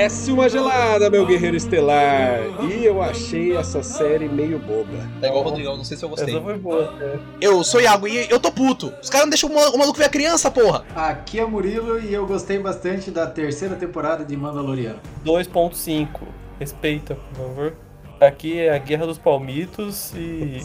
[0.00, 2.40] Desce uma gelada, meu guerreiro estelar.
[2.70, 4.96] E eu achei essa série meio boba.
[5.20, 6.34] É igual o Rodrigão, não sei se eu gostei.
[6.34, 6.94] Essa foi boa?
[7.38, 8.94] Eu sou Iago e eu tô puto.
[9.02, 10.86] Os caras não deixam o maluco ver a criança, porra.
[10.96, 15.00] Aqui é Murilo e eu gostei bastante da terceira temporada de Mandaloriano.
[15.22, 16.08] 2.5.
[16.58, 17.74] Respeita, por favor.
[18.20, 20.60] Aqui é a Guerra dos Palmitos e.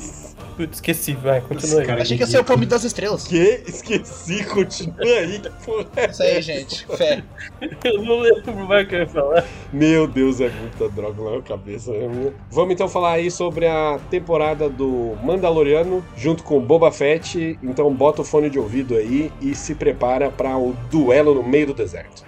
[0.57, 1.87] Putz, esqueci, vai, continua aí.
[1.87, 3.25] Cara, Achei que ia ser o Palmito das Estrelas.
[3.25, 3.63] Que?
[3.65, 5.41] Esqueci, continua aí.
[5.63, 6.85] Porra é Isso aí, gente.
[6.97, 7.23] Fé.
[7.85, 9.45] Eu não lembro mais o que eu ia falar.
[9.71, 11.91] Meu Deus, é muita droga na minha cabeça.
[11.91, 12.33] né?
[12.51, 17.57] Vamos então falar aí sobre a temporada do Mandaloriano junto com Boba Fett.
[17.63, 21.67] Então bota o fone de ouvido aí e se prepara para o duelo no meio
[21.67, 22.25] do deserto.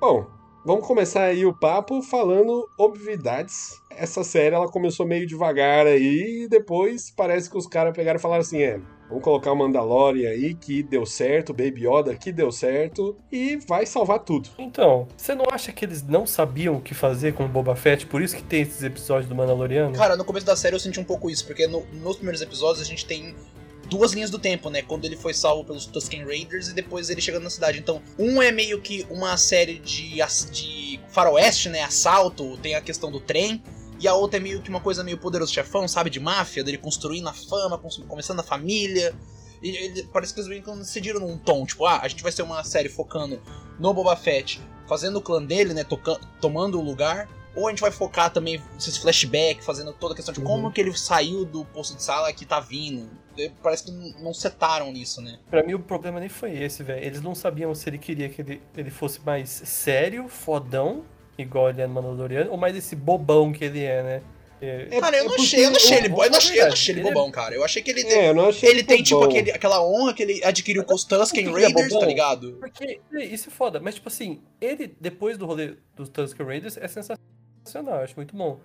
[0.00, 0.26] Bom,
[0.64, 3.80] vamos começar aí o papo falando obviedades.
[3.90, 8.22] Essa série ela começou meio devagar aí e depois parece que os caras pegaram e
[8.22, 12.52] falaram assim, é, Vamos colocar o Mandalorian aí, que deu certo, Baby Yoda, que deu
[12.52, 14.48] certo, e vai salvar tudo.
[14.56, 18.06] Então, você não acha que eles não sabiam o que fazer com o Boba Fett?
[18.06, 19.96] Por isso que tem esses episódios do Mandaloriano?
[19.96, 22.80] Cara, no começo da série eu senti um pouco isso, porque no- nos primeiros episódios
[22.80, 23.34] a gente tem
[23.90, 24.80] duas linhas do tempo, né?
[24.82, 27.78] Quando ele foi salvo pelos Tusken Raiders e depois ele chegando na cidade.
[27.78, 30.14] Então, um é meio que uma série de,
[30.52, 31.82] de faroeste, né?
[31.82, 33.62] Assalto, tem a questão do trem.
[33.98, 36.08] E a outra é meio que uma coisa meio poderoso chefão, sabe?
[36.08, 39.14] De máfia, dele construindo a fama, começando a família.
[39.62, 42.42] E parece que eles meio que decidiram num tom, tipo, ah, a gente vai ser
[42.42, 43.42] uma série focando
[43.78, 45.84] no Boba Fett, fazendo o clã dele, né?
[45.84, 47.28] toca- tomando o lugar.
[47.54, 50.80] Ou a gente vai focar também esses flashbacks, fazendo toda a questão de como que
[50.80, 53.08] ele saiu do posto de sala que tá vindo.
[53.62, 53.90] Parece que
[54.22, 55.38] não setaram nisso, né?
[55.50, 57.04] Pra mim o problema nem foi esse, velho.
[57.04, 61.04] Eles não sabiam se ele queria que ele, ele fosse mais sério, fodão,
[61.38, 64.22] igual ele é no Mandaloriano, ou mais esse bobão que ele é, né?
[64.62, 66.36] É, É- cara, eu é não achei, eu não achei ele, o- bo- eu não
[66.36, 67.54] achei, eu não achei ele é- bobão, cara.
[67.54, 70.22] Eu achei que ele, É, eu não achei ele tem, tipo, aquele, aquela honra que
[70.22, 72.06] ele adquiriu com os Tusken ele é Raiders, tá bobão?
[72.08, 72.52] ligado?
[72.60, 76.76] Porque é, isso é foda, mas tipo assim, ele depois do rolê dos Tusker Raiders
[76.76, 77.18] é sensacional,
[77.74, 78.58] eu acho muito bom.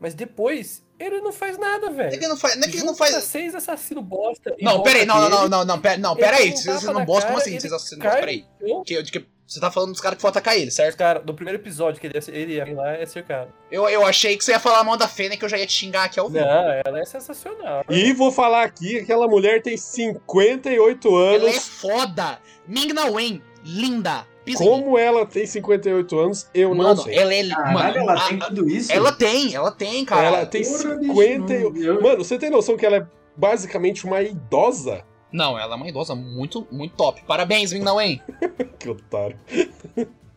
[0.00, 2.20] Mas depois, ele não faz nada, Não é velho.
[2.20, 2.56] que não faz.
[2.56, 3.24] Não é que não Junta faz.
[3.24, 4.54] seis assassinos bosta.
[4.60, 6.50] Não, peraí, não, não, não, não, não, pera, não, ele pera aí.
[6.50, 7.50] Vocês não na gostam, como assim?
[7.50, 8.44] ele Vocês não cai gostam, peraí.
[8.84, 10.96] Que, que você tá falando dos caras que for atacar ele, certo?
[10.96, 13.52] Cara, no primeiro episódio que ele ia, ele ia lá é cercado.
[13.70, 15.66] Eu, eu achei que você ia falar a mão da Fênix que eu já ia
[15.68, 16.44] te xingar aqui ao vivo.
[16.44, 17.84] Não, ela é sensacional.
[17.88, 21.68] E vou falar aqui que aquela mulher tem 58 Ela é anos.
[21.68, 22.40] foda.
[22.66, 24.26] Ming Na Wen, linda.
[24.44, 24.58] Pisa.
[24.64, 27.14] Como ela tem 58 anos, eu não Mano, sei.
[27.16, 27.48] ela é.
[27.48, 28.92] Caralho, Mano, ela a- tem tudo isso?
[28.92, 30.26] ela tem, ela tem, cara.
[30.26, 31.54] Ela tem Porra, bicho, 50.
[31.60, 35.04] não- eu- Mano, você tem noção que ela é basicamente uma idosa?
[35.32, 37.22] Não, ela é uma idosa muito, muito top.
[37.24, 38.20] Parabéns, Ming Wen.
[38.78, 39.38] Que otário.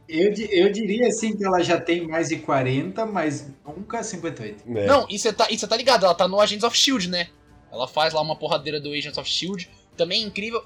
[0.07, 4.63] Eu, eu diria assim que ela já tem mais de 40, mas nunca 58.
[4.77, 4.85] É.
[4.85, 7.27] Não, e você tá, e você tá ligado, ela tá no Agents of Shield, né?
[7.71, 9.67] Ela faz lá uma porradeira do Agents of Shield.
[9.97, 10.63] Também é incrível.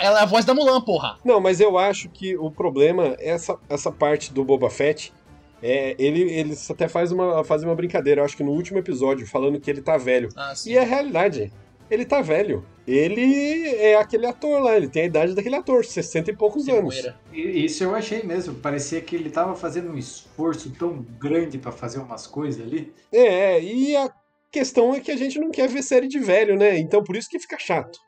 [0.00, 1.18] Ela é a voz da Mulan, porra.
[1.24, 5.12] Não, mas eu acho que o problema, essa, essa parte do Boba Fett,
[5.62, 9.26] é, ele, eles até faz uma, fazem uma brincadeira, eu acho que no último episódio,
[9.26, 10.28] falando que ele tá velho.
[10.36, 10.72] Ah, sim.
[10.72, 11.52] E é a realidade.
[11.88, 12.66] Ele tá velho.
[12.86, 16.82] Ele é aquele ator lá, ele tem a idade daquele ator, 60 e poucos anos.
[16.94, 17.16] Moeira.
[17.32, 18.54] E- Isso eu achei mesmo.
[18.56, 22.92] Parecia que ele tava fazendo um esforço tão grande pra fazer umas coisas ali.
[23.12, 24.10] É, e a
[24.50, 26.76] questão é que a gente não quer ver série de velho, né?
[26.78, 27.98] Então por isso que fica chato.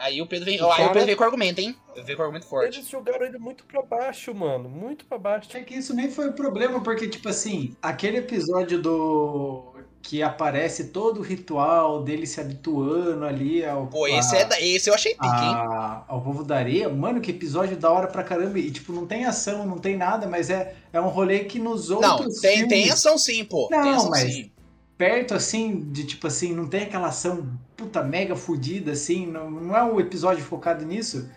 [0.00, 1.76] Aí o Pedro vem, O aí cara- o Pedro veio com argumento, hein?
[2.04, 2.78] Veio com argumento forte.
[2.78, 4.68] Eles jogaram ele muito pra baixo, mano.
[4.68, 5.48] Muito pra baixo.
[5.54, 9.72] É que isso nem foi o problema, porque, tipo assim, aquele episódio do.
[10.06, 13.86] que aparece todo o ritual dele se habituando ali ao.
[13.86, 15.54] Pô, a- esse, é da, esse eu achei pique, hein?
[15.54, 18.58] a- ao povo da areia, mano, que episódio da hora pra caramba.
[18.58, 21.88] E, tipo, não tem ação, não tem nada, mas é, é um rolê que nos
[21.88, 22.38] Não, outros.
[22.40, 23.68] tem, filmes, tem ação sim, pô.
[23.68, 24.50] tem Não, ação mas- sim.
[24.96, 29.76] Perto assim, de tipo assim, não tem aquela ação puta mega fodida, assim, não, não
[29.76, 31.28] é um episódio focado nisso.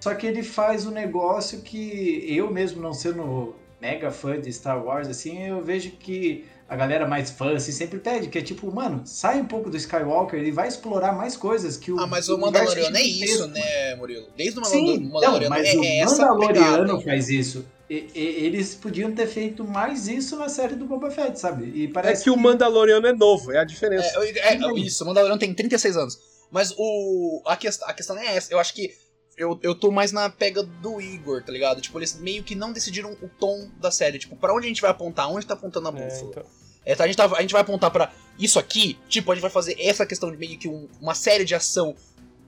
[0.00, 4.84] Só que ele faz um negócio que eu mesmo não sendo mega fã de Star
[4.84, 8.70] Wars, assim, eu vejo que a galera mais fã assim, sempre pede, que é tipo,
[8.74, 11.98] mano, sai um pouco do Skywalker e vai explorar mais coisas que o.
[11.98, 13.54] Ah, mas o Mandaloriano é isso, mano.
[13.54, 14.26] né, Murilo?
[14.36, 17.00] Desde o Sim, Mandalor- Mandaloriano não, mas é, o é Mandaloriano pegada.
[17.04, 17.64] faz isso.
[17.88, 21.70] E- e- eles podiam ter feito mais isso na série do Boba Fett, sabe?
[21.74, 24.08] E É parece que o Mandaloriano é novo, é a diferença.
[24.24, 26.18] É, é, é, isso, o Mandaloriano tem 36 anos.
[26.50, 28.52] Mas o a, quest, a questão é essa.
[28.52, 28.92] Eu acho que
[29.36, 31.80] eu, eu tô mais na pega do Igor, tá ligado?
[31.80, 34.18] Tipo, eles meio que não decidiram o tom da série.
[34.18, 35.30] Tipo, pra onde a gente vai apontar?
[35.30, 36.30] Onde tá apontando a É, bússola?
[36.30, 36.44] então.
[36.84, 39.42] É, tá, a, gente tá- a gente vai apontar pra isso aqui, tipo, a gente
[39.42, 41.94] vai fazer essa questão de meio que um- uma série de ação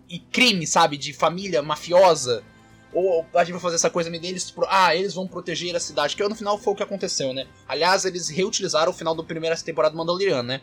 [0.08, 0.96] e crime, sabe?
[0.96, 2.42] De família mafiosa.
[2.92, 5.80] Ou a gente vai fazer essa coisa meio deles, tipo, ah, eles vão proteger a
[5.80, 7.46] cidade, que no final foi o que aconteceu, né?
[7.68, 10.60] Aliás, eles reutilizaram o final da primeira temporada do Mandaloriano, né?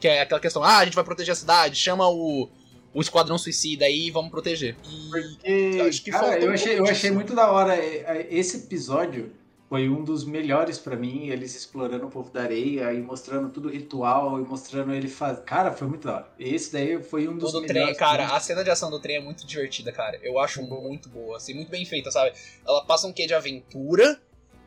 [0.00, 2.48] Que é aquela questão, ah, a gente vai proteger a cidade, chama o,
[2.94, 4.74] o Esquadrão Suicida aí e vamos proteger.
[4.88, 7.76] E Porque, eu acho que cara, eu achei, eu achei muito da hora.
[7.76, 9.32] É, é, Esse episódio
[9.68, 13.68] foi um dos melhores pra mim, eles explorando o povo da areia e mostrando tudo
[13.68, 15.40] ritual e mostrando ele faz.
[15.40, 16.32] Cara, foi muito da hora.
[16.38, 17.96] Esse daí foi um dos O do melhores.
[17.96, 20.18] trem, cara, a cena de ação do trem é muito divertida, cara.
[20.22, 22.32] Eu acho muito boa, assim, muito bem feita, sabe?
[22.66, 24.20] Ela passa um quê de aventura,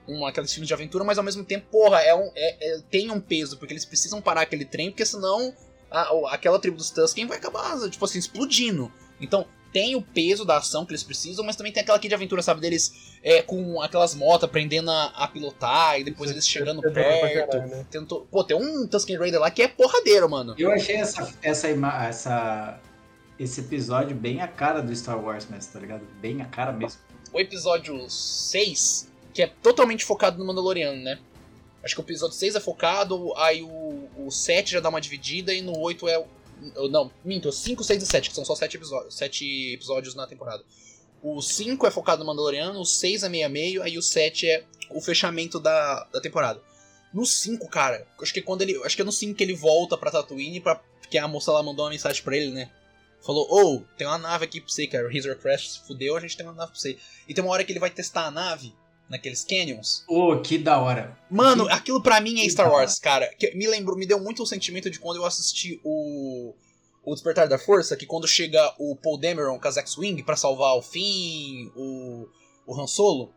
[0.08, 3.10] um, aqueles filmes de aventura, mas ao mesmo tempo, porra, é um, é- é- tem
[3.12, 5.54] um peso, porque eles precisam parar aquele trem, porque senão
[5.90, 8.92] a- o- aquela tribo dos Tusken vai acabar, tipo assim, explodindo.
[9.22, 12.16] Então, tem o peso da ação que eles precisam, mas também tem aquela aqui de
[12.16, 12.60] aventura, sabe?
[12.62, 17.52] Deles é, com aquelas motos aprendendo a, a pilotar e depois eles chegando pra perto.
[17.52, 17.86] caralho, né?
[17.92, 18.28] Tentou...
[18.32, 20.56] Pô, tem um Tusken Raider lá que é porradeiro, mano.
[20.58, 22.80] Eu achei essa, essa, ima- essa,
[23.40, 26.02] esse episódio bem a cara do Star Wars mesmo, tá ligado?
[26.20, 27.00] Bem a cara mesmo.
[27.32, 31.20] o episódio 6, que é totalmente focado no Mandaloriano, né?
[31.84, 35.54] Acho que o episódio 6 é focado, aí o, o 7 já dá uma dividida
[35.54, 36.26] e no 8 é.
[36.90, 40.64] Não, minto, 5, 6 e 7, que são só 7 episódios, 7 episódios na temporada.
[41.22, 44.48] O 5 é focado no Mandaloriano, o 6 é meio a meio, aí o 7
[44.48, 46.62] é o fechamento da, da temporada.
[47.14, 48.82] No 5, cara, acho que quando ele.
[48.84, 51.64] Acho que é no 5 que ele volta pra Tatooine, pra, porque a moça lá
[51.64, 52.70] mandou uma mensagem pra ele, né?
[53.22, 55.08] Falou, ô, tem uma nave aqui pra você, cara.
[55.08, 56.98] O Razor Crest se fudeu, a gente tem uma nave pra você.
[57.28, 58.74] E tem uma hora que ele vai testar a nave,
[59.10, 60.04] naqueles canyons.
[60.08, 61.18] Ô, que da hora.
[61.30, 62.72] Mano, Que- aquilo pra mim é que Star.
[62.72, 63.28] Wars, cara.
[63.38, 66.54] Que me lembrou, me deu muito o sentimento de quando eu assisti o.
[67.02, 70.76] O Despertar da Força, que quando chega o Paul Dameron com a X-Wing pra salvar
[70.76, 72.28] o Finn, o,
[72.68, 73.34] o Han Solo.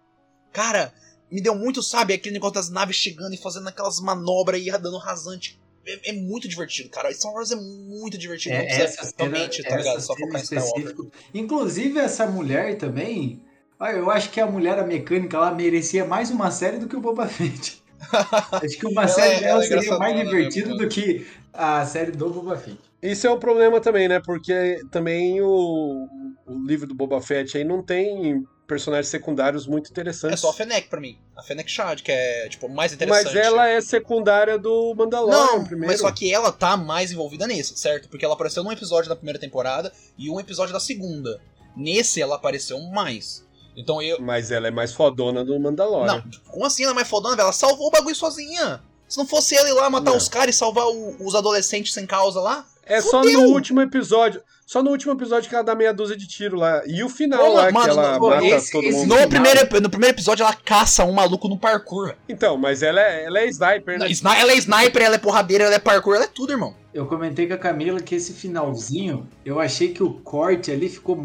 [0.52, 0.92] Cara,
[1.30, 4.98] me deu muito, sabe, aquele negócio das naves chegando e fazendo aquelas manobras e dando
[4.98, 5.58] rasante.
[5.86, 7.10] É, é muito divertido, cara.
[7.14, 8.54] Star Wars é muito divertido.
[8.56, 10.00] não É, precisa essa cena, realmente, tá ligado?
[10.02, 10.96] Só focar em Skywalker.
[11.32, 13.42] Inclusive, essa mulher também.
[13.82, 16.96] Ah, Eu acho que a mulher, a mecânica lá, merecia mais uma série do que
[16.96, 17.82] o Boba Fett.
[18.52, 21.26] acho que uma Ela série é- dela ela é seria mais engraçadona divertida do que
[21.52, 22.78] a série do Boba Fett.
[23.02, 24.20] Isso é um problema também, né?
[24.20, 26.08] Porque também o,
[26.46, 30.40] o livro do Boba Fett aí não tem personagens secundários muito É interessantes.
[30.40, 31.18] só a Fennec pra mim.
[31.36, 33.24] A Fennec Shad, que é, tipo, mais interessante.
[33.34, 35.92] Mas ela é secundária do Mandalorian Não, primeiro.
[35.92, 38.08] mas só que ela tá mais envolvida nesse, certo?
[38.08, 41.40] Porque ela apareceu num episódio da primeira temporada e um episódio da segunda.
[41.76, 43.44] Nesse ela apareceu mais.
[43.76, 44.20] Então eu.
[44.20, 46.16] Mas ela é mais fodona do Mandalorian.
[46.16, 47.44] Não, como assim ela é mais fodona, velho?
[47.46, 48.82] Ela salvou o bagulho sozinha.
[49.08, 50.16] Se não fosse ela ir lá matar Não.
[50.16, 52.64] os caras e salvar o- os adolescentes sem causa lá.
[52.84, 53.40] É só Fudeu!
[53.42, 54.42] no último episódio.
[54.66, 56.82] Só no último episódio que ela dá meia dúzia de tiro lá.
[56.86, 59.08] E o final Ô, lá, mano, que ela no- mata esse- todo esse mundo.
[59.08, 62.14] No final- primeiro, no primeiro episódio ela caça um maluco no parkour.
[62.28, 64.08] Então, mas ela é, ela é sniper, né?
[64.10, 66.74] Sni- Ela é sniper, ela é porradeira, ela é parkour, ela é tudo, irmão.
[66.94, 71.18] Eu comentei com a Camila que esse finalzinho, eu achei que o corte ali ficou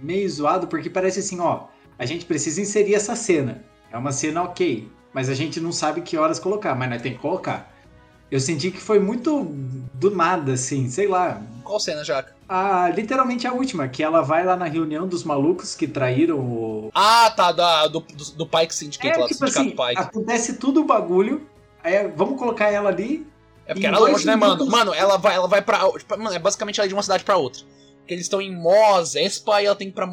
[0.00, 1.64] meio zoado, porque parece assim, ó,
[1.98, 3.64] a gente precisa inserir essa cena.
[3.92, 7.12] É uma cena ok, mas a gente não sabe que horas colocar, mas nós tem
[7.12, 7.72] que colocar.
[8.30, 9.44] Eu senti que foi muito
[9.94, 11.40] do nada, assim, sei lá.
[11.62, 12.34] Qual cena, Jaca?
[12.48, 16.90] A, literalmente a última, que ela vai lá na reunião dos malucos que traíram o.
[16.94, 20.00] Ah, tá, da, do, do, do Pike Syndicate, É lá do tipo Sindicato assim, Pike.
[20.00, 21.46] acontece tudo o bagulho,
[21.82, 23.26] aí vamos colocar ela ali,
[23.64, 24.66] É porque dois longe, né, mano?
[24.66, 25.88] Mano, ela vai, ela vai pra.
[25.92, 27.62] Tipo, mano, é basicamente ela ir de uma cidade pra outra.
[28.06, 30.06] Porque eles estão em Mos, Espa, e ela tem que ir pra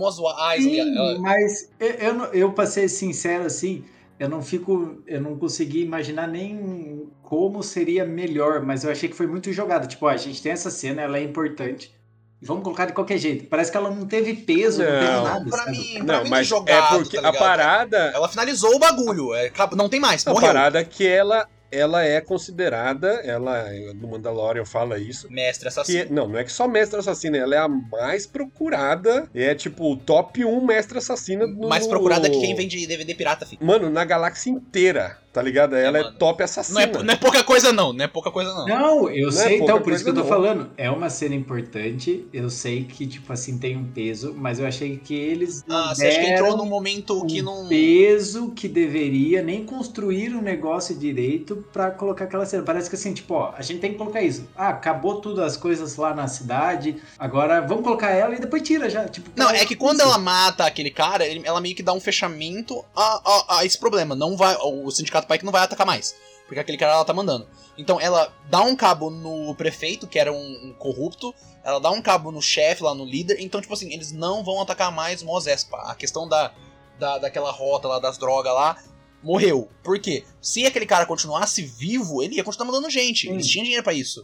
[0.56, 0.82] Eisley.
[0.84, 3.86] Sim, Ela- mas eu, eu, não- eu pra ser sincero assim,
[4.20, 9.16] eu não fico, eu não consegui imaginar nem como seria melhor, mas eu achei que
[9.16, 9.88] foi muito jogado.
[9.88, 11.94] Tipo, ó, a gente tem essa cena, ela é importante.
[12.42, 13.46] Vamos colocar de qualquer jeito.
[13.46, 15.00] Parece que ela não teve peso, não, Não.
[15.00, 15.50] teve nada.
[15.52, 15.72] Pra sabe?
[15.78, 17.98] mim, pra Não, mim mas não é jogado, é porque tá a parada.
[18.14, 19.34] Ela finalizou o bagulho.
[19.36, 20.48] é, não tem mais, A morreu.
[20.48, 23.66] parada é que ela, ela é considerada, ela
[23.96, 25.28] no Mandalorian fala isso.
[25.32, 26.06] Mestre Que, assassino.
[26.16, 29.30] não, não é que só mestre assassina, ela é a mais procurada.
[29.34, 31.68] É tipo o top 1 mestre assassina no.
[31.68, 33.66] Mais procurada que quem vende DVD pirata, filho.
[33.66, 35.76] Mano, na galáxia inteira, tá ligado?
[35.76, 36.82] Ela é, top Não assassina.
[36.84, 37.92] é, não é pouca coisa, não.
[37.92, 38.68] Não é pouca coisa, não.
[38.68, 40.28] Não, eu Não é sei, então, pouca por isso que eu tô não.
[40.28, 40.70] falando.
[40.78, 44.98] É uma cena importante, eu sei que, tipo assim, tem um peso, mas eu achei
[44.98, 47.68] que eles não Ah, você acha que entrou num momento que um não.
[47.68, 52.64] peso que deveria nem construir o negócio direito pra colocar aquela cena.
[52.64, 54.48] Parece que assim, tipo, ó, a gente tem que colocar isso.
[54.56, 58.90] Ah, acabou tudo as coisas lá na cidade, agora vamos colocar ela e depois tira
[58.90, 59.08] já.
[59.08, 60.08] Tipo, Não, é que quando isso.
[60.08, 64.16] ela mata aquele cara, ela meio que dá um fechamento a, a, a esse problema.
[64.16, 66.16] Não vai, o Sindicato Pike não vai atacar mais.
[66.46, 67.48] Porque aquele cara ela tá mandando.
[67.78, 71.34] Então ela dá um cabo no prefeito, que era um, um corrupto.
[71.64, 73.38] Ela dá um cabo no chefe lá, no líder.
[73.40, 75.78] Então, tipo assim, eles não vão atacar mais Mos Espa.
[75.90, 76.54] A questão da,
[77.00, 78.84] da, daquela rota lá, das drogas lá,
[79.24, 79.70] morreu.
[79.82, 80.26] Por quê?
[80.42, 83.30] Se aquele cara continuasse vivo, ele ia continuar mandando gente.
[83.30, 83.52] Eles Sim.
[83.54, 84.24] tinham dinheiro pra isso.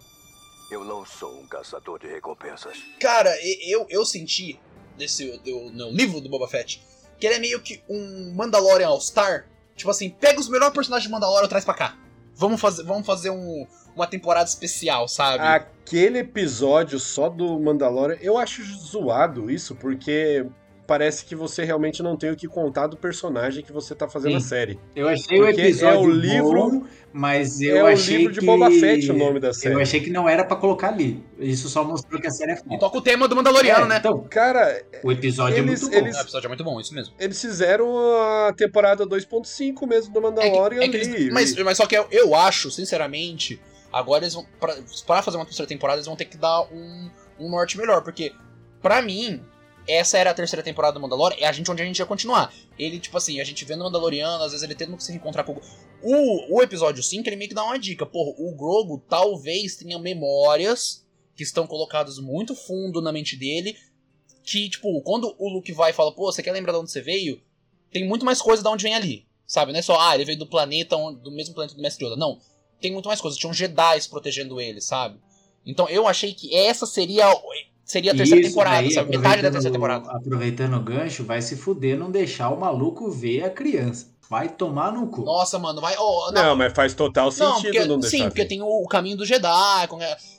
[0.69, 2.77] Eu não sou um caçador de recompensas.
[2.99, 3.33] Cara,
[3.65, 4.59] eu, eu senti
[4.97, 6.85] nesse do- no livro do Boba Fett
[7.19, 9.48] que ele é meio que um Mandalorian All-Star.
[9.79, 11.95] Tipo assim, pega os melhores personagens de Mandalorian e traz pra cá.
[12.35, 15.41] vamos fazer, vamos fazer um, uma temporada especial, sabe?
[15.41, 20.45] Aquele episódio só do Mandalorian, eu acho zoado isso, porque
[20.89, 24.37] parece que você realmente não tem o que contar do personagem que você tá fazendo
[24.37, 24.47] a Sim.
[24.47, 24.79] série.
[24.95, 28.33] Eu achei o Porque episódio é o livro- bom, mas eu é o achei livro
[28.33, 28.45] de que...
[28.47, 29.75] Boba Fett o nome da série.
[29.75, 31.23] Eu achei que não era pra colocar ali.
[31.37, 32.79] Isso só mostrou que a série é E foda.
[32.79, 33.97] toca o tema do Mandaloriano, É, né?
[33.99, 35.97] Então, Cara, o episódio Eles- é muito bom.
[36.07, 37.13] eles- O episódio é muito bom, isso mesmo.
[37.19, 37.87] eles fizeram
[38.47, 41.05] a temporada 2.5 mesmo do Mandalorian É que ali.
[41.05, 43.61] eles- mas, mas só que eu, eu acho, sinceramente,
[43.93, 44.43] agora eles vão.
[44.59, 48.01] Pra, pra fazer uma terceira temporada, eles vão ter que dar um, um norte melhor.
[48.03, 48.31] Porque,
[48.81, 49.41] pra mim,
[49.89, 52.53] essa era a terceira temporada do Mandalorian, é a gente onde a gente ia continuar.
[52.77, 55.45] Ele, tipo assim, a gente vendo o Mandaloriano, às vezes ele tendo que se reencontrar
[55.45, 55.61] com o.
[56.01, 58.05] O, o episódio 5, ele meio que dá uma dica.
[58.05, 61.05] Porra, o Grogu talvez tenha memórias
[61.35, 63.75] que estão colocadas muito fundo na mente dele.
[64.43, 67.01] Que, tipo, quando o Luke vai e fala, pô, você quer lembrar de onde você
[67.01, 67.41] veio?
[67.91, 69.25] Tem muito mais coisa de onde vem ali.
[69.45, 69.71] Sabe?
[69.71, 72.15] Não é só, ah, ele veio do planeta, do mesmo planeta do Mestre Yoda.
[72.15, 72.39] Não.
[72.79, 73.37] Tem muito mais coisa.
[73.37, 75.19] Tinham Jedi protegendo ele, sabe?
[75.65, 77.25] Então eu achei que essa seria,
[77.89, 79.09] seria a terceira Isso temporada, daí, sabe?
[79.09, 80.11] Metade da aproveitando- terceira temporada.
[80.11, 84.17] Aproveitando o gancho, vai se fuder não deixar o maluco ver a criança.
[84.29, 85.23] Vai tomar no cu.
[85.23, 85.95] Nossa, mano, vai.
[85.97, 88.17] oh, Não, mas faz total Não, sentido porque, não deixar.
[88.17, 88.47] sim, porque ver.
[88.47, 89.87] tem o, caminho do Jedi.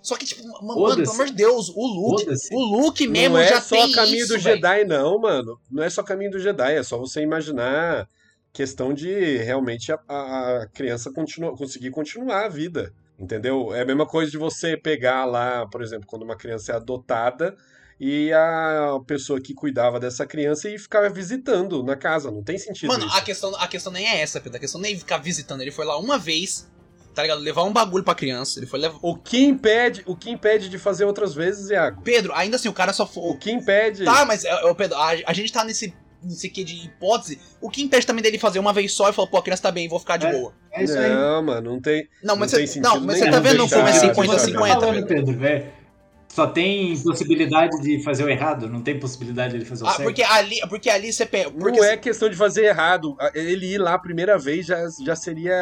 [0.00, 2.24] Só que, tipo, mano, pelo amor de Deus, o Luke.
[2.52, 4.38] O Luke mesmo não é já só tem caminho isso, do.
[4.38, 5.58] Jedi, não, mano.
[5.68, 8.06] Não é só caminho do Jedi, é só você imaginar
[8.52, 12.92] questão de realmente a, a criança continua, conseguir continuar a vida.
[13.20, 13.74] Entendeu?
[13.74, 17.54] É a mesma coisa de você pegar lá, por exemplo, quando uma criança é adotada
[18.00, 22.30] e a pessoa que cuidava dessa criança e ficava visitando na casa.
[22.30, 23.14] Não tem sentido Mano, isso.
[23.16, 24.56] a questão, a questão nem é essa, Pedro.
[24.56, 25.60] A questão nem é ficar visitando.
[25.60, 26.66] Ele foi lá uma vez,
[27.14, 27.42] tá ligado?
[27.42, 28.58] Levar um bagulho pra criança.
[28.58, 28.98] Ele foi levar.
[29.02, 32.00] O que impede, o que impede de fazer outras vezes, Iago?
[32.02, 33.36] Pedro, ainda assim, o cara só O foi.
[33.36, 34.02] que impede?
[34.02, 35.94] Tá, mas, é, Pedro, a, a gente tá nesse.
[36.22, 39.28] Nesse que de hipótese, o que impede também dele fazer uma vez só e falar,
[39.28, 40.32] pô, a criança tá bem, vou ficar de É.
[40.32, 40.52] boa.
[40.72, 41.08] É isso aí.
[41.10, 42.06] não, mano, não tem.
[42.22, 44.06] Não, mas Não tem você, sentido não, mas você tá vendo deixar- como é deixar-
[44.08, 45.24] 50 Você tá 50, falando, Pedro?
[45.26, 45.80] Pedro, velho.
[46.28, 49.90] Só tem possibilidade de fazer o errado, não tem possibilidade de ele fazer o Ah,
[49.94, 50.04] certo.
[50.04, 51.50] porque ali, porque ali você pega.
[51.50, 53.16] Porque não é questão de fazer errado.
[53.34, 55.52] Ele ir lá a primeira vez já, já seria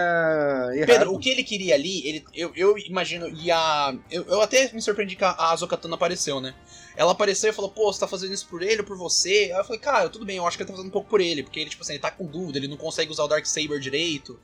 [0.75, 0.87] errado.
[0.87, 3.95] Pedro, o que ele queria ali, ele, eu, eu imagino, e a.
[4.11, 6.53] Eu, eu até me surpreendi que a, a Azokatana apareceu, né?
[6.99, 9.53] Ela apareceu e falou, pô, você tá fazendo isso por ele ou por você?
[9.55, 11.21] Aí eu falei, cara, tudo bem, eu acho que ele tá fazendo um pouco por
[11.21, 13.47] ele, porque ele, tipo assim, ele tá com dúvida, ele não consegue usar o Dark
[13.47, 14.37] Saber direito.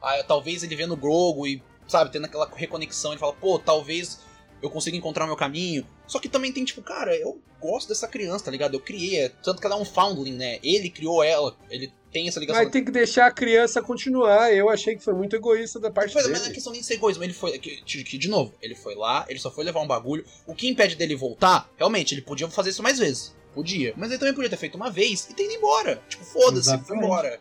[0.00, 4.20] Aí, talvez ele vendo o Grogo e, sabe, tendo aquela reconexão, ele fala, pô, talvez
[4.62, 5.86] eu consiga encontrar o meu caminho.
[6.06, 8.72] Só que também tem, tipo, cara, eu gosto dessa criança, tá ligado?
[8.72, 10.58] Eu criei, é- tanto que ela é um foundling, né?
[10.62, 12.62] Ele criou ela, ele tem essa ligação.
[12.62, 14.52] Mas tem que deixar a criança continuar.
[14.52, 16.54] Eu achei que foi muito egoísta da parte Pois é, mas não é dele.
[16.54, 17.24] questão nem de ser egoísmo.
[17.24, 17.58] Ele foi.
[17.58, 20.24] Que, que, de novo, ele foi lá, ele só foi levar um bagulho.
[20.46, 23.36] O que impede dele voltar, realmente, ele podia fazer isso mais vezes.
[23.54, 23.92] Podia.
[23.96, 26.00] Mas ele também podia ter feito uma vez e ter ido embora.
[26.08, 27.40] Tipo, foda-se, foi embora.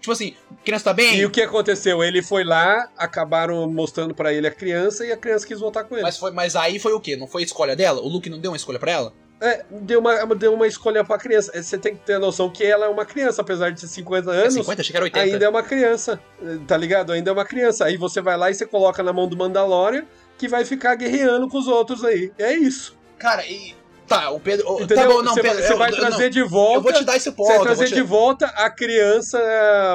[0.00, 1.16] Tipo assim, criança tá bem?
[1.16, 2.02] E o que aconteceu?
[2.04, 5.96] Ele foi lá, acabaram mostrando pra ele a criança e a criança quis voltar com
[5.96, 6.04] ele.
[6.04, 7.16] Mas, foi, mas aí foi o quê?
[7.16, 8.00] Não foi a escolha dela?
[8.00, 9.12] O Luke não deu uma escolha pra ela?
[9.40, 11.52] É, deu uma, deu uma escolha pra criança.
[11.62, 14.34] Você tem que ter a noção que ela é uma criança, apesar de ter 50
[14.34, 14.54] É anos.
[14.54, 14.82] 50?
[14.82, 15.20] Que era 80.
[15.32, 16.18] Ainda é uma criança,
[16.66, 17.12] tá ligado?
[17.12, 17.84] Ainda é uma criança.
[17.84, 20.04] Aí você vai lá e você coloca na mão do Mandalorian,
[20.38, 22.32] que vai ficar guerreando com os outros aí.
[22.38, 22.96] É isso.
[23.18, 23.74] Cara, e.
[24.08, 24.70] Tá, o Pedro.
[24.70, 25.08] o- Entendeu?
[25.08, 25.56] Tá bom, não, você Pedro.
[25.58, 26.76] vai, você vai eu- trazer não, de volta.
[26.78, 27.48] eu vou te dar esse ponto.
[27.48, 29.38] Você vai trazer te- de volta a criança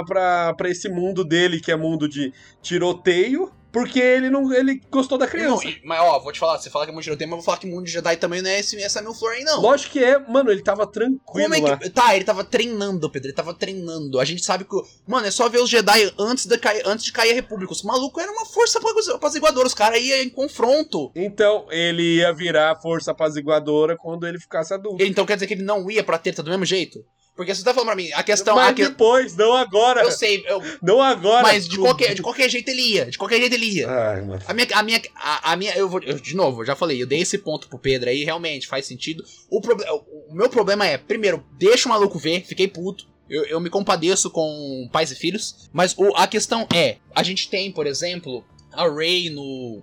[0.05, 5.17] pra, pra esse mundo dele, que é mundo de tiroteio, porque ele não ele gostou
[5.17, 5.67] da Não, criança.
[5.67, 7.57] e- mas ó, vou te falar, você fala que é muito mas eu vou falar
[7.57, 9.61] que mundo de Jedi também não é esse, essa mil flor aí, não.
[9.61, 11.89] Lógico que é, mano, ele tava tranquilo Como é que.
[11.89, 13.29] Tá, ele tava treinando, Pedro.
[13.29, 14.19] Ele tava treinando.
[14.19, 14.75] A gente sabe que.
[15.07, 17.71] Mano, é só ver os Jedi antes de cair, antes de cair a República.
[17.71, 18.79] Os malucos eram uma força
[19.13, 19.67] apaziguadora.
[19.67, 21.11] Os caras iam em confronto.
[21.15, 25.03] Então, ele ia virar força apaziguadora quando ele ficasse adulto.
[25.03, 26.99] Então quer dizer que ele não ia pra treta do mesmo jeito?
[27.35, 28.55] Porque você tá falando pra mim, a questão.
[28.55, 30.01] Mas a que- depois, não agora.
[30.03, 31.41] Eu sei, eu- Não agora.
[31.43, 33.05] mas de qualquer, de qualquer jeito ele ia.
[33.05, 33.89] De qualquer jeito ele ia.
[33.89, 34.41] Ai, mano.
[34.45, 37.01] A minha, a minha, a, a minha, eu vou, eu, de novo, eu já falei,
[37.01, 39.23] eu dei esse ponto pro Pedro aí, realmente faz sentido.
[39.49, 43.07] O, proble- o, o meu problema é, primeiro, deixa o maluco ver, fiquei puto.
[43.29, 45.69] Eu, eu me compadeço com pais e filhos.
[45.71, 49.81] Mas o- a questão é, a gente tem, por exemplo, a Rey no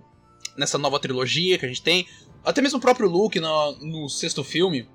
[0.55, 2.05] nessa nova trilogia que a gente tem,
[2.45, 4.87] até mesmo o próprio Luke no, no sexto filme.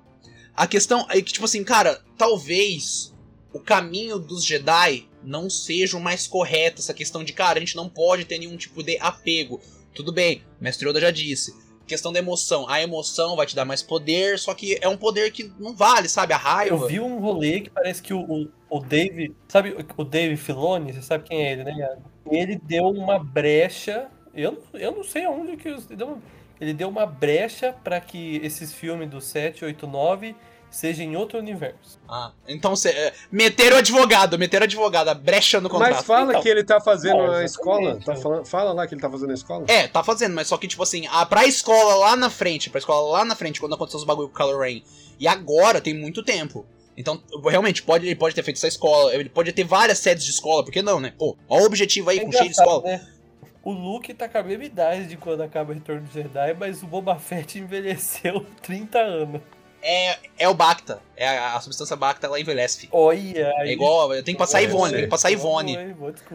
[0.55, 3.13] A questão é que, tipo assim, cara, talvez
[3.53, 6.81] o caminho dos Jedi não seja o mais correto.
[6.81, 9.59] Essa questão de, cara, a gente não pode ter nenhum tipo de apego.
[9.93, 11.53] Tudo bem, Mestre Yoda já disse.
[11.87, 12.67] Questão da emoção.
[12.67, 16.09] A emoção vai te dar mais poder, só que é um poder que não vale,
[16.09, 16.33] sabe?
[16.33, 16.75] A raiva.
[16.75, 19.35] Eu vi um rolê que parece que o, o, o Dave.
[19.47, 20.93] Sabe o- Dave Filoni?
[20.93, 21.97] Você sabe quem é ele, né?
[22.29, 24.07] Ele deu uma brecha.
[24.33, 25.73] Eu, eu não sei aonde que.
[25.95, 26.17] deu,
[26.59, 30.35] ele deu uma brecha pra que esses filmes do 7, 8, 9
[30.69, 31.97] seja em outro universo.
[32.07, 32.89] Ah, então você.
[32.89, 35.93] é, meteram o advogado, meteram o advogado, a brecha no contrato.
[35.95, 36.41] Mas fala Então.
[36.41, 37.97] que ele tá fazendo É, a escola.
[38.03, 39.63] Tá falando, fala lá que ele tá fazendo a escola.
[39.69, 42.79] É, tá fazendo, mas só que, tipo assim, a, pra escola lá na frente, pra
[42.79, 44.81] escola lá na frente, quando aconteceu os bagulho com o Kylo Ren,
[45.17, 46.65] e agora tem muito tempo.
[46.97, 50.31] Então, realmente, pode, ele pode ter feito essa escola, ele pode ter várias sedes de
[50.31, 51.13] escola, por que não, né?
[51.17, 52.83] Pô, ó o objetivo aí, É com cheio de escola.
[52.83, 53.05] né?
[53.65, 56.83] O Luke tá com a mesma idade de quando acaba o Retorno de Jedi, mas
[56.83, 59.41] o Boba Fett envelheceu 30 anos.
[59.81, 62.89] É, é o Bacta, é a, a substância Bacta, ela envelhece, fi.
[62.91, 63.69] Olha aí.
[63.69, 65.77] É igual, tem que passar É, Ivone, tem que passar Ivone.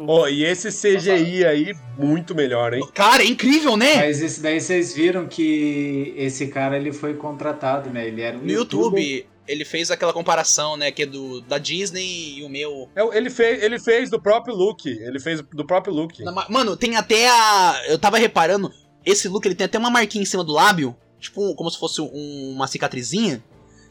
[0.09, 2.83] Ó, e esse CGI aí, muito melhor, hein?
[2.95, 3.97] Cara, é incrível, né?
[3.97, 8.07] Mas esse daí vocês viram que esse cara ele foi contratado, né?
[8.07, 12.38] Ele era um No YouTube, ele fez aquela comparação, né, que é do, da Disney
[12.38, 12.88] e o meu.
[12.95, 14.88] É, Ele fez, ele fez do próprio Luke.
[14.88, 15.92] Ele fez do próprio
[16.33, 17.83] ma- Mano, tem até a.
[17.88, 18.73] Eu tava reparando,
[19.04, 22.00] esse look ele tem até uma marquinha em cima do lábio, tipo, como se fosse
[22.00, 23.42] um- uma cicatrizinha.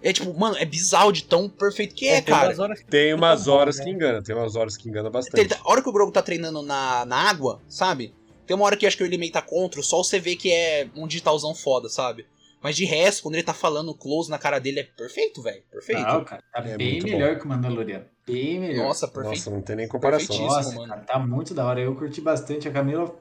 [0.02, 2.48] É tipo, mano, é bizarro de tão perfeito que é, tem cara.
[2.48, 3.84] umas horas que Tem umas bom, horas né?
[3.84, 5.54] que engana, tem umas horas que engana bastante.
[5.54, 8.14] a hora que o Grogu tá treinando na, na água, sabe?
[8.48, 10.52] Tem uma hora que eu acho que ele meio tá contra, só você vê que
[10.54, 12.26] é um digitalzão foda, sabe?
[12.62, 15.62] Mas de resto, quando ele tá falando close na cara dele, é perfeito, velho.
[15.72, 16.02] Perfeito.
[16.02, 18.06] Não, cara, tá É bem melhor que o Mandaloriano.
[18.28, 18.88] Bem melhor.
[18.88, 19.36] Nossa, perfeito.
[19.38, 20.38] Nossa, não tem nem comparação.
[20.38, 20.88] Nossa, mano.
[20.90, 21.80] cara, tá muito da hora.
[21.80, 22.68] Eu curti bastante.
[22.68, 23.16] A Camila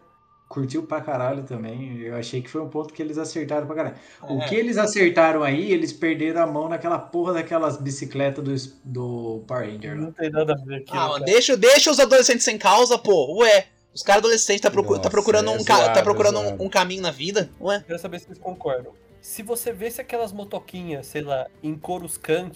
[0.48, 1.98] curtiu pra caralho também.
[2.00, 3.96] Eu achei que foi um ponto que eles acertaram pra caralho.
[4.22, 4.48] O É.
[4.48, 9.70] que eles acertaram aí, eles perderam a mão naquela porra daquelas bicicletas do, do Power
[9.70, 9.94] Ranger.
[9.94, 10.90] Não tem nada a ver aqui.
[10.92, 13.38] Ah, mano, deixa, deixa os adolescentes sem causa, pô.
[13.40, 16.40] Ué, os caras adolescentes tá, procu- tá Nossa, procurando, é um, zoado, tá procurando é
[16.40, 16.64] um, zoado.
[16.64, 17.50] um caminho na vida.
[17.60, 17.84] Ué.
[17.86, 18.92] Quero saber se vocês concordam.
[19.20, 22.52] Se você vesse aquelas motoquinhas, sei lá, em Coruscant,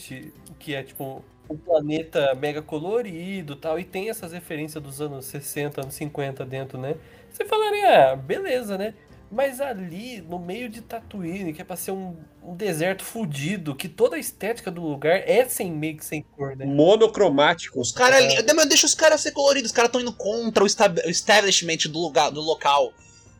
[0.59, 5.27] que é tipo um planeta mega colorido e tal, e tem essas referências dos anos
[5.27, 6.97] 60, anos 50 dentro, né?
[7.31, 8.95] Você falaria, ah, beleza, né?
[9.31, 13.89] Mas ali, no meio de Tatooine, que é pra ser um, um deserto fudido, que
[13.89, 16.67] toda a estética do lugar é sem meio que sem cor, né?
[16.67, 17.81] Monocromático.
[17.81, 18.39] Os caras É.
[18.39, 18.69] ali.
[18.69, 22.43] Deixa os caras ser coloridos, os caras estão indo contra o establishment do, lugar, do
[22.43, 22.93] local.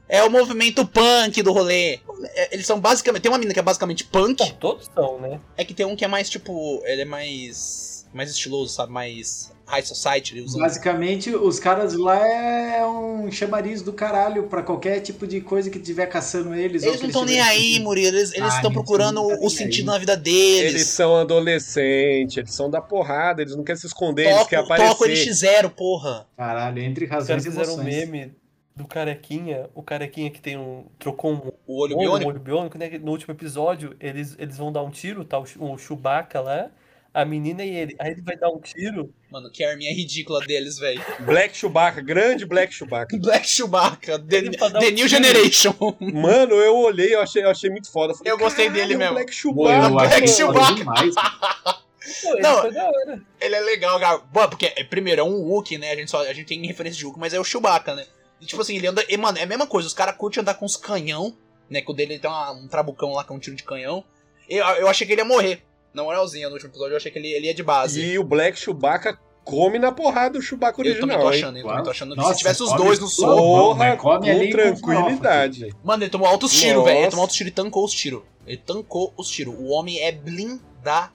[0.09, 2.01] É o movimento punk do rolê.
[2.35, 3.23] É, Eles são basicamente.
[3.23, 4.37] Tem uma menina que é basicamente punk.
[4.45, 5.41] Bom, todos são, né?
[5.57, 6.83] É que tem um que é mais tipo.
[6.85, 7.91] Ele é mais.
[8.13, 8.93] Mais estiloso, sabe?
[8.93, 10.45] Mais high society.
[10.59, 15.79] Basicamente, os caras lá é um chamariz do caralho pra qualquer tipo de coisa que
[15.79, 16.83] tiver caçando eles.
[16.83, 17.81] ou Eles não estão nem aí.
[17.81, 18.15] Murilo.
[18.19, 19.95] Eles Ah, estão eles procurando tá o sentido aí.
[19.95, 20.75] na vida deles.
[20.75, 24.77] Eles são adolescentes, eles são da porrada, eles não querem se esconder, eles querem Toca,
[24.77, 25.31] toca o aparecer.
[25.31, 26.27] NX0, porra.
[26.37, 28.35] Caralho, entre razões e fizeram um meme
[28.75, 30.87] do carequinha, o carequinha que tem um.
[30.99, 32.31] trocou um O olho olho, um biônico.
[32.31, 32.89] olho biônico, né?
[32.99, 35.39] No último episódio, eles, eles vão dar um tiro, tá?
[35.39, 36.71] O, o Chewbacca lá,
[37.13, 37.95] a menina e ele.
[37.99, 39.13] Aí ele vai dar um tiro.
[39.31, 41.03] Mano, que arminha ridícula deles, velho.
[41.21, 43.17] Black Chewbacca, grande Black Chewbacca.
[43.21, 45.09] Black Chewbacca, The, The um New tiro.
[45.09, 45.75] Generation.
[46.01, 48.15] Mano, eu olhei, eu achei, eu achei muito foda.
[48.15, 49.87] falei, Eu gostei "Caralho, dele o mesmo." Black Chewbacca.
[49.87, 50.85] eu Black Chewbacca.
[52.23, 52.65] Pô, ele Não.
[53.41, 54.19] Ele é legal, cara.
[54.33, 55.93] Bom, porque, é, primeiro, é um Wookiee, né?
[55.93, 58.05] A gente, só, a gente tem referência de Wookiee, mas é o Chewbacca, né?
[58.43, 59.05] E, tipo assim, ele anda...
[59.09, 59.87] E, mano, é a mesma coisa.
[59.89, 61.35] Os caras curtem andar com os canhão,
[61.71, 61.81] né?
[61.81, 64.05] Que o dele tem uma- um trabucão lá com um tiro de canhão.
[64.49, 65.63] Eu, eu achei que ele ia morrer.
[65.95, 68.01] Na moralzinha, no último episódio, eu achei que ele, ele ia de base.
[68.03, 71.39] E o Black Chewbacca come na porrada o Chewbacca eu também tô original, hein?
[71.39, 74.31] achando, eu também tô achando que Nossa, se tivesse os dois no Porra, mas come
[74.31, 75.75] ali com com tranquilidade.
[75.85, 76.99] Mano, ele tomou altos tiros, velho.
[77.01, 78.23] Ele tomou altos tiros e tancou os tiros.
[78.47, 79.55] Ele tancou os tiros.
[79.57, 81.13] O homem é blindado.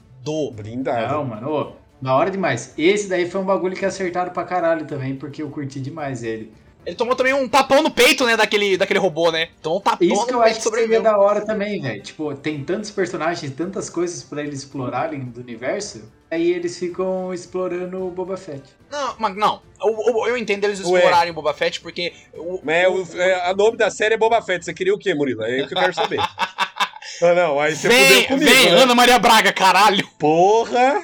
[0.54, 1.13] Blindado.
[1.13, 2.74] Não, mano, ô, na hora demais.
[2.78, 6.52] Esse daí foi um bagulho que acertaram pra caralho também, porque eu curti demais ele.
[6.88, 9.50] Ele tomou também um tapão no peito, né, daquele, daquele robô, né?
[9.62, 12.02] Tomou um tapão Isso que eu acho que seria da hora também, velho.
[12.02, 18.08] Tipo, tem tantos personagens, tantas coisas pra eles explorarem do universo, aí eles ficam explorando
[18.08, 18.63] o Boba Fett.
[18.89, 19.62] Não, mas não.
[19.84, 20.86] Eu, eu- eu entendo eles Ué.
[21.00, 22.13] explorarem o Boba Fett, porque...
[22.34, 24.63] O, É, o, é, a nome da série é Boba Fett.
[24.63, 25.43] Você queria o quê, Murilo?
[25.43, 26.19] É o que eu quero saber.
[27.21, 28.82] ah, não, aí você vem, fudeu comigo, vem, né?
[28.84, 30.08] Ana Maria Braga, caralho.
[30.17, 31.02] Porra!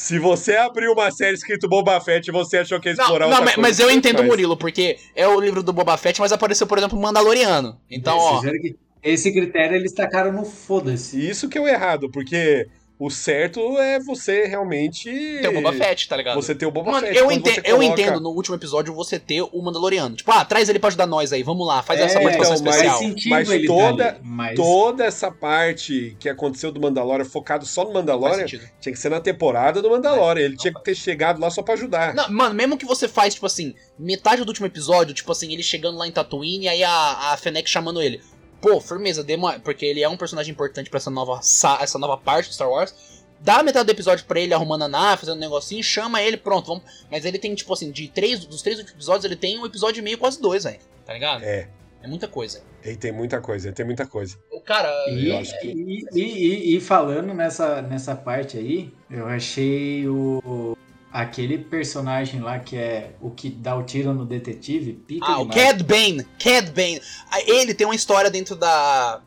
[0.00, 3.36] Se você abriu uma série escrito Boba Fett você achou que ia Não, explorar não
[3.36, 4.24] outra mas, mas eu entendo o.
[4.24, 7.78] Murilo, porque é o livro do Boba Fett, mas apareceu, por exemplo, o Mandaloriano.
[7.88, 8.76] Então, Vocês ó...
[9.02, 11.28] esse critério eles tacaram no foda-se.
[11.28, 12.66] Isso que é o errado, porque
[13.00, 15.10] o certo é você realmente.
[15.40, 16.34] Tem o Boba Fett, tá ligado?
[16.34, 17.18] Você ter o Boba Mano, Fett.
[17.18, 20.14] eu, ente- você eu coloca- entendo no último episódio você ter o Mandaloriano.
[20.14, 22.64] Tipo, ah, traz ele pra ajudar nós aí, vamos lá, faz essa É, participação então,
[22.66, 22.98] mas- especial.
[22.98, 24.54] Faz sentido Mas ele toda- mas...
[24.56, 29.20] Toda essa parte que aconteceu do Mandalorian, focado só no Mandalorian, tinha que ser na
[29.20, 30.44] temporada do Mandalorian.
[30.44, 32.14] Ele tinha que ter chegado lá só pra ajudar.
[32.14, 35.62] Não, mano, mesmo que você faz, tipo assim, metade do último episódio, tipo assim, ele
[35.62, 38.20] chegando lá em Tatooine e aí a, a Fennec chamando ele.
[38.60, 41.98] Pô, firmeza, dê uma, porque ele é um personagem importante pra essa nova, sa- essa
[41.98, 42.94] nova parte do Star Wars.
[43.40, 46.66] Dá metade do episódio pra ele arrumando a nave, fazendo um negocinho, chama ele, pronto,
[46.66, 46.82] vamos.
[47.10, 50.00] Mas ele tem, tipo assim, de três, dos três últimos episódios, ele tem um episódio
[50.00, 50.78] e meio, quase dois, velho.
[51.06, 51.42] Tá ligado?
[51.42, 51.68] É.
[52.02, 52.62] É muita coisa.
[52.82, 54.36] Ele tem muita coisa, ele tem muita coisa.
[54.64, 59.26] Cara, E, Eu acho que- e, e- e- e falando nessa, nessa parte aí, eu
[59.26, 60.76] achei o
[61.12, 65.48] aquele personagem lá que é o que dá o tiro no detetive, pica ah, o
[65.48, 65.72] demais.
[65.72, 66.26] Cad Bane.
[66.38, 67.00] Cad Bane.
[67.30, 69.20] Ah, Ele tem uma história dentro da.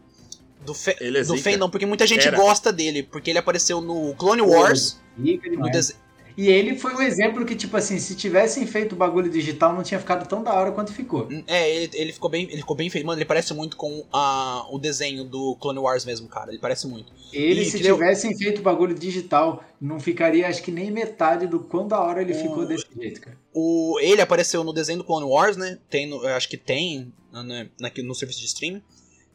[0.65, 0.96] Do, fe...
[1.02, 2.38] Ele é do fandom, porque muita gente Era.
[2.38, 6.00] gosta dele, porque ele apareceu no Clone Wars, Pica no demais.
[6.36, 9.84] E ele foi um exemplo que, tipo assim, se tivessem feito o bagulho digital, não
[9.84, 11.28] tinha ficado tão da hora quanto ficou.
[11.48, 12.43] É, ele, ele ficou bem.
[12.43, 13.06] Ele ficou bem feito.
[13.06, 16.50] Mano, ele parece muito com a, o desenho do Clone Wars mesmo, cara.
[16.52, 17.12] Ele parece muito.
[17.32, 21.60] Ele, E se tivessem feito o bagulho digital, não ficaria, acho que nem metade do
[21.60, 23.38] quão da hora ele O- ficou desse jeito, cara.
[23.54, 25.78] O, ele apareceu no desenho do Clone Wars, né?
[25.89, 28.82] Tem no- eu acho que tem né, naqui- no serviço de streaming.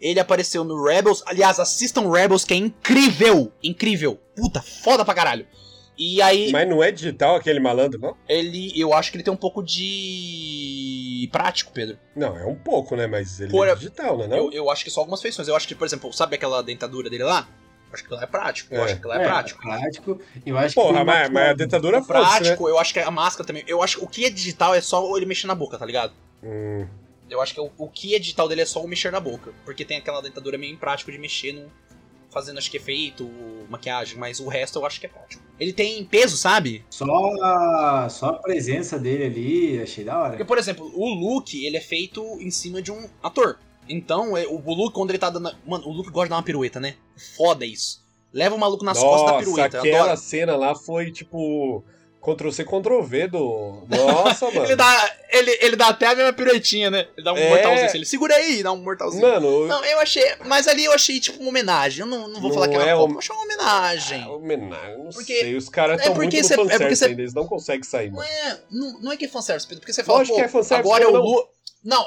[0.01, 1.23] Ele apareceu no Rebels.
[1.27, 3.53] Aliás, assistam Rebels, que é incrível!
[3.63, 4.19] Incrível!
[4.37, 5.47] Puta, foda pra caralho.
[5.99, 8.17] E aí, Mas não é digital aquele malandro, não?
[8.29, 8.73] ele.
[8.81, 11.29] Eu acho que ele tem um pouco de.
[11.33, 11.99] prático, Pedro.
[12.15, 13.07] Não, é um pouco, né?
[13.07, 14.29] Mas ele Por- é digital, não é?
[14.29, 14.37] Não?
[14.37, 15.49] Eu, eu acho que só algumas feições.
[15.49, 17.49] Eu acho que, por exemplo, sabe aquela dentadura dele lá?
[17.89, 18.75] Eu acho que ela é prático.
[18.75, 18.85] Eu É.
[18.85, 19.61] acho que ela é, prático.
[19.63, 20.21] prático.
[20.45, 22.29] Eu acho Porra, que mas, mas a dentadura O fosse, né?
[22.39, 23.65] prático, eu acho que a máscara também.
[23.67, 26.13] Eu acho que o que é digital é só ele mexer na boca, tá ligado?
[26.43, 26.87] Hum,
[27.31, 29.53] Eu acho que o, o que é digital dele é só o mexer na boca.
[29.65, 31.71] Porque tem aquela dentadura meio imprático de mexer no.
[32.31, 33.29] Fazendo, acho que efeito,
[33.71, 35.43] maquiagem, mas o resto eu acho que é prático.
[35.59, 36.85] Ele tem peso, sabe?
[36.91, 37.05] Só
[37.43, 40.31] a, só a presença dele ali, achei da hora.
[40.31, 43.59] Porque, por exemplo, o Luke, ele é feito em cima de um ator.
[43.89, 45.51] Então, é- o Luke, quando ele tá dando.
[45.67, 46.97] Mano, o Luke gosta de dar uma pirueta, né?
[47.37, 48.07] Foda isso.
[48.33, 49.79] Leva o maluco nas costas da Nossa, pirueta.
[49.79, 50.21] aquela adoro.
[50.21, 51.83] cena lá foi tipo
[52.21, 53.85] Ctrl-C, Ctrl-V do...
[53.89, 54.65] Nossa, mano.
[54.65, 57.07] Ele dá, ele, ele dá até a mesma piruetinha, né?
[57.17, 57.49] Ele dá um É.
[57.49, 57.99] mortalzinho assim.
[57.99, 59.23] Ele segura aí, dá um mortalzinho.
[59.23, 60.25] Mano, Não, eu achei.
[60.45, 62.01] Mas ali eu achei tipo uma homenagem.
[62.01, 64.23] Eu não, não vou Não falar que é era uma hom- eu achei uma homenagem.
[64.23, 65.57] Ah, homenagem, não Porque- sei.
[65.57, 67.47] Os caras é estão porque muito cê- no é porque fanservice cê- ainda, eles não
[67.47, 68.29] conseguem sair, Não mano.
[68.29, 70.49] é, não, não é que é fanservice, Pedro, porque você fala, Lógico pô, que é
[70.49, 71.21] fanservice, agora é o não.
[71.23, 71.49] Lu...
[71.85, 72.05] Não,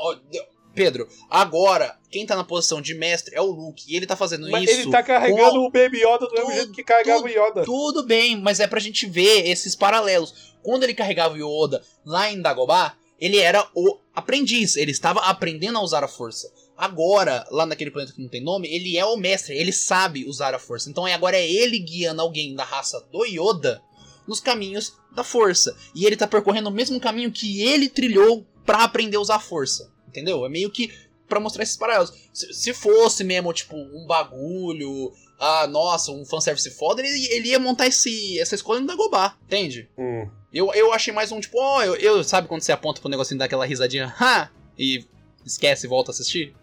[0.74, 4.50] Pedro, agora, quem tá na posição de mestre é o Luke, e ele tá fazendo
[4.50, 4.82] Mas isso...
[4.82, 7.64] ele tá carregando com- o Baby Yoda do mesmo jeito que carregava o Yoda.
[7.64, 10.54] Tudo bem, mas é pra gente ver esses paralelos.
[10.64, 15.78] Quando ele carregava o Yoda lá em Dagobah, ele era o aprendiz, ele estava aprendendo
[15.78, 16.52] a usar a força.
[16.78, 20.56] Agora, lá naquele planeta que não tem nome, ele é o mestre, ele sabe usar
[20.56, 20.90] a força.
[20.90, 23.82] Então é- agora é ele guiando alguém da raça do Yoda
[24.28, 25.76] nos caminhos da força.
[25.94, 29.40] E ele tá percorrendo o mesmo caminho que ele trilhou pra aprender a usar a
[29.40, 29.92] força.
[30.12, 30.46] Entendeu?
[30.46, 30.92] É meio que
[31.28, 32.12] pra mostrar esses paralelos.
[32.34, 37.60] Se, se fosse mesmo, tipo, um bagulho, ah, nossa, um fanservice foda, ele, ele ia
[37.60, 39.90] montar esse, essa escola no Dagobah, entende?
[39.98, 40.30] Hum.
[40.54, 43.38] Eu, eu achei mais um tipo, ó, eu, eu- sabe quando você aponta pro negocinho
[43.38, 45.06] e dá aquela risadinha, ha, e
[45.46, 46.54] esquece e volta a assistir?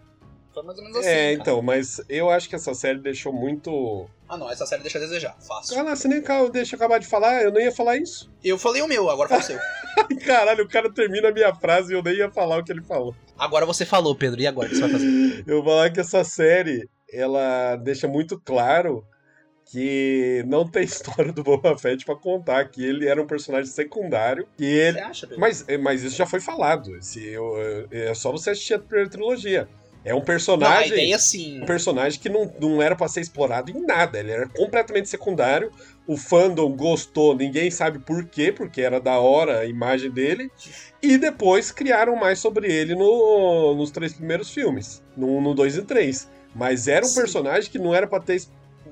[0.53, 1.07] Foi mais ou menos assim.
[1.09, 1.33] é, cara.
[1.33, 4.09] então, mas eu acho que essa série deixou muito.
[4.27, 5.77] Ah, não, essa série deixa a desejar, fácil.
[5.79, 8.29] Ah, lá, você nem deixa eu acabar de falar, eu nem ia falar isso.
[8.43, 9.59] Eu falei o meu, agora fala o seu.
[10.25, 12.81] Caralho, o cara termina a minha frase e eu nem ia falar o que ele
[12.81, 13.13] falou.
[13.37, 15.43] Agora você falou, Pedro, e agora o que você vai fazer?
[15.45, 19.05] Eu vou falar que essa série, ela deixa muito claro
[19.71, 24.47] que não tem história do Boba Fett pra contar, que ele era um personagem secundário,
[24.57, 24.93] que ele...
[24.97, 25.41] Você acha, Pedro?
[25.41, 29.09] Mas, mas isso já foi falado, esse, eu- eu- é só você assistir a primeira
[29.09, 29.67] trilogia.
[30.03, 30.87] É um não, personagem...
[30.93, 31.61] ideia assim.
[31.61, 35.71] um personagem que não, não era pra ser explorado em nada, ele era completamente secundário.
[36.07, 40.49] O fandom gostou, ninguém sabe por quê, porque era da hora a imagem dele.
[41.03, 46.27] E depois criaram mais sobre ele no- nos três primeiros filmes, no 2 e 3.
[46.55, 47.19] Mas era um Sim.
[47.21, 48.41] personagem que não era pra ter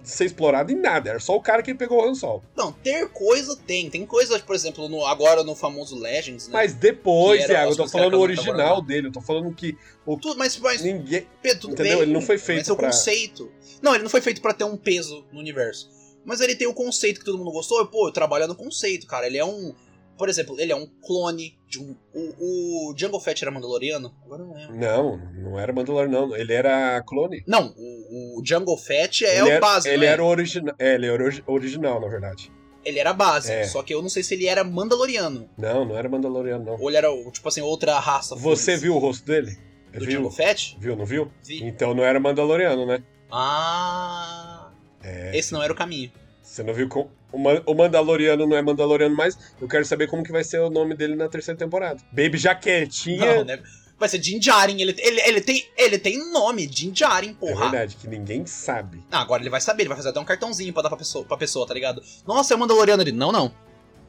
[0.07, 2.43] ser explorado em nada, era só o cara que pegou o Han Solo.
[2.55, 3.89] Não, ter coisa tem.
[3.89, 6.53] Tem coisa, por exemplo, no, agora no famoso Legends, né?
[6.53, 10.37] Mas depois, Thiago, eu tô coisas falando o original dele, eu tô falando que Tudo,
[10.37, 11.27] mas, mas ninguém.
[11.41, 11.93] Pedro, Entendeu?
[11.97, 13.51] bem, Ele não foi feito Mas é o pra- conceito.
[13.81, 15.89] Não, ele não foi feito pra ter um peso no universo.
[16.25, 17.81] Mas ele tem o conceito que todo mundo gostou.
[17.81, 19.27] e, Pô, eu trabalho no conceito, cara.
[19.27, 19.73] Ele é um.
[20.17, 21.95] Por exemplo, ele é um clone de um.
[22.13, 24.13] O, o Jungle Fett era Mandaloriano?
[24.25, 24.75] Agora não lembro.
[24.75, 26.35] Não, não era Mandalorian, não.
[26.35, 27.43] Ele era clone.
[27.47, 30.09] Não, o, o Jungle Fett é ele o era, base, Ele é?
[30.09, 30.75] era original.
[30.79, 32.51] É, ele era origi- original, na verdade.
[32.83, 33.51] Ele era base.
[33.51, 33.65] É.
[33.65, 35.49] Só que eu não sei se ele era Mandaloriano.
[35.57, 36.79] Não, não era Mandaloriano, não.
[36.79, 38.35] Ou ele era, tipo assim, outra raça.
[38.35, 39.57] Você viu o rosto dele?
[39.93, 40.11] Do viu?
[40.17, 40.77] Jungle Fett?
[40.79, 41.31] Viu, não viu?
[41.43, 41.63] Vi.
[41.63, 43.03] Então não era Mandaloriano, né?
[43.31, 44.71] Ah.
[45.03, 45.37] É.
[45.37, 46.11] Esse não era o caminho.
[46.47, 47.11] Você não viu como.
[47.31, 49.37] O Man- o Mandaloriano não é Mandaloriano mais.
[49.61, 51.99] Eu quero saber como que vai ser o nome dele na terceira temporada.
[52.11, 53.35] Baby Jaquetinha.
[53.37, 53.61] Não, né?
[53.99, 54.79] Vai ser Din Djarin.
[54.79, 57.69] Ele, ele, ele, tem, ele tem nome, Din Djarin, É porra.
[57.69, 59.03] verdade, que ninguém sabe.
[59.11, 61.25] Ah, agora ele vai saber, ele vai fazer até um cartãozinho pra dar pra pessoa,
[61.25, 62.01] pra pessoa tá ligado?
[62.25, 63.11] Nossa, é o Mandaloriano ali.
[63.11, 63.51] Não, não.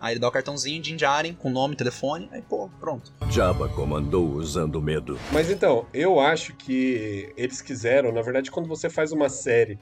[0.00, 3.12] Aí ele dá o cartãozinho, Din Djarin, com nome, telefone, aí pô, pronto.
[3.30, 5.18] Jabba comandou usando medo.
[5.32, 9.76] Mas então, eu acho que eles quiseram, na verdade, quando você faz uma série,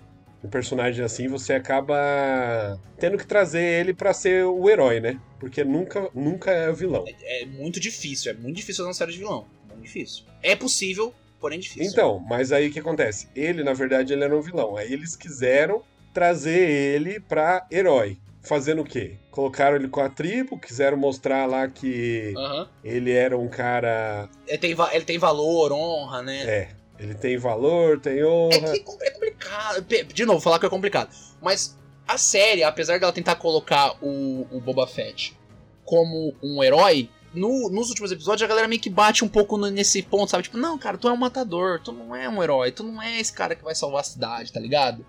[0.47, 5.21] um personagem assim, você acaba tendo que trazer ele pra ser o herói, né?
[5.39, 7.05] Porque nunca, nunca é o vilão.
[7.07, 9.47] É, é muito difícil, é muito difícil fazer uma série de vilão.
[9.69, 10.25] Muito difícil.
[10.43, 11.91] É possível, porém difícil.
[11.91, 13.29] Então, mas aí o que acontece?
[13.35, 14.77] Ele, na verdade, ele era um vilão.
[14.77, 15.83] Aí eles quiseram
[16.15, 18.19] trazer ele pra herói.
[18.43, 19.17] Fazendo o quê?
[19.33, 22.69] Colocaram ele com a tribo, quiseram mostrar lá que Aham.
[22.85, 24.29] ele era um cara.
[24.47, 26.43] Ele, tem, ele tem valor, honra, né?
[26.45, 28.59] É, ele tem valor, tem É honra.
[28.59, 29.87] que é é complicado.
[30.13, 31.11] De novo, falar que é complicado.
[31.43, 35.37] Mas a série, apesar dela tentar colocar o, o Boba Fett
[35.85, 40.03] como um herói, no- nos últimos episódios a galera meio que bate um pouco nesse
[40.03, 40.45] ponto, sabe?
[40.45, 43.21] Tipo, não, cara, tu é um matador, tu não é um herói, tu não é
[43.21, 45.05] esse cara que vai salvar a cidade, tá ligado?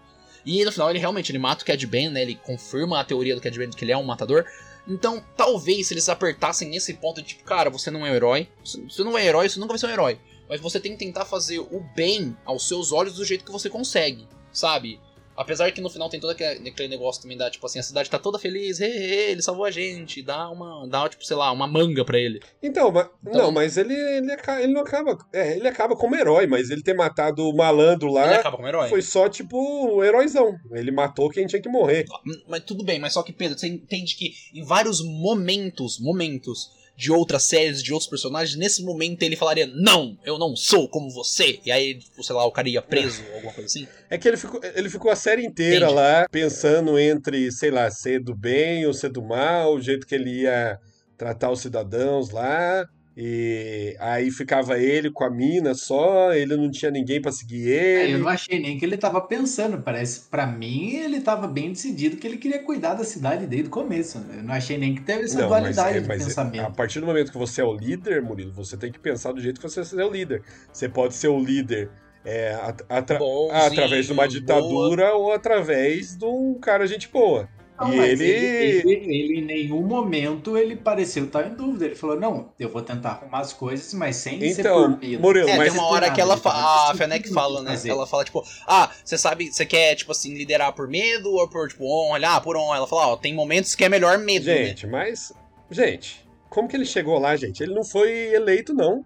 [0.46, 2.22] E no final ele realmente ele mata o Cad Bane, né?
[2.22, 4.46] Ele confirma a teoria do Cad Bane de que ele é um matador.
[4.88, 8.48] Então, talvez se eles apertassem nesse ponto de tipo, cara, você não é um herói,
[8.64, 10.20] você não é herói, você nunca vai ser um herói.
[10.50, 13.70] Mas você tem que tentar fazer o bem aos seus olhos do jeito que você
[13.70, 15.00] consegue, sabe?
[15.36, 18.18] Apesar que no final tem todo aquele negócio também da, tipo assim, a cidade tá
[18.18, 21.68] toda feliz, "Ê, ê, ele salvou a gente, dá uma, dá, tipo, sei lá, uma
[21.68, 22.40] manga pra ele.
[22.64, 25.16] Então, ma- Então- não, mas ele, ele, ele não acaba.
[25.32, 28.68] É, ele acaba como herói, mas ele ter matado o malandro lá ele acaba como
[28.68, 28.90] herói.
[28.90, 29.56] foi só, tipo,
[29.98, 30.56] o heróizão.
[30.72, 32.06] Ele matou quem tinha que morrer.
[32.48, 37.12] Mas tudo bem, mas só que, Pedro, você entende que em vários momentos, momentos de
[37.12, 41.60] outras séries, de outros personagens, nesse momento ele falaria, não, eu não sou como você.
[41.64, 43.88] E aí, tipo, sei lá, o cara ia preso ou alguma coisa assim.
[44.10, 45.94] É que ele ficou, ele ficou a série inteira Entendi.
[45.94, 50.16] lá pensando entre, sei lá, ser do bem ou ser do mal, o jeito que
[50.16, 50.80] ele ia
[51.16, 52.88] tratar os cidadãos lá.
[53.20, 58.04] E aí ficava ele com a mina só, ele não tinha ninguém pra seguir É,
[58.04, 58.14] ele.
[58.14, 62.18] Eu não achei nem que ele tava pensando, parece, pra mim ele tava bem decidido
[62.18, 64.24] que ele queria cuidar da cidade desde o começo.
[64.32, 66.28] Eu não achei nem que teve essa Não, mas, dualidade é, de mas é- a
[66.28, 66.76] pensamento.
[66.76, 69.60] partir do momento que você é o líder, Murilo, você tem que pensar do jeito
[69.60, 70.44] que você é o líder.
[70.72, 71.90] Você pode ser o líder
[72.24, 74.28] é, at- atra- Bonzinho, através de uma boa.
[74.28, 77.50] ditadura ou através de um cara gente boa.
[77.80, 81.86] Não, e mas ele- ele, ele, ele, em nenhum momento ele pareceu estar em dúvida.
[81.86, 85.22] Ele falou, não, eu vou tentar arrumar as coisas, mas sem ser Então, por medo.
[85.22, 87.62] Murilo, É, mas tem uma hora que ela Ele fa- tava a Fennec o fala,
[87.62, 87.72] né?
[87.72, 87.90] fazer.
[87.90, 91.68] Ela fala, tipo, ah, você sabe, você quer, tipo assim, liderar por medo ou por,
[91.70, 92.20] tipo, honra?
[92.36, 92.78] Ah, por honra.
[92.78, 94.66] Ela fala, ó, tem momentos que é melhor medo, né?
[94.68, 95.32] Gente, mas.
[95.70, 97.62] Gente, como que ele chegou lá, gente?
[97.62, 99.06] Ele não foi eleito, não.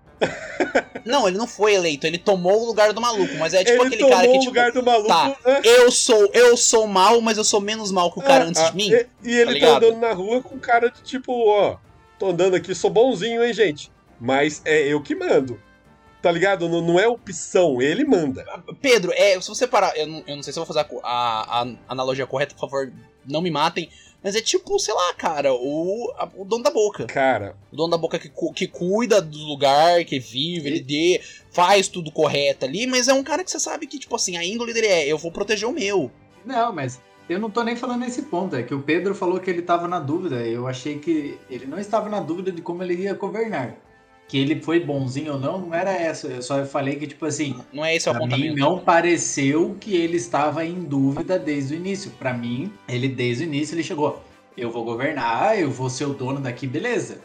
[1.04, 3.88] Não, ele não foi eleito, ele tomou o lugar do maluco, mas é tipo ele
[3.88, 5.08] aquele tomou cara que, o tipo, lugar do maluco.
[5.08, 8.44] tá, ah, eu sou, eu sou mal, mas eu sou menos mal que o cara
[8.46, 8.92] ah, antes ah, de mim.
[8.92, 9.86] E, e ele tá, ligado?
[9.88, 11.78] andando na rua com cara de tipo, ó,
[12.20, 13.92] tô andando aqui, sou bonzinho, hein, gente?
[14.20, 15.60] Mas é eu que mando.
[16.22, 16.70] Tá ligado?
[16.70, 18.46] Não, não é opção, ele manda.
[18.80, 21.62] Pedro, é, se você parar, eu não, eu não sei se eu vou fazer a,
[21.62, 22.94] a- a analogia correta, por favor,
[23.28, 23.90] não me matem,
[24.24, 27.06] mas é tipo, sei lá, cara, o, a- o dono da boca.
[27.06, 31.88] Cara, O dono da boca que, que cuida do lugar, que vive, ele dê, faz
[31.88, 34.74] tudo correto ali, mas é um cara que você sabe que, tipo assim, a índole
[34.74, 36.12] dele é, eu vou proteger o meu.
[36.46, 38.56] Não, mas eu não tô nem falando nesse ponto.
[38.56, 40.36] É que o Pedro falou que ele tava na dúvida.
[40.46, 43.76] Eu achei que ele não estava na dúvida de como ele ia governar.
[44.32, 46.26] Que ele foi bonzinho ou não, não era essa.
[46.28, 48.60] Eu só falei que, tipo assim, Não é esse o Pra mim, apontamento.
[48.62, 52.12] não pareceu que ele estava em dúvida desde o início.
[52.18, 54.24] Pra mim, ele desde o início ele chegou.
[54.58, 57.20] Eu vou governar, eu vou ser o dono daqui, beleza.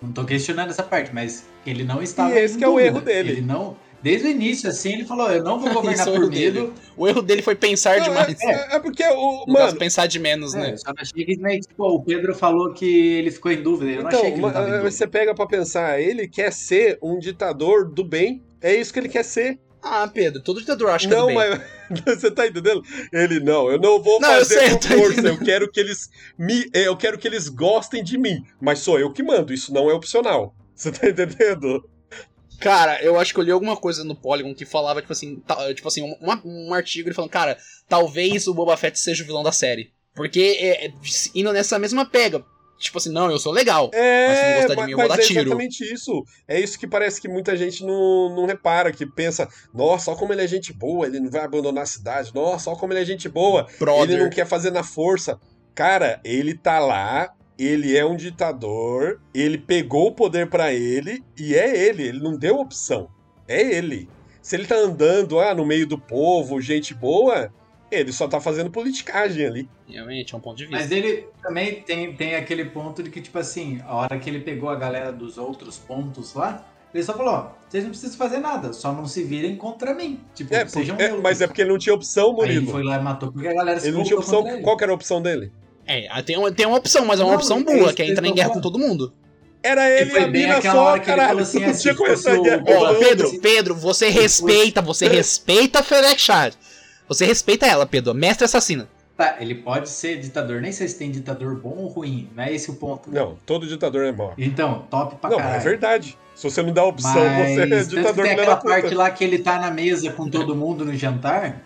[0.00, 2.32] Não tô questionando essa parte, mas ele não estava.
[2.32, 2.86] E esse em que é o dúvida.
[2.88, 3.32] erro dele.
[3.32, 3.76] Ele não.
[4.02, 6.60] Desde o início, assim, ele falou: eu não vou governar é o por erro dele.
[6.60, 6.74] medo.
[6.96, 8.40] O erro dele foi pensar não, demais.
[8.42, 9.44] é, é porque o.
[9.46, 10.72] No caso, Mano, pensar de menos, É, né?
[10.72, 12.86] eu só achei que né, tipo, o Pedro falou que
[13.18, 13.90] ele ficou em dúvida.
[13.92, 14.90] Eu não então, achei que ele tava em dúvida.
[14.90, 18.42] você pega pra pensar, ele quer ser um ditador do bem.
[18.60, 19.58] É isso que ele quer ser.
[19.84, 21.36] Ah, Pedro, todo ditador acha que é não, do bem.
[21.36, 21.60] mas
[22.06, 22.82] você tá entendendo?
[23.12, 25.12] Ele não, eu não vou Não, eu fazer sei, eu com tô força.
[25.14, 25.26] entendendo.
[25.40, 28.98] Eu quero que eles me, eh, eu quero que eles gostem de mim, mas sou
[29.00, 29.52] eu que mando.
[29.52, 30.54] Isso não é opcional.
[30.74, 31.84] Você tá entendendo?
[32.62, 35.42] Cara, eu acho que eu li alguma coisa no Polygon que falava, tipo assim,
[35.74, 37.56] tipo assim, um, um artigo ele falando, cara,
[37.88, 39.90] talvez o Boba Fett seja o vilão da série.
[40.14, 40.92] Porque é, é,
[41.34, 42.44] indo nessa mesma pega.
[42.78, 43.90] Tipo assim, não, eu sou legal.
[43.92, 45.40] Mas se não É, gostar de mim, eu vou dar é tiro.
[45.40, 46.24] exatamente isso.
[46.48, 50.32] É isso que parece que muita gente não, não repara, que pensa, nossa, olha como
[50.32, 53.04] ele é gente boa, ele não vai abandonar a cidade, nossa, olha como ele é
[53.04, 54.10] gente boa, Brother.
[54.16, 55.38] ele não quer fazer na força.
[55.76, 61.54] Cara, ele tá lá, ele é um ditador, ele pegou o poder pra ele e
[61.54, 63.08] é ele, ele não deu opção.
[63.46, 64.08] É ele.
[64.40, 67.52] Se ele tá andando ah, no meio do povo, gente boa,
[67.90, 69.68] ele só tá fazendo politicagem ali.
[69.88, 70.80] Realmente, é um ponto de vista.
[70.80, 74.40] Mas ele também tem, tem aquele ponto de que, tipo assim, a hora que ele
[74.40, 78.38] pegou a galera dos outros pontos lá, ele só falou, ó, vocês não precisam fazer
[78.38, 80.20] nada, só não se virem contra mim.
[80.34, 82.72] Tipo, É, sejam é, mas é porque ele não tinha opção, Aí ele Murilo.
[82.72, 84.44] foi lá e matou, porque a galera se Ele não tinha opção.
[84.62, 85.52] Qual que era a opção dele?
[85.86, 88.08] É, tem uma, tem uma opção, mas é uma Não, opção é boa, que é
[88.08, 89.12] entrar em guerra com todo mundo.
[89.62, 91.38] Era ele e foi a bem mina só, hora que ele caralho.
[91.40, 92.80] assim, não assim, tinha começado a guerra.
[92.80, 92.98] Ó, não.
[92.98, 96.56] Pedro, se- Pedro, você respeita, você respeita a Shard.
[97.08, 98.88] Você respeita ela, Pedro, mestre assassina.
[99.16, 100.60] Tá, ele pode ser ditador.
[100.60, 102.28] Nem sei se tem ditador bom ou ruim.
[102.34, 103.10] Não é esse o ponto.
[103.10, 104.32] Não, todo ditador é mau.
[104.38, 105.62] Então, top pra Não, é caralho.
[105.62, 106.18] verdade.
[106.34, 109.38] Se você não dá opção, Mas você é ditador tem aquela parte lá que ele
[109.38, 111.60] tá na mesa com todo mundo no jantar.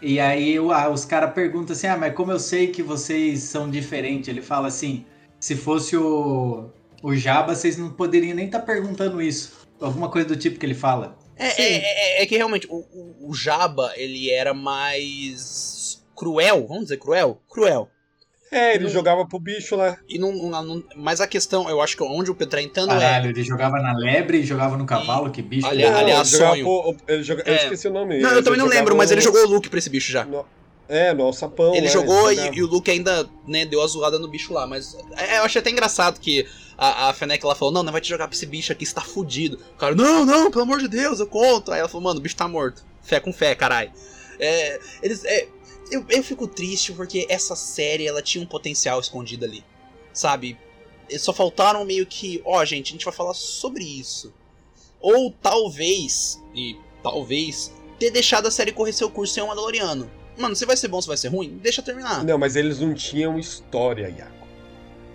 [0.00, 3.40] E aí o- ah, os caras perguntam assim: Ah, mas como eu sei que vocês
[3.42, 4.28] são diferentes?
[4.28, 5.04] Ele fala assim:
[5.40, 6.70] se fosse o,
[7.02, 9.66] o Jabba, vocês não poderiam nem estar perguntando isso.
[9.80, 11.16] Alguma coisa do tipo que ele fala.
[11.36, 11.76] É, é,
[12.18, 17.40] é- é que realmente o, o, o Jabba, ele era mais cruel, vamos dizer cruel?
[17.48, 17.88] Cruel.
[18.50, 19.96] É, ele Não- jogava pro bicho lá.
[20.08, 22.98] E não, não- mas a questão, eu acho que onde o Pedro tá entrando é.
[23.00, 25.66] Caralho, ele jogava na lebre e jogava no cavalo, que bicho.
[25.66, 26.64] Aliás- Não, aliás, ele sonho.
[26.64, 27.56] pro- ele joga- Eu É.
[27.64, 28.18] esqueci o nome.
[28.20, 30.10] Não, eu também não Ele lembro, jogava mas ele jogou o Luke pra esse bicho
[30.10, 30.24] já.
[30.24, 30.46] no-
[30.88, 31.74] É, no alçapão.
[31.74, 32.56] Ele lá, jogou e, jogava.
[32.56, 35.60] e o Luke ainda, né, deu a zoada no bicho lá, mas é, eu achei
[35.60, 36.46] até engraçado que
[36.78, 38.94] a, a Fennec lá falou, não, não vai te jogar pra esse bicho aqui, você
[38.94, 39.58] tá fudido.
[39.74, 41.70] O cara, não, não, pelo amor de Deus, eu conto.
[41.72, 42.82] Aí ela falou, mano, o bicho tá morto.
[43.02, 43.90] Fé com fé, caralho.
[44.40, 45.48] É, eles, é,
[45.90, 49.64] eu, eu fico triste porque essa série, ela tinha um potencial escondido ali,
[50.12, 50.58] sabe?
[51.18, 54.32] Só faltaram meio que, ó, gente, a gente vai falar sobre isso.
[55.00, 60.10] Ou talvez, e talvez, ter deixado a série correr seu curso sem o Mandaloriano.
[60.36, 62.24] Mano, se vai ser bom, se vai ser ruim, deixa terminar.
[62.24, 64.46] Não, mas eles não tinham história, Iago.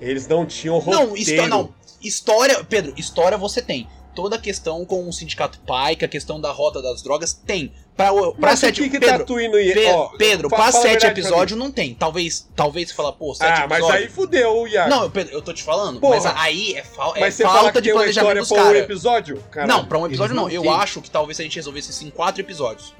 [0.02, 1.08] Eles não tinham roteiro.
[1.08, 3.88] Não, histó não, história, Pedro, história você tem.
[4.14, 7.72] Toda a questão com o Sindicato Pike, a questão da rota das drogas, tem.
[7.96, 9.74] Pra, o- pra Mas sete, o que que Pedro, Tatooine ia...
[9.76, 11.94] Pe- ó, Pedro, fa- pra sete episódios não tem.
[11.94, 14.04] Talvez, talvez você fala, pô, sete Ah, mas episódios.
[14.04, 14.90] aí fudeu, Iago.
[14.90, 16.16] Não, Pedro, eu tô te falando, Porra.
[16.16, 18.82] mas aí é, fal é mas falta de planejamento dos pra um caras.
[18.82, 19.44] episódio?
[19.52, 19.72] Caralho.
[19.72, 20.44] Não, pra um episódio não.
[20.46, 22.96] não Eu acho que talvez a gente resolvesse isso em quatro episódios.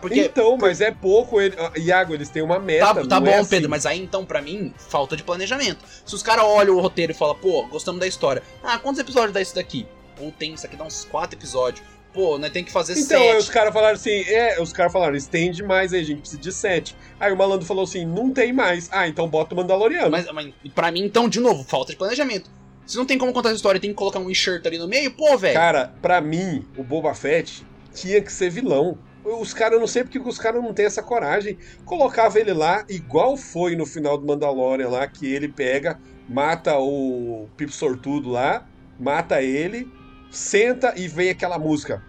[0.00, 1.40] Porque Então, mas é pouco.
[1.40, 1.54] Ele...
[1.58, 2.84] ah, Iago, eles têm uma meta.
[2.86, 3.48] Tá, tá não bom, é assim.
[3.50, 5.78] Pedro, mas aí então, pra mim, falta de planejamento.
[6.04, 8.42] Se os caras olham o roteiro e falam, pô, gostamos da história.
[8.62, 9.86] Ah, quantos episódios dá isso daqui?
[10.20, 11.86] Ou tem, isso aqui dá uns quatro episódios.
[12.18, 13.36] Pô, nós tem que fazer Então, sete.
[13.36, 16.50] os caras falaram assim, é, os caras falaram, estende mais aí, a gente precisa de
[16.50, 16.96] sete.
[17.20, 18.88] Aí o malandro falou assim, não tem mais.
[18.90, 20.10] Ah, então bota o Mandaloriano.
[20.10, 22.50] Mas, mas pra mim, então, de novo, falta de planejamento.
[22.84, 25.12] Se não tem como contar essa história, tem que colocar um enxerto ali no meio,
[25.12, 25.54] pô, velho.
[25.54, 28.98] Cara, pra mim, o Boba Fett tinha que ser vilão.
[29.24, 31.56] Os caras, eu não sei porque os caras não têm essa coragem.
[31.84, 37.48] Colocava ele lá, igual foi no final do Mandalorian lá, que ele pega, mata o
[37.56, 38.66] Pipo Sortudo lá,
[38.98, 39.86] mata ele,
[40.32, 42.07] senta e vem aquela música.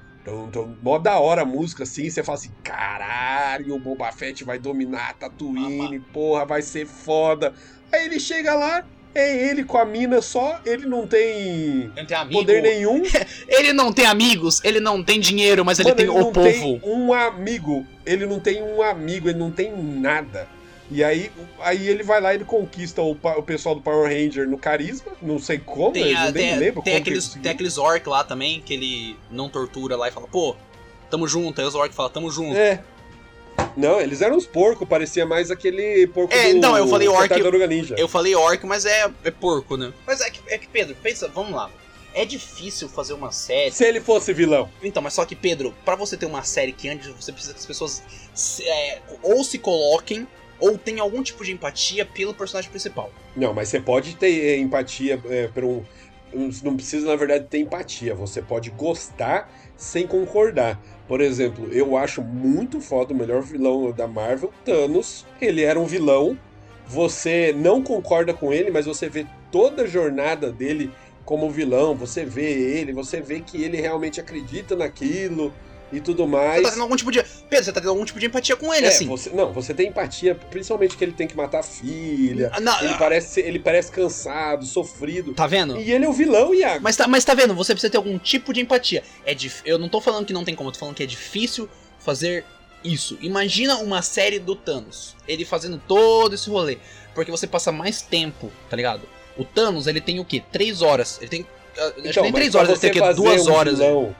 [0.82, 5.10] Mó da hora a música, assim, você fala assim, caralho, o Boba Fett vai dominar
[5.10, 7.54] a Tatooine, porra, vai ser foda.
[7.92, 12.06] Aí ele chega lá, é ele com a mina só, ele não tem Ele não
[12.06, 13.02] tem poder nenhum.
[13.48, 16.32] Ele não tem amigos, ele não tem dinheiro, mas ele Mano, tem ele o não
[16.32, 16.48] povo.
[16.48, 17.86] tem um amigo.
[18.06, 20.48] Ele não tem um amigo, ele não tem nada.
[20.92, 24.48] E aí, aí ele vai lá e ele conquista o, o pessoal do Power Ranger
[24.50, 25.12] no carisma.
[25.22, 28.24] Não sei como, Tem, eu a- nem tem, lembro tem aqueles, tem aqueles orc lá
[28.24, 30.56] também, que ele não tortura lá e fala, pô,
[31.10, 31.62] tamo junto.
[31.62, 32.58] Aí os orc falam, tamo junto.
[32.58, 32.84] É.
[33.78, 37.32] Não, eles eram uns porcos, parecia mais aquele porco É, do não, eu falei orc-.
[37.98, 39.94] Eu falei orc, mas é, é porco, né?
[40.08, 41.70] Mas é que, é que, Pedro, pensa, vamos lá.
[42.14, 43.72] É difícil fazer uma série.
[43.72, 44.68] Se ele fosse vilão.
[44.82, 47.60] Então, mas só que, Pedro, pra você ter uma série que antes você precisa que
[47.60, 48.02] as pessoas
[48.34, 50.28] se- é, ou se coloquem
[50.60, 53.12] ou tenham algum tipo de empatia pelo personagem principal.
[53.36, 55.84] Não, mas você pode ter é, empatia é, por um.
[56.64, 58.14] Não precisa, na verdade, ter empatia.
[58.14, 60.80] Você pode gostar sem concordar.
[61.08, 65.26] Por exemplo, eu acho muito foda o melhor vilão da Marvel, Thanos.
[65.42, 66.38] Ele era um vilão.
[66.86, 70.92] Você não concorda com ele, mas você vê toda a jornada dele
[71.26, 71.96] como vilão.
[71.96, 75.52] Você vê ele, você vê que ele realmente acredita naquilo
[75.92, 76.64] e tudo Você mais.
[76.64, 77.24] tá tendo algum tipo de.
[77.50, 79.08] Pedro, você tá tendo algum tipo de empatia com ele, É, assim.
[79.08, 82.52] você- não, você tem empatia, principalmente que ele tem que matar a filha.
[82.54, 85.34] Ah, não, Ele parece, ele parece cansado, sofrido.
[85.34, 85.78] Tá vendo?
[85.80, 86.84] E ele é o vilão, Iago.
[86.84, 89.04] Mas tá, mas tá vendo, você precisa ter algum tipo de empatia.
[89.26, 89.62] É dif...
[89.66, 91.68] Eu não tô falando que não tem como, eu tô falando que é difícil
[92.00, 92.46] fazer
[92.84, 93.18] isso.
[93.22, 96.78] Imagina uma série do Thanos, ele fazendo todo esse rolê.
[97.14, 99.02] Porque você passa mais tempo, tá ligado?
[99.38, 100.42] O Thanos, ele tem o quê?
[100.52, 101.18] Três horas.
[101.20, 101.48] Ele tem.
[101.78, 103.14] ah, Acho que nem Então, mas três horas, ele tem você o quê?
[103.16, 103.78] Duas um horas.
[103.80, 104.16] Vilão,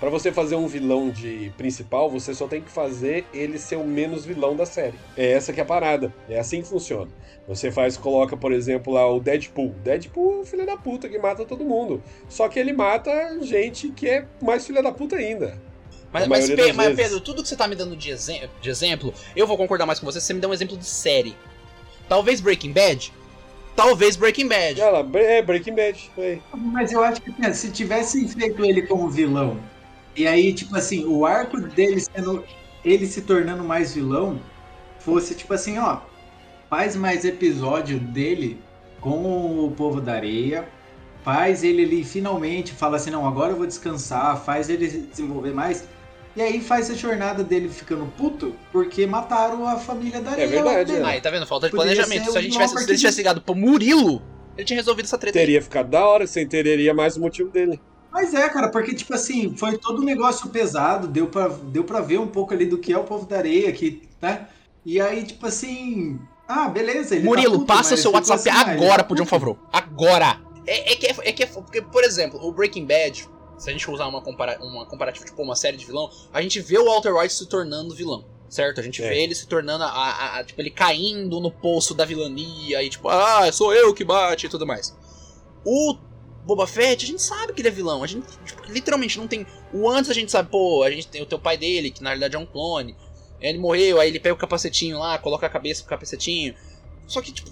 [0.00, 3.84] pra você fazer um vilão de principal, você só tem que fazer ele ser o
[3.84, 4.98] menos vilão da série.
[5.16, 6.12] É essa que é a parada.
[6.28, 7.08] É assim que funciona.
[7.46, 9.74] Você faz, coloca, por exemplo, lá o Deadpool.
[9.84, 12.02] Deadpool é o filho da puta que mata todo mundo.
[12.28, 13.10] Só que ele mata
[13.42, 15.60] gente que é mais filha da puta ainda.
[16.12, 16.96] Mas, mas, maioria Pe- das mas.
[16.96, 20.00] Pedro, tudo que você tá me dando de, exem- de exemplo, eu vou concordar mais
[20.00, 21.36] com você se você me der um exemplo de série.
[22.08, 23.12] Talvez Breaking Bad?
[23.76, 24.80] Talvez Breaking Bad.
[24.80, 26.10] Olha lá, é Breaking Bad.
[26.18, 26.42] Aí.
[26.54, 29.58] Mas eu acho que assim, se tivessem feito ele como vilão,
[30.20, 32.44] e aí, tipo assim, o arco dele sendo.
[32.84, 34.40] ele se tornando mais vilão,
[34.98, 36.00] fosse tipo assim, ó,
[36.68, 38.60] faz mais episódio dele
[39.00, 40.68] com o povo da areia,
[41.24, 45.88] faz ele ali finalmente, fala assim, não, agora eu vou descansar, faz ele desenvolver mais.
[46.36, 51.02] E aí faz a jornada dele ficando puto porque mataram a família da verdade, dele.
[51.02, 51.06] é.
[51.06, 51.44] Aí, tá vendo?
[51.46, 52.30] Falta de Poderia planejamento.
[52.30, 54.22] Se a gente tivesse, se ele tivesse ligado pro Murilo,
[54.56, 55.38] ele tinha resolvido essa treta.
[55.38, 55.44] aí.
[55.44, 57.80] Teria ficado da hora, você entenderia mais o motivo dele.
[58.12, 62.00] Mas é, cara, porque, tipo assim, foi todo um negócio pesado, deu pra, deu pra
[62.00, 64.48] ver um pouco ali do que é o povo da areia, que, né?
[64.84, 66.18] E aí, tipo assim.
[66.48, 67.14] Ah, beleza.
[67.14, 69.30] Ele tá Murilo, puto, passa seu WhatsApp assim, ah, agora tá pro John puto.
[69.30, 69.58] Favreau.
[69.72, 70.40] Agora!
[70.66, 71.46] É, é que é, é que é.
[71.46, 75.40] Porque, por exemplo, o Breaking Bad, se a gente usar uma, compara uma comparativa, tipo,
[75.42, 78.24] uma série de vilão, a gente vê o Walter White se tornando vilão.
[78.48, 78.80] Certo?
[78.80, 79.08] A gente É.
[79.08, 82.90] vê ele se tornando a, a- a- Tipo, ele caindo no poço da vilania e
[82.90, 84.92] tipo, ah, sou eu que bate e tudo mais.
[85.64, 85.96] O
[86.44, 88.02] Boba Fett, a gente sabe que ele é vilão.
[88.02, 89.46] A gente, tipo, literalmente, não tem.
[89.72, 92.10] O antes a gente sabe, pô, a gente tem o teu pai dele, que na
[92.10, 92.96] realidade é um clone.
[93.40, 96.54] Ele morreu, aí ele pega o capacetinho lá, coloca a cabeça pro capacetinho.
[97.06, 97.50] Só que, tipo,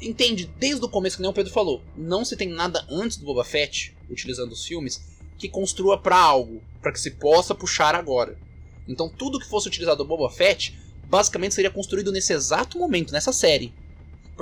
[0.00, 3.24] entende, desde o começo, que nem o Pedro falou, não se tem nada antes do
[3.24, 5.02] Boba Fett, utilizando os filmes,
[5.38, 8.38] que construa pra algo, pra que se possa puxar agora.
[8.86, 13.32] Então tudo que fosse utilizado do Boba Fett, basicamente seria construído nesse exato momento, nessa
[13.32, 13.72] série.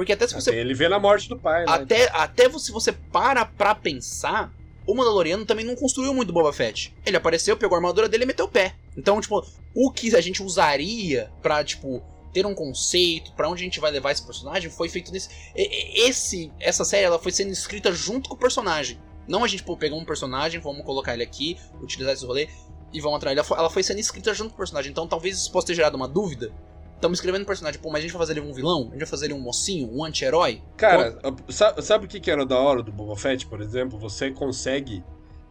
[0.01, 1.70] Porque até se você Até ele vê na morte do pai, né?
[1.70, 4.51] até, até se você para pra pensar,
[4.86, 6.96] o Mandaloriano também não construiu muito Boba Fett.
[7.05, 8.74] Ele apareceu, pegou a armadura dele e meteu o pé.
[8.96, 13.64] Então, tipo, o que a gente usaria pra, tipo, ter um conceito, pra onde a
[13.64, 15.28] gente vai levar esse personagem, foi feito nesse.
[15.55, 18.98] Esse, essa série ela foi sendo escrita junto com o personagem.
[19.28, 22.48] Não a gente, pô, pegar um personagem, vamos colocar ele aqui, utilizar esse rolê
[22.90, 23.36] e vamos atrás.
[23.36, 24.90] Ela foi, ela foi sendo escrita junto com o personagem.
[24.90, 26.51] Então talvez isso possa ter gerado uma dúvida.
[27.01, 28.80] Estamos escrevendo um personagem, pô, mas a gente vai fazer ele um vilão?
[28.88, 30.62] A gente vai fazer ele um mocinho, um anti-herói?
[30.76, 33.98] Cara, sa- sabe o que que era da hora do Boba Fett, por exemplo?
[33.98, 35.03] Você consegue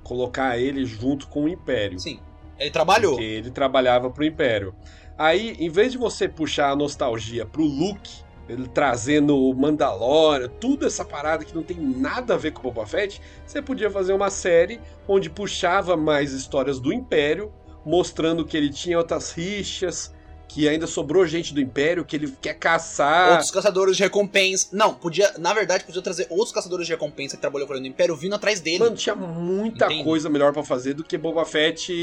[0.04, 2.00] colocar ele junto com o Império.
[2.00, 2.20] Sim.
[2.60, 3.14] Ele trabalhou.
[3.14, 4.76] Porque ele trabalhava pro Império.
[5.18, 8.12] Aí, em vez de você puxar a nostalgia pro Luke,
[8.48, 12.72] ele trazendo o Mandalorian, tudo essa parada que não tem nada a ver com o
[12.72, 17.52] Boba Fett, você podia fazer uma série onde puxava mais histórias do Império,
[17.84, 20.14] mostrando que ele tinha outras rixas,
[20.50, 23.34] que ainda sobrou gente do Império, que ele quer caçar.
[23.34, 24.68] Outros caçadores de recompensa.
[24.74, 25.32] Não, podia.
[25.38, 28.34] Na verdade, podia trazer outros caçadores de recompensa que trabalhou com ele no Império vindo
[28.34, 28.80] atrás dele.
[28.80, 30.04] Mano, tinha muita Entende?
[30.04, 31.94] coisa melhor pra fazer do que Boba Fett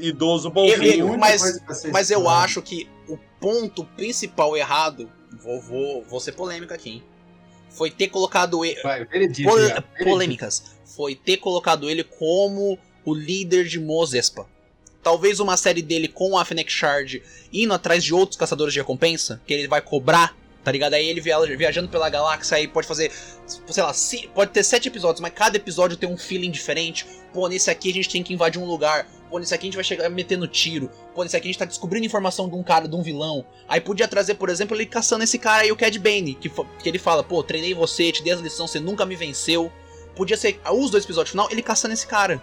[0.00, 1.08] idoso bonzinho.
[1.08, 1.60] Muita mas-
[1.92, 5.10] Mas eu acho que o ponto principal errado.
[5.42, 7.02] Vou, vou, vou ser polêmico aqui, hein?
[7.70, 8.80] Foi ter colocado ele.
[8.80, 9.04] Vai,
[9.44, 10.62] Pol- polêmicas.
[10.84, 14.46] Foi ter colocado ele como o líder de Mos Espa.
[15.02, 17.22] Talvez uma série dele com a Fennec Shard
[17.52, 20.94] indo atrás de outros caçadores de recompensa, que ele vai cobrar, tá ligado?
[20.94, 23.10] Aí ele via- viajando pela galáxia, aí pode fazer,
[23.46, 23.94] sei lá,
[24.34, 27.06] pode ter sete episódios, mas cada episódio tem um feeling diferente.
[27.32, 29.06] Pô, nesse aqui a gente tem que invadir um lugar.
[29.30, 30.90] Pô, nesse aqui a gente vai chegar metendo tiro.
[31.14, 33.44] Pô, nesse aqui a gente tá descobrindo informação de um cara, de um vilão.
[33.68, 36.88] Aí podia trazer, por exemplo, ele caçando esse cara aí, o Cad Bane, que, que
[36.88, 39.70] ele fala, pô, treinei você, te dei as lições, você nunca me venceu.
[40.16, 42.42] Podia ser os dois episódios final, ele caçando esse cara.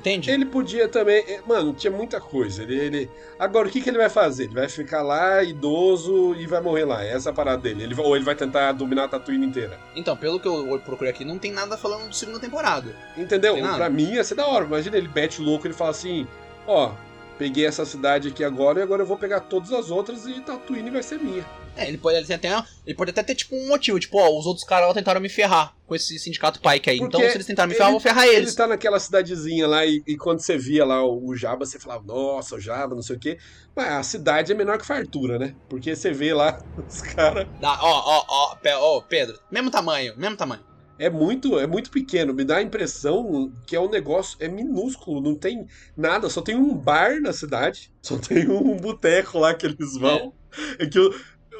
[0.00, 0.30] Entende?
[0.30, 1.22] Ele podia também.
[1.28, 2.62] eh, Mano, tinha muita coisa.
[2.62, 4.44] Ele, ele- Agora, o que, que ele vai fazer?
[4.44, 7.04] Ele vai ficar lá, idoso, e vai morrer lá.
[7.04, 7.82] Essa é a parada dele.
[7.84, 7.94] Ele...
[8.00, 9.78] Ou ele vai tentar dominar a Tatooine inteira.
[9.94, 12.96] Então, pelo que eu procurei aqui, não tem nada falando de segunda temporada.
[13.16, 13.56] Entendeu?
[13.76, 14.64] Pra mim ia ser da hora.
[14.64, 16.26] Imagina ele bete louco ele fala assim:
[16.66, 16.92] Ó,
[17.38, 20.90] peguei essa cidade aqui agora e agora eu vou pegar todas as outras e Tatooine
[20.90, 21.44] vai ser minha.
[21.80, 24.46] É, ele pode, ele até, ele pode até ter tipo um motivo, tipo, ó, os
[24.46, 26.98] outros caras lá tentaram me ferrar com esse sindicato Pike aí.
[26.98, 28.54] Porque então, se eles tentaram me ferrar, eu vou ferrar Ele eles.
[28.54, 32.04] tá naquela cidadezinha lá e, e quando você via lá o, o Jabba, você falava,
[32.04, 33.38] nossa, o Jabba, não sei o quê.
[33.74, 35.54] Mas a cidade é menor que fartura, né?
[35.68, 37.46] Porque você vê lá os caras.
[37.62, 40.62] Ó, ó, ó, ó, Pedro, mesmo tamanho, mesmo tamanho.
[40.98, 42.34] É muito, é muito pequeno.
[42.34, 45.66] Me dá a impressão que é um negócio, é minúsculo, não tem
[45.96, 50.34] nada, só tem um bar na cidade, só tem um boteco lá que eles vão.
[50.78, 51.14] É, que o-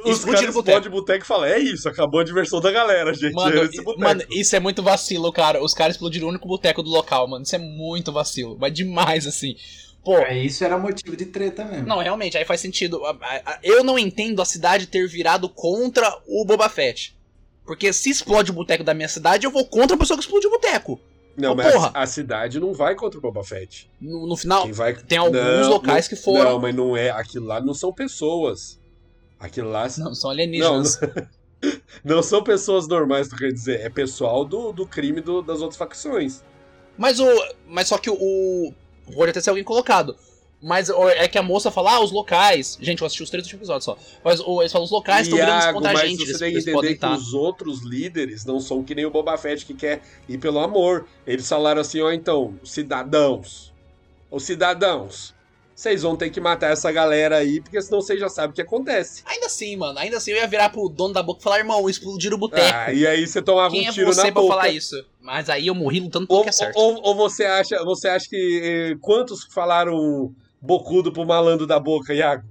[0.05, 0.59] os caras o boteco.
[0.59, 3.33] explodem o boteco e falam, é isso, acabou a diversão da galera, gente.
[3.35, 5.63] Mano, é mano, isso é muito vacilo, cara.
[5.63, 7.43] Os caras explodiram o único boteco do local, mano.
[7.45, 8.57] Isso é muito vacilo.
[8.61, 9.57] Mas demais, assim.
[10.05, 11.87] Pô, É, isso era motivo de treta mesmo.
[11.87, 13.01] Não, realmente, aí faz sentido.
[13.63, 17.15] Eu não entendo a cidade ter virado contra o Boba Fett.
[17.67, 20.49] Porque se explode o boteco da minha cidade, eu vou contra a pessoa que explodiu
[20.49, 20.99] o boteco.
[21.37, 21.91] não, Ô, mas porra.
[21.95, 23.89] a, cidade não vai contra o Boba Fett.
[24.01, 24.95] No, no final, vai...
[24.95, 26.53] tem alguns Não, locais não- que foram.
[26.53, 27.11] Não, mas não é.
[27.11, 28.80] Aquilo lá não são pessoas.
[29.41, 31.01] Aquilo lá Não, são Não, alienígenas.
[32.05, 33.81] não são pessoas normais, tu quer dizer.
[33.81, 36.43] É pessoal do, do crime do- das outras facções.
[36.97, 37.27] Mas o.
[37.67, 38.73] Mas só que o.
[39.15, 40.15] Pode até ser alguém colocado.
[40.63, 42.77] Mas é que a moça fala, ah, os locais.
[42.83, 43.97] Gente, eu assisti os três últimos episódios só.
[44.23, 46.19] Mas eles falam, os locais estão virando contra a mas gente.
[46.19, 49.39] você Eles, tem que entender que os outros líderes não são que nem o Boba
[49.39, 51.07] Fett que quer ir pelo amor.
[51.27, 53.73] Eles falaram assim, ó, então, cidadãos.
[54.31, 55.35] Os cidadãos.
[55.81, 58.61] Vocês vão ter que matar essa galera aí, porque senão vocês já sabem o que
[58.61, 59.23] acontece.
[59.25, 59.99] Ainda assim, mano.
[59.99, 62.71] Ainda assim eu ia virar pro dono da boca e falar, irmão, explodiram o boteco.
[62.71, 64.55] Ah, e aí você tomava Quem um é tiro você na pra boca.
[64.57, 65.03] falar isso?
[65.23, 66.77] Mas aí eu morri lutando pelo Ou, que é certo.
[66.77, 68.61] ou, ou você acha, você acha que
[68.93, 72.45] eh, quantos falaram bocudo pro malandro da boca, Iago.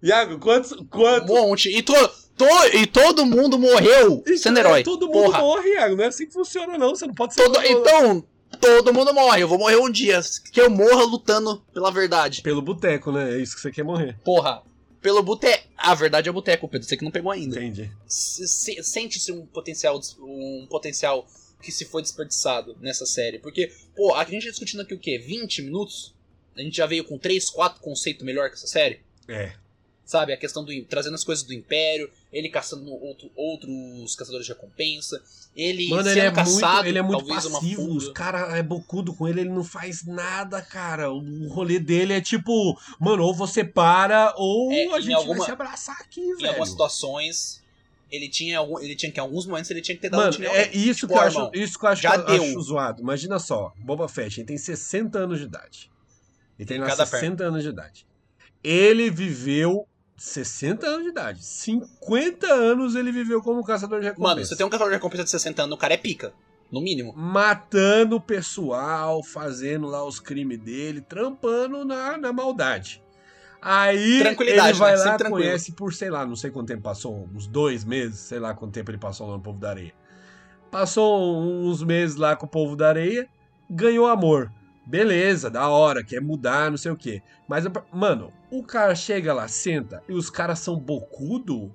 [0.00, 0.70] Iago, quantos.
[0.70, 1.26] Um quantos...
[1.28, 1.76] monte.
[1.76, 1.92] E, to,
[2.36, 4.82] to- e todo mundo morreu sendo Então, herói.
[4.84, 5.38] Todo mundo Porra.
[5.40, 5.96] morre, Iago.
[5.96, 6.90] Não é assim que funciona, não.
[6.90, 7.42] Você não pode ser.
[7.42, 8.24] Todo- um- então,
[8.60, 9.42] todo mundo morre.
[9.42, 10.20] Eu vou morrer um dia.
[10.52, 12.42] Que eu morra lutando pela verdade.
[12.42, 13.34] Pelo boteco, né?
[13.34, 14.16] É isso que você quer morrer.
[14.24, 14.62] Porra.
[15.00, 15.66] Pelo boteco.
[15.76, 16.86] A verdade é boteco, Pedro.
[16.86, 17.56] Você que não pegou ainda.
[17.58, 17.90] Entendi.
[18.06, 21.26] Se- se- Sente-se um potencial, um potencial
[21.62, 23.38] que se foi desperdiçado nessa série.
[23.38, 25.18] Porque, pô, a gente tá discutindo aqui o quê?
[25.18, 26.14] 20 minutos?
[26.56, 29.00] A gente já veio com 3, 4 conceitos melhor que essa série?
[29.28, 29.52] É.
[30.04, 30.32] Sabe?
[30.32, 30.84] A questão do.
[30.84, 35.20] trazendo as coisas do Império, ele caçando outro- outros caçadores de recompensa,
[35.56, 37.96] ele Mano, sendo ele é, caçado, muito, ele é muito passivo.
[37.96, 41.10] Os caras é bocudo com ele, ele não faz nada, cara.
[41.12, 45.38] O rolê dele é tipo, mano, ou você para, ou É, a em gente alguma-
[45.38, 46.48] vai se abraçar aqui, Em velho.
[46.50, 47.60] algumas situações,
[48.12, 50.46] ele tinha, ele tinha que em alguns momentos ele tinha que ter dado Mano, em
[50.46, 52.42] é isso Tipo, que acho, irmão, isso que eu acho, já que eu deu.
[52.44, 53.02] acho zoado.
[53.02, 55.90] Imagina só, Boba Fett, ele tem 60 anos de idade.
[56.58, 58.06] Ele tem lá Cada 60 anos de idade.
[58.62, 59.86] Ele viveu
[60.20, 61.42] 60 anos de idade.
[61.42, 64.34] 50 anos ele viveu como caçador de recompensa.
[64.34, 66.34] Mano, você tem um caçador de recompensa de 60 anos, o cara é pica.
[66.70, 67.12] No mínimo.
[67.16, 73.02] matando o pessoal, fazendo lá os crimes dele, trampando na, na maldade.
[73.62, 74.96] Aí ele vai né?
[74.96, 75.46] lá, Sempre tranquilo.
[75.46, 78.72] conhece por, sei lá, não sei quanto tempo passou, uns dois meses, sei lá quanto
[78.72, 79.94] tempo ele passou lá no Povo da Areia.
[80.70, 83.26] Passou uns meses lá com o Povo da Areia,
[83.68, 84.52] ganhou amor.
[84.90, 87.22] Beleza, da hora, quer mudar, não sei o quê.
[87.46, 91.72] Mas, mano, o cara chega lá, senta, e os caras são bocudo,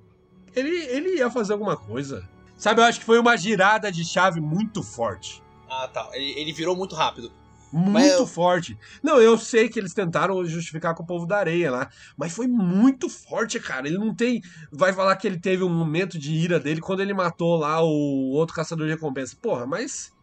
[0.54, 2.28] ele, ele ia fazer alguma coisa.
[2.58, 5.42] Sabe, eu acho que foi uma girada de chave muito forte.
[5.70, 6.10] Ah, tá.
[6.12, 7.32] Ele, ele virou muito rápido.
[7.72, 8.78] Muito eu- forte.
[9.02, 12.48] Não, eu sei que eles tentaram justificar com o povo da areia lá, mas foi
[12.48, 13.88] muito forte, cara.
[13.88, 14.42] Ele não tem.
[14.72, 18.32] Vai falar que ele teve um momento de ira dele quando ele matou lá o
[18.34, 19.38] outro caçador de recompensa.
[19.42, 20.14] Porra, mas.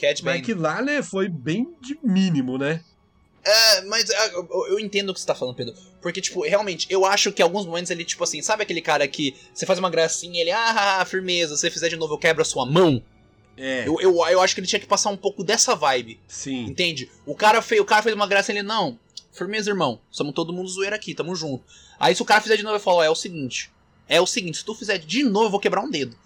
[0.00, 2.82] Cat Mas que lá, né, foi bem de mínimo, né?
[3.42, 4.30] É, mas ah,
[4.68, 5.74] eu, entendo o que você tá falando, Pedro.
[6.02, 9.34] Porque, tipo, realmente, eu acho que alguns momentos ele, tipo assim, sabe aquele cara que
[9.52, 12.42] você faz uma gracinha e ele, ah, firmeza, se você fizer de novo eu quebro
[12.42, 13.02] a sua mão?
[13.56, 13.86] É.
[13.86, 16.64] Eu, eu, eu acho que ele tinha que passar um pouco dessa vibe, Sim.
[16.64, 17.10] entende?
[17.26, 18.98] O cara, fez, o cara fez uma graça e ele, não,
[19.32, 21.64] firmeza, irmão, somos todo mundo zoeiro aqui, tamo junto.
[21.98, 23.70] Aí se o cara fizer de novo, eu falo, é o seguinte,
[24.08, 26.16] é o seguinte, se tu fizer de novo eu vou quebrar um dedo.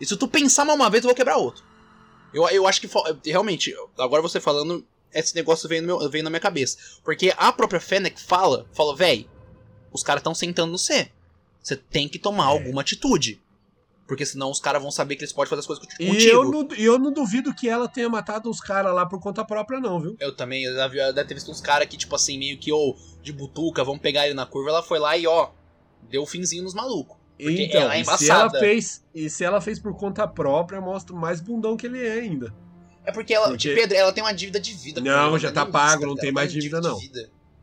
[0.00, 1.62] E se tu pensar mal uma vez, eu vou quebrar outro.
[2.32, 2.88] Eu, eu acho que,
[3.30, 6.78] realmente, agora você falando, esse negócio veio, no meu- veio na minha cabeça.
[7.04, 9.28] Porque a própria Fennec fala, fala, véi,
[9.92, 11.10] os caras estão sentando no C.
[11.62, 12.48] Você tem que tomar É.
[12.48, 13.40] alguma atitude.
[14.08, 16.14] Porque senão os caras vão saber que eles podem fazer as coisas contigo.
[16.14, 19.44] E eu não, eu não duvido que ela tenha matado os caras lá por conta
[19.44, 20.16] própria, não, viu?
[20.18, 23.32] Eu também, eu deve ter visto uns caras que, tipo assim, meio que, ou de
[23.32, 24.70] butuca, vamos pegar ele na curva.
[24.70, 25.50] Ela foi lá e, ó,
[26.10, 27.16] deu finzinho nos malucos.
[27.42, 28.58] Porque Então, ela é e se ela embaçada.
[28.60, 32.54] fez, e se ela fez por conta própria, mostra mais bundão que ele é ainda.
[33.04, 35.00] É porque ela, Porque- Pedro, ela tem uma dívida de vida.
[35.00, 36.98] Não, já tá pago, não tem mais dívida, não.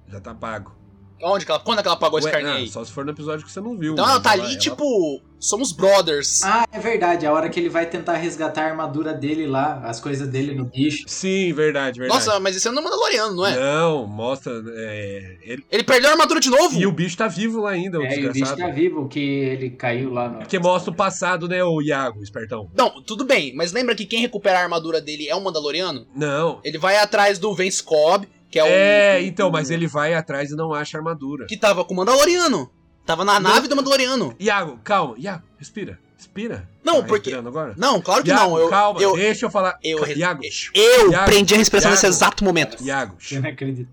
[0.08, 0.76] Já tá pago.
[1.22, 2.68] Onde que ela, quando é que ela pagou esse Ué, carnê ah, aí?
[2.70, 3.94] só se for no episódio que você não viu.
[3.94, 6.44] Então ela mas tá ali, ela- tipo, somos brothers.
[6.44, 7.26] Ah, é verdade.
[7.26, 10.66] A hora que ele vai tentar resgatar a armadura dele lá, as coisas dele no
[10.66, 11.04] bicho.
[11.08, 12.26] Sim, verdade, verdade.
[12.26, 13.56] Nossa, mas esse é no Mandaloriano, não é?
[13.60, 14.52] Não, mostra.
[14.76, 16.80] é, ele- Ele perdeu a armadura de novo?
[16.80, 19.70] E o bicho tá vivo lá ainda, o É, o bicho tá vivo, que ele
[19.72, 20.40] caiu lá no.
[20.40, 22.70] Porque mostra o passado, né, o Iago, espertão.
[22.76, 26.08] Não, tudo bem, mas lembra que quem recupera a armadura dele é um Mandaloriano?
[26.16, 26.60] Não.
[26.64, 29.18] Ele vai atrás do Vance Cobb, que é.
[29.18, 31.46] É, o- então, mas ele vai atrás e não acha armadura.
[31.46, 32.70] Que tava com o Mandaloriano.
[33.06, 33.50] Tava na Não.
[33.50, 34.36] nave do Mandaloriano.
[34.40, 36.00] Iago, calma, Iago, respira.
[36.16, 36.68] Respira.
[36.84, 37.74] Não, Tá porque- agora?
[37.78, 38.60] Não, claro que Iago, não.
[38.60, 39.80] Eu, calma, eu, deixa eu falar.
[39.84, 40.42] eu, Ca- Iago,
[40.76, 42.16] eu Iago, prendi a respiração nesse Iago.
[42.16, 42.84] exato momento.
[42.84, 43.16] Iago,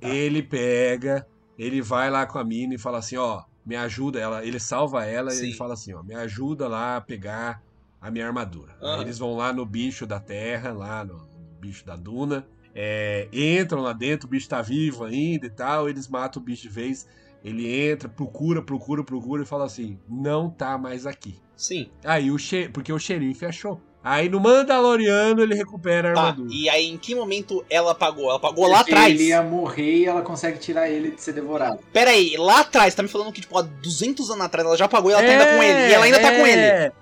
[0.03, 1.27] ele pega,
[1.59, 5.05] ele vai lá com a mina e fala assim, ó, me ajuda, ela, ele salva
[5.05, 5.45] ela e Sim.
[5.47, 7.63] ele fala assim, ó, me ajuda lá a pegar
[8.01, 8.77] a minha armadura.
[8.83, 9.03] Aham.
[9.03, 11.27] eles vão lá no bicho da terra, lá no
[11.61, 12.47] bicho da duna,
[12.79, 16.63] é, entram lá dentro, o bicho tá vivo ainda e tal, eles matam o bicho
[16.63, 17.09] de vez,
[17.43, 21.41] ele entra, procura, procura, procura e fala assim, não tá mais aqui.
[21.57, 21.89] Sim.
[22.05, 22.69] Aí o xe...
[22.69, 23.81] porque o xerife achou.
[24.05, 26.21] Aí no Mandaloriano ele recupera a Tá.
[26.21, 26.49] armadura.
[26.53, 28.27] E aí, em que momento ela apagou?
[28.27, 29.13] Ela apagou lá atrás.
[29.13, 31.81] Ele ia morrer e ela consegue tirar ele de ser devorado.
[31.93, 34.85] Pera aí, lá atrás, tá me falando que, tipo, há 200 anos atrás ela já
[34.85, 35.89] apagou e ela tá ainda com ele.
[35.91, 36.61] E ela ainda tá com ele.
[36.61, 36.93] é.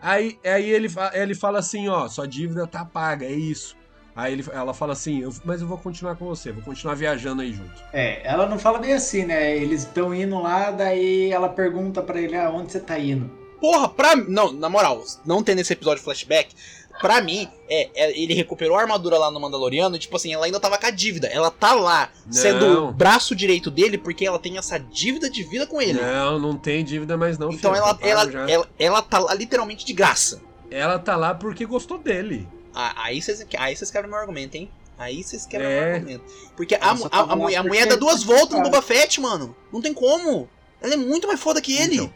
[0.00, 3.76] Aí, aí ele, ele fala assim, ó, sua dívida tá paga, é isso.
[4.14, 7.40] Aí ele, ela fala assim, eu- mas eu vou continuar com você, vou continuar viajando
[7.42, 7.72] aí junto.
[7.92, 9.56] É, ela não fala bem assim, né?
[9.56, 13.30] Eles estão indo lá, daí ela pergunta pra ele, ah, onde você tá indo?
[13.60, 14.16] Porra, pra.
[14.16, 16.54] Não, na moral, não tem nesse episódio flashback.
[17.00, 20.44] Pra mim, é, é, ele recuperou a armadura lá no Mandaloriano e, tipo assim, ela
[20.44, 21.26] ainda tava com a dívida.
[21.28, 22.88] Ela tá lá, sendo Não.
[22.90, 26.00] o braço direito dele, porque ela tem essa dívida de vida com ele.
[26.00, 29.86] Não, não tem dívida mais não, então filho, ela, ela, ela, ela tá lá literalmente
[29.86, 30.42] de graça.
[30.70, 32.46] Ela tá lá porque gostou dele.
[32.74, 34.70] Aí vocês aí vocês quebram meu argumento, hein?
[34.98, 35.90] Aí vocês quebram É.
[35.92, 36.24] o argumento.
[36.56, 38.64] Porque a, a, tá a, lá mulher, a mulher dá ele duas voltas no.
[38.64, 39.54] Boba Fett, mano.
[39.72, 40.48] Não tem como.
[40.80, 41.96] Ela é muito mais foda que ele.
[41.96, 42.12] Então.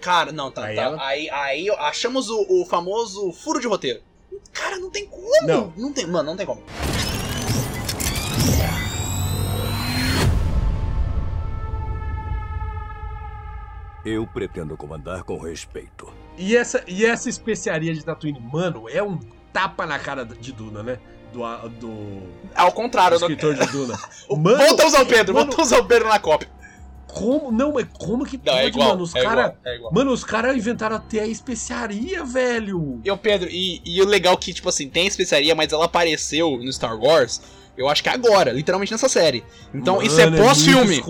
[0.00, 0.64] Cara, não, tá.
[0.66, 0.82] Aí tá.
[0.82, 4.02] ela- Aí, aí achamos o, o famoso furo de roteiro.
[4.52, 5.46] Cara, não tem como.
[5.46, 5.72] Não.
[5.76, 6.62] Não tem, mano, não tem como.
[14.04, 16.12] Eu pretendo comandar com respeito.
[16.36, 19.18] E essa, e essa especiaria de Tatooine, mano, é um
[19.54, 20.98] tapa na cara de Duna, né?
[21.32, 21.40] Do,
[21.80, 22.22] do,
[22.54, 23.98] Ao contrário, do eu escritor de Duna.
[24.30, 26.48] Mano, volta a usar o Pedro, mano- volta a usar o Pedro na cópia.
[27.06, 27.50] Como?
[27.52, 28.88] Não, mas como que Não, pode, é igual.
[28.90, 29.02] mano?
[29.04, 29.78] Os é, cara, é.
[29.92, 33.00] Mano, os caras inventaram até a especiaria, velho.
[33.04, 36.56] E o Pedro, e, e o legal que, tipo assim, tem especiaria, mas ela apareceu
[36.58, 37.40] no Star Wars,
[37.76, 39.44] eu acho que agora, literalmente nessa série.
[39.72, 41.02] Então isso é Mano, muito pós-filme.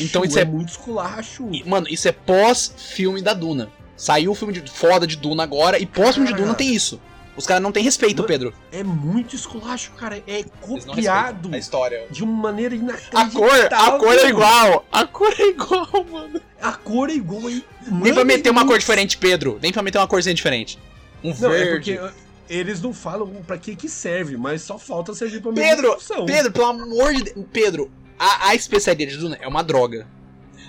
[0.00, 1.48] Então isso é- muito esculacho.
[1.66, 3.70] Mano, isso é pós-filme da Duna.
[3.96, 6.34] Saiu o filme de foda de Duna agora e pós-filme de.
[6.34, 7.00] Duna tem isso.
[7.36, 8.54] Os caras não têm respeito, Mano, Pedro.
[8.70, 10.22] É muito esculacho, cara.
[10.26, 12.06] É copiado a história.
[12.10, 13.40] de uma maneira A inacreditável.
[13.40, 14.86] cor, a cor é igual.
[14.92, 16.40] A cor é igual, mano.
[16.62, 17.50] A cor é igual.
[17.50, 17.64] hein?
[17.90, 19.58] Nem pra meter uma cor diferente, Pedro.
[19.60, 20.78] Nem pra meter uma corzinha diferente.
[21.24, 21.94] Um Não, é verde.
[21.98, 22.14] porque
[22.48, 26.26] eles não falam pra que que serve, mas só falta servir pra Pedro, função.
[26.26, 27.46] Pedro, pelo amor de Deus.
[27.52, 30.06] Pedro, a, a especiaria de Duna é uma droga.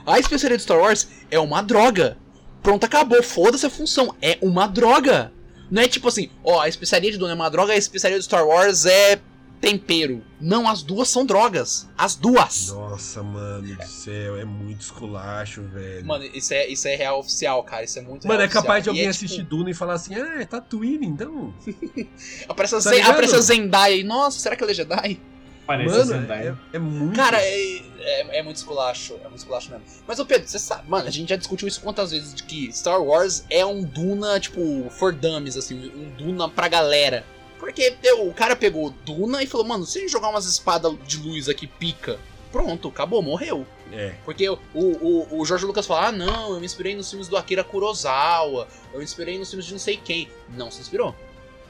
[0.06, 2.18] A especiaria de Star Wars é uma droga.
[2.64, 3.22] Pronto, acabou.
[3.22, 4.16] Foda-se a função.
[4.22, 5.32] É uma droga.
[5.76, 8.24] Não é tipo assim, ó, a especiaria de Duna é uma droga, a especiaria de
[8.24, 9.20] Star Wars é
[9.60, 10.24] tempero.
[10.40, 11.86] Não, as duas são drogas.
[11.98, 12.70] As duas.
[12.70, 16.06] Nossa, mano do céu, é muito esculacho, velho.
[16.06, 17.84] Mano, isso é, isso é real oficial, cara.
[17.84, 18.94] Isso é muito Mano, é capaz de oficial.
[18.94, 21.54] alguém é, tipo, assistir Duna e falar assim, ah, é Tatooine, então.
[22.48, 25.20] Aparece Tá a Zendaya e, nossa, será que ela é Jedi?
[25.66, 26.58] Parece Mano, Zendaya.
[26.72, 27.16] é, é muito...
[27.16, 29.86] Cara, é, é, é muito esculacho, é muito esculacho mesmo.
[30.08, 32.72] Mas, ô Pedro, você sabe, mano, a gente já discutiu isso quantas vezes, de que
[32.72, 37.26] Star Wars é um Duna, tipo, for dummies, assim, um Duna pra galera.
[37.60, 40.94] Porque eu, o cara pegou Duna e falou, mano, se a gente jogar umas espadas
[41.08, 42.20] de luz aqui, pica,
[42.52, 43.66] pronto, acabou, morreu.
[43.92, 44.14] É.
[44.24, 47.38] Porque o, o, o Jorge Lucas fala, ah, não, eu me inspirei nos filmes do
[47.38, 50.30] Akira Kurosawa, eu me inspirei nos filmes de não sei quem.
[50.50, 51.16] Não se inspirou.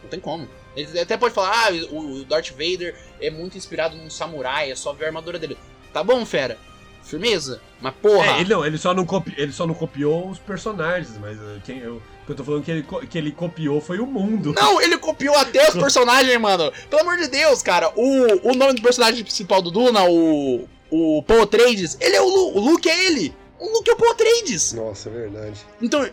[0.02, 0.48] Não tem como.
[0.76, 4.92] Ele até pode falar, ah, o Darth Vader é muito inspirado num samurai, é só
[4.94, 5.58] ver a armadura dele.
[5.94, 6.58] Tá bom, fera.
[7.04, 7.62] Firmeza.
[7.80, 8.38] Mas porra.
[8.38, 11.62] É, ele não, ele só não, copi, ele só não copiou os personagens, mas uh,
[11.64, 14.54] quem eu, o que eu tô falando que ele, que ele copiou foi o mundo.
[14.54, 16.72] Não, ele copiou até os personagens, mano.
[16.90, 17.92] Pelo amor de Deus, cara.
[17.96, 20.68] O, o nome do personagem principal do Duna, o.
[20.92, 22.58] O Paul Atreides, ele é o Luke.
[22.58, 23.36] O Luke é ele.
[23.60, 24.72] O Luke é o Paul Atreides.
[24.74, 25.60] Nossa, é verdade.
[25.82, 26.08] Então,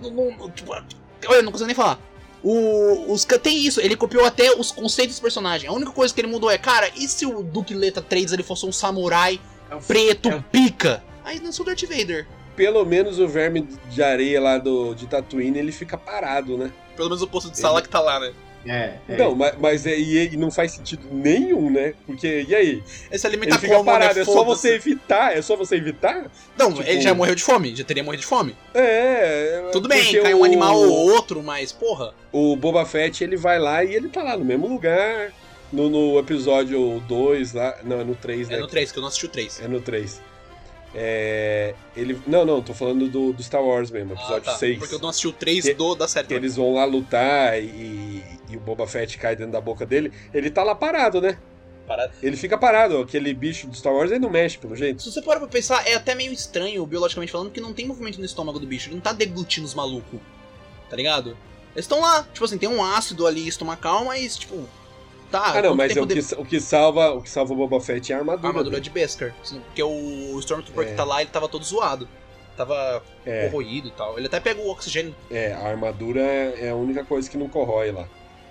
[0.00, 0.84] não- não- tipo, olha,
[1.22, 1.98] eu não consigo nem falar.
[2.42, 5.70] O, os, tem isso, ele copiou até os conceitos dos personagens.
[5.70, 8.42] A única coisa que ele mudou é, cara, e se o Duke Leta 3 ele
[8.42, 11.02] fosse um samurai É preto, é pica?
[11.24, 12.26] Aí não sou o Darth Vader.
[12.54, 16.72] Pelo menos o verme de areia lá do, de Tatooine, ele fica parado, né?
[16.96, 18.32] Pelo menos o posto de Ele- sala que tá lá, né?
[18.66, 19.16] É, é.
[19.16, 21.94] Não, mas, mas é, e, e não faz sentido nenhum, né?
[22.06, 22.82] Porque, e aí?
[23.10, 24.20] Ele se alimenta Ele fica como, parado, né?
[24.20, 26.30] é só você evitar, é só você evitar?
[26.56, 28.54] Não, tipo- ele já morreu de fome, já teria morrido de fome.
[28.74, 29.68] É.
[29.72, 32.12] Tudo bem, porque cai um o- animal ou outro, mas porra.
[32.32, 35.32] O Boba Fett, ele vai lá e ele tá lá no mesmo lugar.
[35.70, 37.76] No, no episódio 2 lá.
[37.84, 38.56] Não, é no 3, né?
[38.56, 39.60] É no 3, que eu não assisti o 3.
[39.62, 40.20] É no 3.
[40.94, 41.74] É.
[41.96, 42.18] Ele.
[42.26, 44.76] Não, não, tô falando do, do Star Wars mesmo, episódio 6.
[44.76, 46.26] Ah, Porque eu não assisti o 3 Que- do, da série.
[46.26, 50.12] Que eles vão lá lutar e, e o Boba Fett cai dentro da boca dele.
[50.32, 51.38] Ele tá lá parado, né?
[51.86, 52.12] Parada.
[52.22, 52.98] Ele fica parado.
[52.98, 55.02] Aquele bicho do Star Wars ele não mexe, pelo jeito.
[55.02, 58.18] Se você parar pra pensar, é até meio estranho, biologicamente falando, porque não tem movimento
[58.18, 58.88] no estômago do bicho.
[58.88, 60.20] Ele não tá deglutindo os malucos.
[60.90, 61.30] Tá ligado?
[61.74, 62.26] Eles estão lá.
[62.32, 64.66] Tipo assim, tem um ácido ali estomacal, mas, tipo.
[65.30, 65.58] Tá.
[65.58, 67.80] Ah, não, mas é o, que, de- o que salva o que salva o Boba
[67.80, 68.46] Fett é a armadura.
[68.46, 68.84] A armadura dele.
[68.84, 69.34] de Beskar.
[69.66, 70.90] Porque o Stormtrooper É.
[70.90, 72.08] que tá lá, ele tava todo zoado.
[72.56, 74.16] Tava É, corroído e tal.
[74.18, 75.14] Ele até pega o oxigênio.
[75.30, 78.08] é, a armadura é a única coisa que não corrói lá.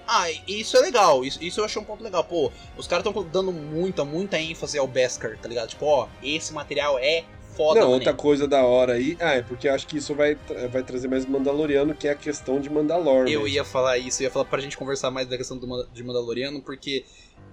[0.08, 1.26] Ah, isso é legal.
[1.26, 2.24] Isso, isso eu achei um ponto legal.
[2.24, 5.68] Pô, os caras estão dando muita, muita ênfase ao Beskar, tá ligado?
[5.70, 7.26] Tipo, ó, esse material é
[7.58, 9.18] foda, não, outra coisa da hora aí.
[9.20, 10.38] Ah, é porque eu acho que isso vai,
[10.72, 13.28] vai trazer mais Mandaloriano, que é a questão de Mandalor.
[13.28, 13.48] Eu mesmo.
[13.48, 16.62] ia falar isso, eu ia falar pra gente conversar mais da questão do, de Mandaloriano,
[16.62, 17.04] porque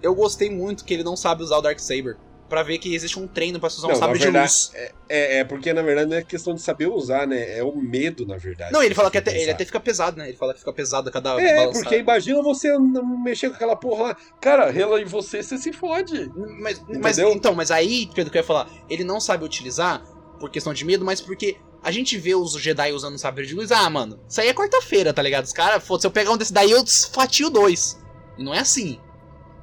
[0.01, 2.17] eu gostei muito que ele não sabe usar o Darksaber.
[2.47, 4.51] Pra ver que existe um treino pra se usar um Não, na sabre de verdade,
[4.51, 4.71] luz.
[5.09, 7.57] É, é, porque na verdade não é questão de saber usar, né?
[7.57, 8.71] É o medo, na verdade.
[8.71, 10.27] Não, ele fala que até, ele até fica pesado, né?
[10.27, 13.75] Ele fala que fica pesado a cada É, porque imagina você não mexer com aquela
[13.75, 14.17] porra lá.
[14.39, 16.31] Cara, ela e você, você se fode.
[16.59, 20.03] Mas, mas então, mas aí, Pedro, que eu ia falar, ele não sabe utilizar
[20.39, 23.71] por questão de medo, mas porque a gente vê os Jedi usando sabre de luz,
[23.71, 25.45] ah, mano, isso aí é quarta-feira, tá ligado?
[25.45, 27.99] Os caras, se eu pegar um desse daí, eu fatio dois.
[28.37, 28.99] E não é assim.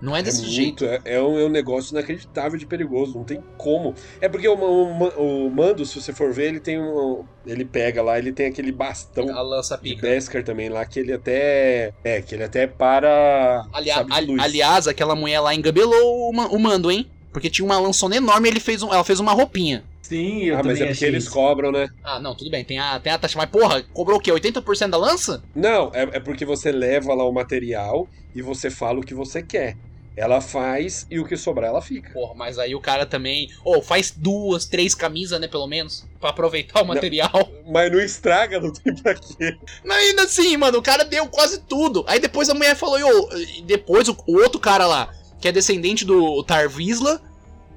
[0.03, 0.84] Não é desse muito- jeito.
[0.84, 3.94] É, é um, é um negócio inacreditável de perigoso, não tem como.
[4.20, 7.24] É porque o, o- o Mando, se você for ver, ele tem um.
[7.46, 10.03] Ele pega lá, ele tem aquele bastão A lança de pica.
[10.03, 11.92] Beskar também lá, que ele até.
[12.03, 13.64] É, que ele até para.
[13.72, 17.09] Alia- de ali- aliás, aquela mulher lá engabelou o, o mando, hein?
[17.32, 19.84] Porque tinha uma lançona enorme e ele fez um- ela fez uma roupinha.
[20.03, 21.32] Sim, eu ah, também mas é porque achei eles isso.
[21.32, 21.88] cobram, né?
[22.05, 23.38] Ah, não, tudo bem, tem a, tem a taxa.
[23.38, 24.30] Mas, porra, cobrou o quê?
[24.32, 25.42] 80% da lança?
[25.55, 29.42] Não, é, é porque você leva lá o material e você fala o que você
[29.42, 29.76] quer.
[30.16, 32.10] Ela faz e o que sobrar ela fica.
[32.12, 33.48] Porra, mas aí o cara também.
[33.64, 36.04] Ô, faz duas, três camisas, né, pelo menos.
[36.20, 37.30] Pra aproveitar o material.
[37.66, 39.56] Mas não estraga, não tem pra quê.
[39.84, 42.04] Mas ainda assim, mano, o cara deu quase tudo.
[42.06, 42.98] Aí depois a mulher falou,
[43.38, 45.08] e e depois o, o outro cara lá,
[45.40, 47.20] que é descendente do Tarvisla,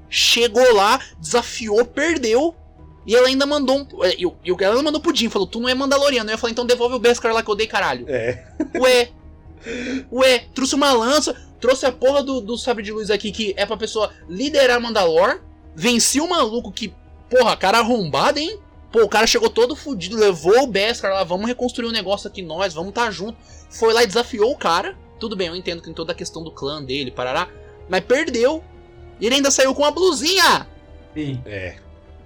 [0.10, 2.54] chegou lá, desafiou, perdeu.
[3.08, 3.88] E ela ainda mandou um.
[4.18, 6.30] E, o- e o- ela mandou pudim, falou, tu não é Mandaloriano.
[6.32, 8.06] Eu falei, então devolve o Beskar lá que eu dei, caralho.
[8.10, 8.44] É.
[8.78, 9.10] Ué.
[10.12, 13.66] Ué, trouxe uma lança, trouxe a porra do, do sabre de luz aqui, que é
[13.66, 15.42] pra pessoa liderar Mandalor.
[15.76, 16.94] Venci o maluco que,
[17.30, 18.60] porra, cara arrombado, hein?
[18.92, 22.42] Pô, o cara chegou todo fudido, levou o Beskar lá, vamos reconstruir um negócio aqui
[22.42, 23.38] nós, vamos tá junto.
[23.70, 24.98] Foi lá e desafiou o cara.
[25.20, 27.50] Tudo bem, eu entendo que tem toda a questão do clã dele, parará.
[27.90, 28.64] Mas perdeu.
[29.20, 30.68] E ele ainda saiu com uma blusinha.
[31.14, 31.42] Sim.
[31.46, 31.76] É.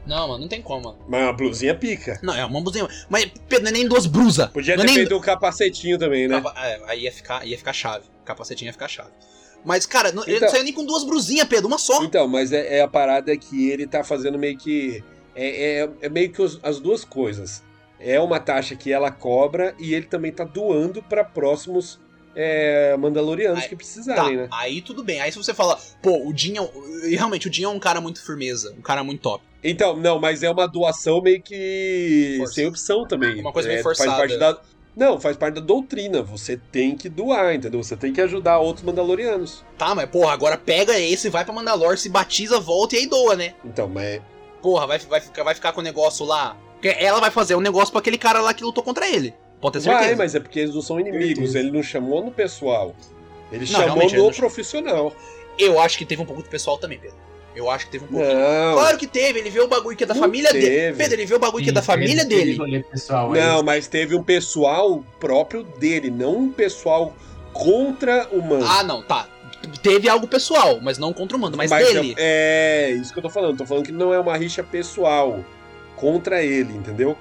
[0.05, 0.97] Não, mano, não tem como, mano.
[1.07, 2.19] Mas a blusinha pica.
[2.23, 2.87] Não, é uma blusinha.
[3.09, 4.49] Mas Pedro, não é nem duas brusas.
[4.49, 4.95] Podia não ter é nem...
[5.05, 6.41] feito um capacetinho também, né?
[6.41, 8.05] Capa- é, aí ia ficar, ia ficar chave.
[8.25, 9.11] Capacetinho ia ficar chave.
[9.63, 12.01] Mas, cara, não, ele Então- não saiu nem com duas brusinhas, Pedro, uma só.
[12.03, 15.03] Então, mas é, é a parada que ele tá fazendo meio que.
[15.35, 17.61] É, é, é meio que os- as duas coisas.
[17.99, 21.99] É uma taxa que ela cobra e ele também tá doando pra próximos
[22.35, 24.47] é, Mandalorianos Aí- que Tá, precisarem, né?
[24.51, 25.19] aí tudo bem.
[25.21, 28.23] Aí se você fala, pô, o Jin é realmente, o Jin é um cara muito
[28.23, 29.43] firmeza, um cara muito top.
[29.63, 32.53] Então, não, mas é uma doação meio que Força.
[32.53, 33.41] sem opção também.
[33.41, 34.17] Uma coisa meio É, Faz forçada.
[34.17, 34.57] parte da...
[34.95, 36.21] Não, faz parte da doutrina.
[36.23, 37.81] Você tem que doar, entendeu?
[37.81, 39.63] Você tem que ajudar outros Mandalorianos.
[39.77, 43.35] Tá, mas porra, agora pega esse, vai pra Mandalor, se batiza, volta e aí doa,
[43.35, 43.53] né?
[43.63, 44.21] Então, mas.
[44.61, 46.57] Porra, vai, vai, ficar, vai ficar com o negócio lá.
[46.81, 49.33] Ela vai fazer um negócio pra aquele cara lá que lutou contra ele.
[49.61, 50.05] Pode ter certeza.
[50.07, 51.55] Vai, mas é porque eles não são inimigos.
[51.55, 52.95] Ele não chamou no pessoal.
[53.51, 55.13] Ele Não, chamou ele no não- profissional.
[55.57, 57.17] Eu acho que teve um pouco do pessoal também, Pedro.
[57.55, 58.25] Eu acho que teve um pouco.
[58.25, 58.73] Não.
[58.75, 60.65] Claro que teve, ele vê o bagulho que é da Não família dele.
[60.67, 60.97] teve.
[60.97, 62.83] Pedro, ele vê o bagulho que é da família dele.
[62.89, 63.41] pessoal aí.
[63.41, 67.13] Não, mas teve um pessoal próprio dele, não um pessoal
[67.51, 68.65] contra o mano.
[68.65, 69.27] Ah, não, tá.
[69.83, 72.15] Teve algo pessoal, mas não contra o mando, mas, dele.
[72.17, 73.57] É, é, isso que eu tô falando.
[73.57, 75.43] Tô falando que não é uma rixa pessoal
[75.97, 77.17] contra ele, entendeu?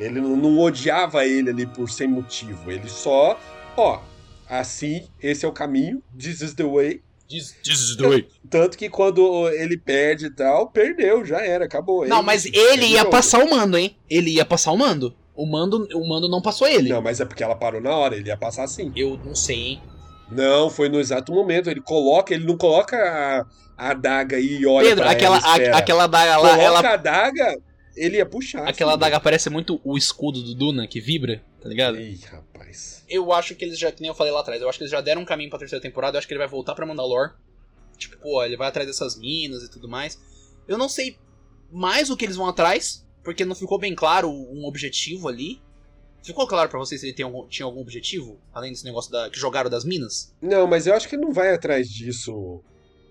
[0.00, 2.70] Ele não, odiava ele ali por sem motivo.
[2.70, 3.38] Ele só,
[3.76, 4.00] ó,
[4.48, 7.00] assim, esse é o caminho, this is the way.
[7.28, 8.28] This, this is the way.
[8.50, 12.06] Tanto que quando ele perde e tal, perdeu, já era, acabou.
[12.06, 13.96] Não, Ele- mas ele ia passar o mando, hein?
[14.10, 15.14] Ele ia passar o mando.
[15.34, 16.90] O mando, o mando não passou ele.
[16.90, 18.92] Não, mas é porque ela parou na hora, ele ia passar sim.
[18.94, 19.82] Eu não sei, hein?
[20.30, 21.70] Não, foi no exato momento.
[21.70, 23.46] Ele coloca, ele não coloca a,
[23.78, 26.80] a adaga aí e olha Pedro, pra aquela, ela, a- aquela daga lá, Coloca ela,
[26.80, 27.58] a adaga,
[27.96, 28.66] ele ia puxar.
[28.66, 29.00] aquela filho.
[29.00, 32.00] daga parece muito o escudo do Duna que vibra, tá ligado?
[32.00, 33.04] Ih, rapaz.
[33.08, 34.92] Eu acho que eles já, que nem eu falei lá atrás, eu acho que eles
[34.92, 37.34] já deram um caminho pra terceira temporada, eu acho que ele vai voltar pra Mandalor.
[37.96, 40.18] Tipo, pô, ele vai atrás dessas minas e tudo mais.
[40.66, 41.18] Eu não sei
[41.70, 45.60] mais o que eles vão atrás, porque não ficou bem claro um objetivo ali.
[46.22, 48.40] Ficou claro pra vocês se ele tem algum, tinha algum objetivo?
[48.52, 50.34] Além desse negócio da, que jogaram das minas?
[50.40, 52.62] Não, mas eu acho que ele não vai atrás disso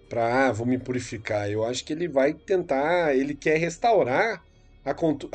[0.08, 1.50] pra, ah, vou me purificar.
[1.50, 4.44] Eu acho que ele vai tentar, ele quer restaurar
[4.86, 4.92] a,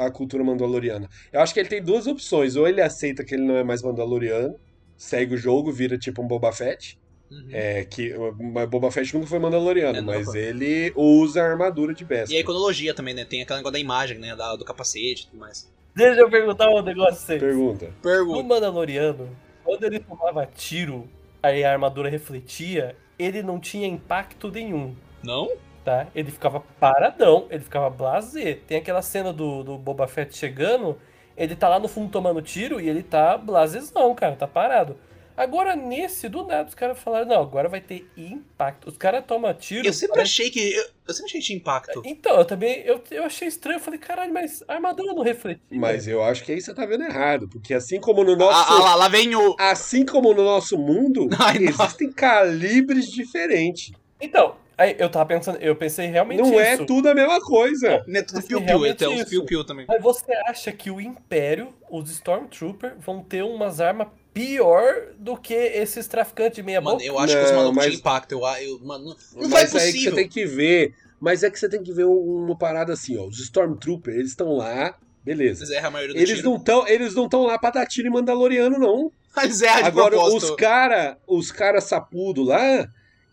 [0.06, 1.08] a cultura mandaloriana.
[1.32, 2.56] Eu acho que ele tem duas opções.
[2.56, 4.56] Ou ele aceita que ele não é mais mandaloriano,
[4.96, 6.98] segue o jogo, vira tipo um Boba Fett.
[7.30, 7.48] Uhum.
[7.50, 8.14] É, que
[8.54, 10.38] mas Boba Fett nunca foi mandaloriano, É, mas foi.
[10.38, 12.30] ele usa a armadura de Beskar.
[12.32, 13.24] E a iconologia também, né?
[13.24, 14.36] Tem aquele negócio da imagem, né?
[14.36, 15.68] Da, do capacete e tudo mais.
[15.94, 17.40] Deixa eu perguntar um negócio pra vocês.
[17.40, 17.86] Pergunta.
[17.86, 18.42] No Pergunta.
[18.44, 19.28] Mandaloriano,
[19.64, 21.08] quando ele tomava tiro,
[21.42, 25.50] aí a armadura refletia, ele não tinha impacto nenhum, Não?
[25.86, 26.08] Tá?
[26.14, 28.58] Ele ficava paradão, ele ficava blasé.
[28.66, 30.98] Tem aquela cena do, do Boba Fett chegando,
[31.36, 34.98] ele tá lá no fundo tomando tiro e ele tá blasezão, cara, tá parado.
[35.36, 38.88] Agora, nesse, do nada, os caras falaram, não, agora vai ter impacto.
[38.88, 39.86] Os caras tomam tiro...
[39.86, 40.72] Eu sempre parece- achei que.
[40.72, 42.02] Eu, eu sempre achei que tinha impacto.
[42.06, 45.60] Então, eu também, eu, eu achei estranho, eu falei, caralho, mas a armadura não refletia.
[45.70, 48.72] Mas eu acho que aí você tá vendo errado, porque assim como no Ah, nosso.
[48.72, 49.54] ah, lá, lá vem o.
[49.60, 53.92] Assim como no nosso mundo, Ai, existem calibres diferentes.
[54.18, 56.86] Então, aí eu tava pensando, eu pensei realmente Não é isso.
[56.86, 58.04] tudo a mesma coisa.
[58.06, 59.86] Não é tudo piu-piu, até os piu-piu também.
[59.88, 65.54] Mas você acha que o Império, os Stormtroopers, vão ter umas armas pior do que
[65.54, 67.06] esses traficantes de meia Mano, boca?
[67.08, 68.32] eu acho que os Não, malucos mas- tinham impacto.
[68.32, 70.14] Eu, eu, mano, não, não Mas foi aí que você possível.
[70.14, 70.94] tem que ver.
[71.18, 73.24] Mas é que você tem que ver uma parada assim, ó.
[73.24, 75.64] Os Stormtroopers, eles estão lá, beleza.
[75.64, 76.50] Eles erram a maioria do Eles tiro.
[76.50, 79.10] não estão, eles não estão lá pra dar tiro em Mandaloriano, não.
[79.34, 80.50] Mas erra de Agora, propósito.
[80.52, 82.86] os cara, os cara sapudo lá,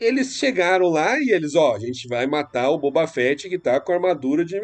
[0.04, 3.80] eles chegaram lá e eles, ó, a gente vai matar o Boba Fett que tá
[3.80, 4.60] com armadura de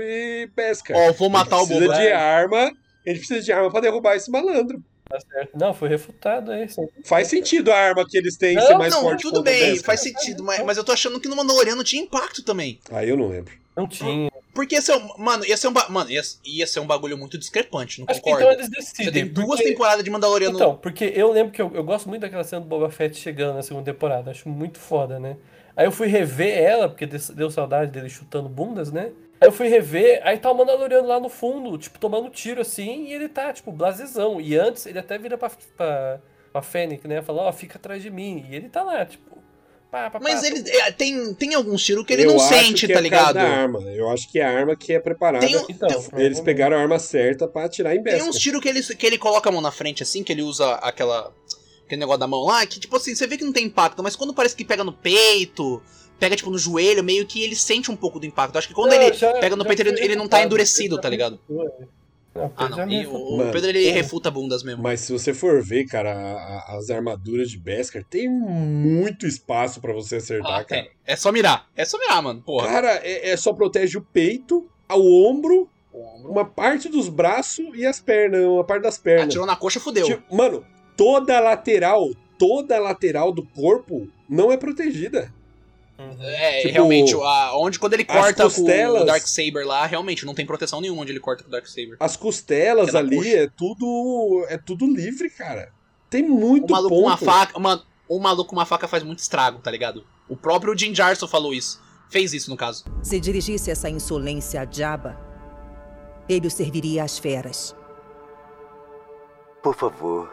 [0.56, 0.94] pesca.
[0.96, 2.02] Ó, vou matar a o gente precisa Boba.
[2.02, 4.84] de arma, a gente precisa de arma pra derrubar esse malandro.
[5.10, 5.58] Tá certo.
[5.58, 6.70] Não, foi refutado aí.
[6.70, 6.88] sim.
[7.04, 10.02] Faz sentido a arma que eles têm Não, ser mais não, forte tudo bem, faz
[10.02, 12.80] sentido, mas, mas eu tô achando que no Mandaloriano tinha impacto também.
[12.92, 13.52] Aí eu não lembro.
[13.82, 14.32] Não tinha.
[14.54, 17.38] Porque ia ser um, mano, ia ser um, mano, ia, ia ser um bagulho muito
[17.38, 18.46] discrepante, não Acho que concorda?
[18.54, 19.24] então eles Você decidem.
[19.26, 20.56] tem duas porque- temporadas de Mandaloriano.
[20.56, 23.56] Então, porque eu lembro que eu, eu gosto muito daquela cena do Boba Fett chegando
[23.56, 24.32] na segunda temporada.
[24.32, 25.38] Acho muito foda, né?
[25.78, 29.12] Aí eu fui rever ela, porque deu saudade dele chutando bundas, né?
[29.40, 33.06] Aí eu fui rever, aí tá o Mandaloriano lá no fundo, tipo, tomando tiro assim,
[33.06, 34.42] e ele tá, tipo, blasezão.
[34.42, 36.20] E antes ele até vira pra, pra,
[36.52, 37.22] pra Fennec, né?
[37.22, 38.46] Fala, ó, fica atrás de mim.
[38.50, 39.29] E ele tá lá, tipo,
[39.92, 40.48] pá, pá, Mas pá.
[40.48, 43.34] ele é, tem, tem alguns tiros que ele eu não sente, que tá é ligado?
[43.36, 43.82] Da arma.
[43.82, 45.46] Eu acho que é a arma que é preparada.
[45.46, 48.24] Tem Então, tem- Eles pegaram a arma certa pra atirar em Tem besta.
[48.30, 50.76] uns tiros que ele, que ele coloca a mão na frente, assim, que ele usa
[50.76, 51.34] aquela.
[51.86, 54.16] Aquele negócio da mão lá, que tipo assim, você vê que não tem impacto, mas
[54.16, 55.82] quando parece que pega no peito,
[56.20, 58.54] pega tipo no joelho, meio que ele sente um pouco do impacto.
[58.54, 61.02] Eu acho que quando Não, ele já- pega no peito, ele, ele não tá endurecido,
[61.02, 61.40] tá ligado?
[62.36, 62.90] Não, Ah, não.
[62.90, 63.92] E o, o Pedro ele é.
[63.92, 64.82] refuta bundas mesmo.
[64.84, 69.82] Mas se você for ver, cara, a- a- as armaduras de Beskar tem muito espaço
[69.82, 70.84] pra você acertar, Ah, cara.
[70.84, 70.92] tem.
[71.06, 71.68] É só mirar.
[71.76, 72.42] É só mirar, mano.
[72.42, 72.68] Porra.
[72.68, 76.32] Cara, é, é só protege o peito, o ombro, O ombro.
[76.32, 79.26] uma parte dos braços e as pernas, uma parte das pernas.
[79.30, 80.06] Atirou na coxa, fudeu.
[80.06, 80.64] Tipo, mano,
[80.96, 85.34] toda a lateral, toda a lateral do corpo não é protegida.
[86.00, 86.16] Uhum.
[86.24, 89.86] É, tipo, realmente, a, onde quando ele as corta costelas- com o Dark Saber lá,
[89.86, 91.98] realmente não tem proteção nenhuma onde ele corta com o Dark Saber.
[92.00, 93.30] As costelas é ali coxa.
[93.38, 95.74] é tudo é tudo livre, cara.
[96.10, 97.02] Tem muito O maluco ponto.
[97.04, 100.06] com uma faca, mano, o maluco com uma faca faz muito estrago, tá ligado?
[100.30, 101.82] O próprio Jim Jarson falou isso.
[102.10, 102.86] Fez isso no caso.
[103.04, 105.20] Se dirigisse essa insolência a Jabba,
[106.28, 107.76] ele o serviria às feras.
[109.62, 110.32] Por favor.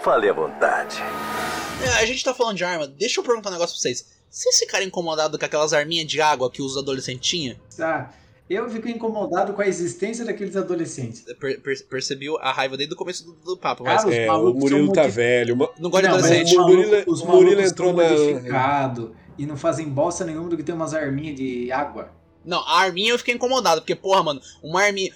[0.00, 0.96] Fale à vontade.
[1.82, 4.06] É, a gente tá falando de arma, deixa eu perguntar um negócio pra vocês.
[4.30, 7.56] Vocês ficaram incomodados com aquelas arminhas de água que os adolescentes tinham?
[7.80, 8.10] Ah,
[8.48, 11.22] eu fico incomodado com a existência daqueles adolescentes.
[11.38, 14.30] Per- per- percebeu a raiva desde o começo do, do papo, mas Cara, os É,
[14.30, 15.56] o Murilo tá modi- velho.
[15.78, 16.56] não gosto de adolescente.
[16.56, 20.72] Murilo- malucos- os Murilo entrou na- modificado e não fazem bosta nenhuma do que ter
[20.72, 22.10] umas arminhas de água.
[22.44, 25.12] Não, a arminha eu fiquei incomodado, porque, porra, mano, uma arminha.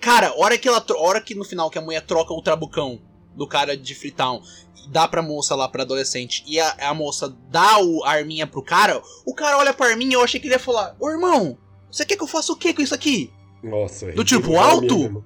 [0.00, 0.84] Cara, hora que ela.
[0.98, 3.00] Hora que no final que a mulher troca o trabucão
[3.34, 4.42] do cara de Freetown
[4.90, 8.62] dá pra moça lá, pra adolescente, e a, a moça dá o, a arminha pro
[8.62, 11.56] cara, o cara olha pra arminha e eu achei que ele ia falar: Ô irmão,
[11.90, 13.32] você quer que eu faça o que com isso aqui?
[13.62, 15.24] Nossa, Do tipo ridículo, alto?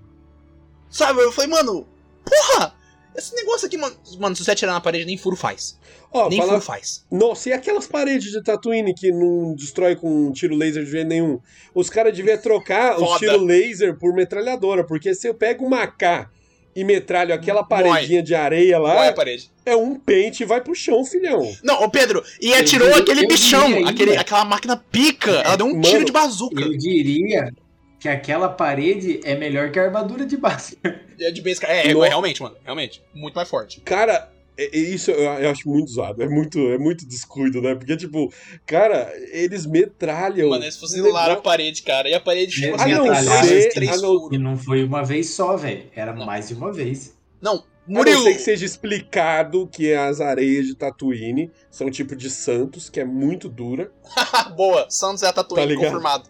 [0.89, 1.21] Sabe?
[1.21, 1.87] Eu falei, mano,
[2.25, 2.75] porra!
[3.17, 5.77] Esse negócio aqui, mano, mano, se você atirar na parede, nem furo faz.
[6.13, 7.05] Ó, nem fala- furo faz.
[7.11, 11.09] Nossa, e aquelas paredes de Tatooine que não destrói com um tiro laser de jeito
[11.09, 11.41] nenhum?
[11.75, 13.19] Os caras deviam trocar o Foda.
[13.19, 16.31] tiro laser por metralhadora, porque se eu pego uma AK
[16.81, 19.51] e metralho aquela paredinha de areia lá, Olha a parede.
[19.67, 21.51] é um pente e vai pro chão, filhão.
[21.63, 23.91] Não, ô Pedro, e atirou diria- aquele bichão, ainda.
[23.91, 25.31] aquele, aquela máquina pica.
[25.31, 26.61] Ela deu um Mano, tiro de bazuca.
[26.61, 27.53] Eu diria
[27.99, 30.79] que aquela parede é melhor que a armadura de base.
[31.21, 32.55] É de base, é, é, No- realmente, mano.
[32.65, 33.03] Realmente.
[33.13, 33.81] Muito mais forte.
[33.81, 34.29] Cara, é- é
[34.73, 36.23] isso eu, eu acho muito zoado.
[36.23, 37.75] É muito, é muito descuido, né?
[37.75, 38.33] Porque, tipo,
[38.67, 40.51] cara, eles metralham.
[40.51, 42.09] Mano, eles fuzilaram a parede, cara.
[42.09, 44.29] E a parede chegou Ah, assim, não, três a não-.
[44.33, 45.85] E não foi uma vez só, velho.
[45.95, 46.27] Era Não.
[46.27, 47.17] mais de uma vez.
[47.41, 48.25] Não, A não Murilo.
[48.25, 53.05] ser que seja explicado que as areias de Tatooine são tipo de Santos, que é
[53.05, 53.93] muito dura.
[54.57, 55.85] Boa, Santos é a Tá Tatooine, ligado?
[55.85, 56.29] confirmado.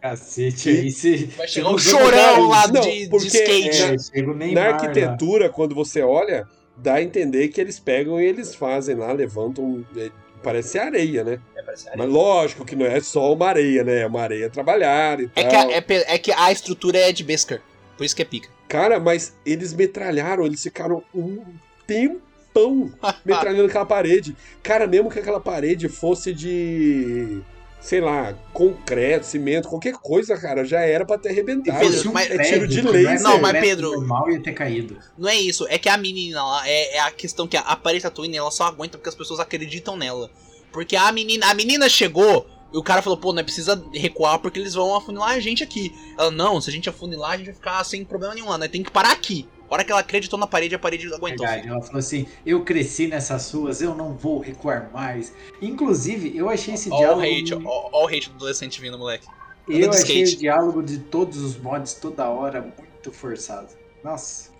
[0.00, 1.26] Cacete, aí se.
[1.36, 3.82] Vai chegar eu um não chorão lá Não, de, de skate.
[4.12, 4.22] É,
[4.52, 4.66] Na lá.
[4.74, 6.46] arquitetura, quando você olha,
[6.78, 9.84] dá a entender que eles pegam e eles fazem lá, levantam.
[9.96, 10.10] é,
[10.42, 11.40] Parece ser areia, né?
[11.56, 14.02] É, parece Mas lógico que não é só uma areia, né?
[14.02, 15.50] É uma areia trabalhada e É tal.
[15.50, 17.60] que, a, é, é que a estrutura é de Beskar.
[17.96, 18.48] Por isso que é pica.
[18.68, 21.42] Cara, mas eles metralharam, eles ficaram um
[21.86, 22.92] tempão
[23.24, 24.36] metralhando aquela parede.
[24.62, 27.40] Cara, mesmo que aquela parede fosse de.
[27.80, 31.78] Sei lá, concreto, cimento, qualquer coisa, cara, já era pra ter arrebentado.
[31.78, 33.18] Pedro, um mas- é tiro de laser.
[33.18, 34.98] se Não, mas prédio Pedro- normal ia ter caído.
[35.16, 37.76] Não é isso, é que a menina lá, é, é a questão que a, a
[37.76, 40.28] parede Tatooine, ela só aguenta porque as pessoas acreditam nela.
[40.72, 44.38] Porque a menina, a menina chegou e o cara falou, pô, não é precisa recuar
[44.40, 45.92] porque eles vão afunilar a gente aqui.
[46.18, 48.68] Ela, não, se a gente afunilar, a gente vai ficar sem problema nenhum lá, né?
[48.68, 49.48] Tem que parar aqui.
[49.70, 51.46] A hora que ela acreditou na parede, a parede aguentou.
[51.46, 55.32] Verdade, ela falou assim: eu cresci nessas ruas, eu não vou recuar mais.
[55.60, 57.20] Inclusive, eu achei esse o diálogo.
[57.22, 59.26] hate, ó o hate do adolescente vindo, moleque.
[59.68, 60.36] eu anda de achei skate.
[60.36, 63.68] o diálogo de todos os mods toda hora muito forçado.
[64.02, 64.50] Nossa.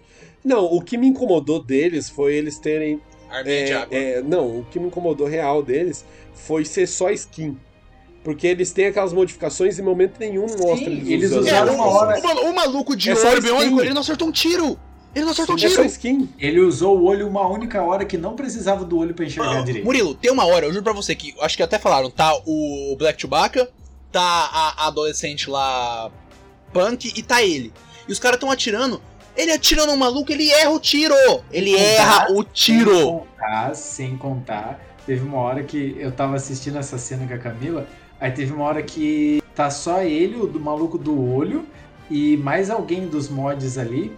[0.44, 3.00] Não, o que me incomodou deles foi eles terem.
[3.30, 3.96] Arminha de é, água.
[3.98, 6.04] é, não, o que me incomodou real deles
[6.34, 7.56] foi ser só skin.
[8.24, 11.86] Porque eles têm aquelas modificações e em momento nenhum mostra eles, eles usando usaram uma
[11.86, 14.78] hora- o, mano, o maluco de É ele não acertou um tiro.
[15.14, 15.86] Ele não acertou o É só tiro.
[15.86, 16.28] skin.
[16.38, 19.62] Ele usou o olho uma única hora que não precisava do olho pra enxergar Ah,
[19.62, 19.84] direito.
[19.84, 22.94] Murilo, tem uma hora, eu juro pra você que acho que até falaram, tá o
[22.98, 23.68] Black Chewbacca,
[24.12, 26.10] tá a, a adolescente lá,
[26.72, 27.72] Punk, e tá ele.
[28.06, 29.00] E os caras tão atirando.
[29.36, 31.14] Ele atira no maluco, ele erra o tiro!
[31.50, 33.02] Ele Sem erra contar- o Sem tiro!
[33.12, 37.86] contar, sem contar, teve uma hora que eu tava assistindo essa cena com a Camila,
[38.20, 41.64] aí teve uma hora que tá só ele, o do maluco do olho,
[42.10, 44.12] e mais alguém dos mods ali.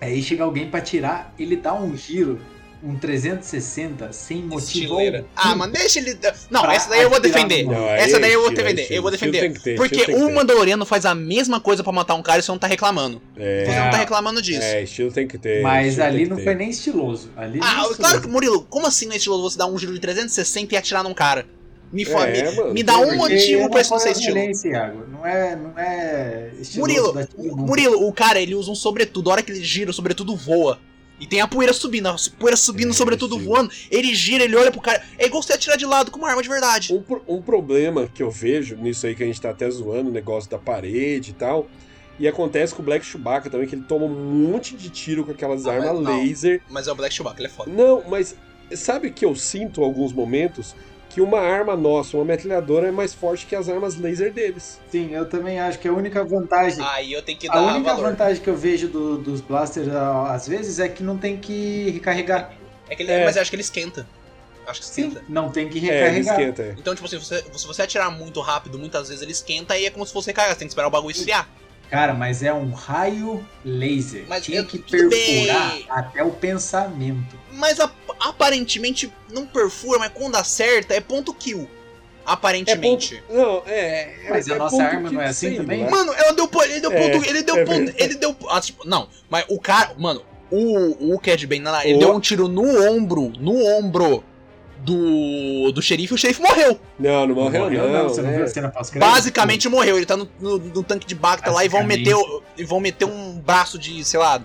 [0.00, 2.38] Aí chega alguém pra tirar, ele dá um giro,
[2.82, 4.96] um 360, sem motivo.
[5.34, 6.16] Ah, mas deixa ele.
[6.50, 7.64] Não, essa daí eu vou defender.
[7.64, 9.60] Não, Essa daí eu vou defender, eu vou defender.
[9.60, 10.32] ter, Porque o.
[10.32, 13.20] Mandaloriano faz a mesma coisa pra matar um cara e você não tá reclamando.
[13.36, 14.62] É, Você não tá reclamando disso.
[14.62, 15.62] é, estilo tem que ter.
[15.62, 16.44] Mas ali não ter.
[16.44, 17.30] foi nem estiloso.
[17.36, 17.96] Ali é Ah, estiloso.
[17.96, 20.78] claro que, Murilo, como assim não é estiloso você dar um giro de 360 e
[20.78, 21.44] atirar num cara?
[21.90, 24.36] Me, É, me, me dá um motivo Porque pra isso não ser estilo.
[24.38, 25.06] Iago.
[25.10, 27.56] Não é, não é Murilo, o-.
[27.56, 29.30] Murilo, o cara, ele usa um sobretudo.
[29.30, 30.78] A hora que ele gira, o sobretudo voa.
[31.20, 33.52] E tem a poeira subindo, a poeira subindo, É, o sobretudo estilo.
[33.54, 33.72] voando.
[33.90, 35.02] Ele gira, ele olha pro cara.
[35.18, 36.92] É igual você atirar de lado com uma arma de verdade.
[36.94, 40.12] Um, um problema que eu vejo nisso aí que a gente tá até zoando, o
[40.12, 41.66] negócio da parede e tal.
[42.20, 45.30] E acontece com o Black Chewbacca também, que ele toma um monte de tiro com
[45.32, 46.60] aquelas Ah, armas mas laser.
[46.68, 47.70] Mas é o Black Chewbacca, ele é foda.
[47.70, 48.36] Não, mas
[48.74, 50.74] sabe que eu sinto em alguns momentos
[51.18, 54.78] que uma arma nossa, uma metralhadora, é mais forte que as armas laser deles.
[54.88, 56.84] Sim, eu também acho que a única vantagem.
[56.84, 58.10] Aí eu tenho que A dar única valor.
[58.10, 62.52] vantagem que eu vejo do- dos blasters às vezes é que não tem que recarregar.
[62.88, 63.24] É que ele, É.
[63.24, 64.06] Mas eu acho que ele esquenta.
[64.64, 65.24] Acho que Sim, esquenta.
[65.28, 66.38] não tem que É, recarregar.
[66.40, 66.62] esquenta.
[66.62, 66.74] é.
[66.78, 69.90] Então, tipo assim, você- se você atirar muito rápido, muitas vezes ele esquenta e é
[69.90, 70.54] como se fosse recarregar.
[70.54, 71.48] Você tem que esperar o bagulho esfriar.
[71.90, 74.24] Cara, mas é um raio laser.
[74.28, 75.86] Mas Tinha que perfurar bem.
[75.88, 77.38] até o pensamento.
[77.52, 81.62] Mas ap- aparentemente não perfura, mas quando acerta é ponto kill.
[81.62, 83.22] É Aparentemente.
[83.26, 84.26] ponto, não, é.
[84.28, 85.84] Mas é a nossa ponto arma não é assim sei também?
[85.84, 85.90] lá.
[85.90, 87.26] Mano, ela deu, ele deu É, ponto.
[87.28, 87.94] Ele deu é ponto.
[87.96, 88.36] Ele deu.
[88.50, 89.94] ah, tipo, não, mas o cara.
[89.96, 93.32] Mano, o, o Cad Bane ele O- deu um tiro no ombro.
[93.40, 94.22] No ombro
[94.80, 95.72] do.
[95.72, 96.78] do xerife e o xerife morreu.
[96.98, 98.08] Não, não morreu, não.
[98.08, 98.36] Você não é.
[98.36, 99.10] viu a cena pós-crédito?
[99.10, 99.96] Basicamente morreu.
[99.96, 102.14] Ele tá no, no- no tanque de Bacta lá e vão meter,
[102.56, 104.40] e vão meter um braço de, sei lá,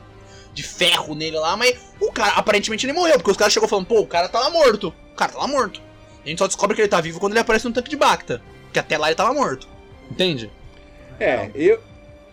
[0.54, 3.86] de ferro nele lá, mas o cara, aparentemente ele morreu, porque os caras chegou falando,
[3.88, 4.94] pô, o cara tá lá morto.
[5.14, 5.82] O cara tá lá morto.
[6.26, 8.42] A gente só descobre que ele tá vivo quando ele aparece no tanque de Bacta.
[8.72, 9.68] Que até lá ele tava morto.
[10.10, 10.50] Entende?
[11.20, 11.80] É, eu.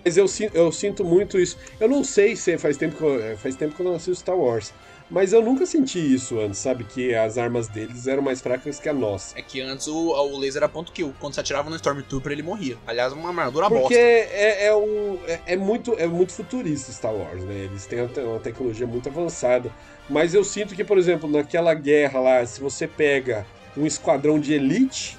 [0.03, 1.59] Mas eu, eu sinto muito isso.
[1.78, 4.14] Eu não sei se faz tempo que eu, é, faz tempo que eu não assisto
[4.20, 4.72] Star Wars.
[5.11, 6.84] Mas eu nunca senti isso antes, sabe?
[6.84, 9.36] Que as armas deles eram mais fracas que a nossa.
[9.36, 11.12] É que antes o, o laser era ponto kill.
[11.18, 12.76] Quando você atirava no Stormtrooper, ele morria.
[12.86, 13.96] Aliás, uma armadura Porque bosta.
[13.98, 17.54] é, é, um, é, é muito, é muito futurista Star Wars, né?
[17.64, 19.72] Eles têm uma te- uma tecnologia muito avançada.
[20.08, 23.44] Mas eu sinto que, por exemplo, naquela guerra lá, se você pega
[23.76, 25.18] um esquadrão de elite,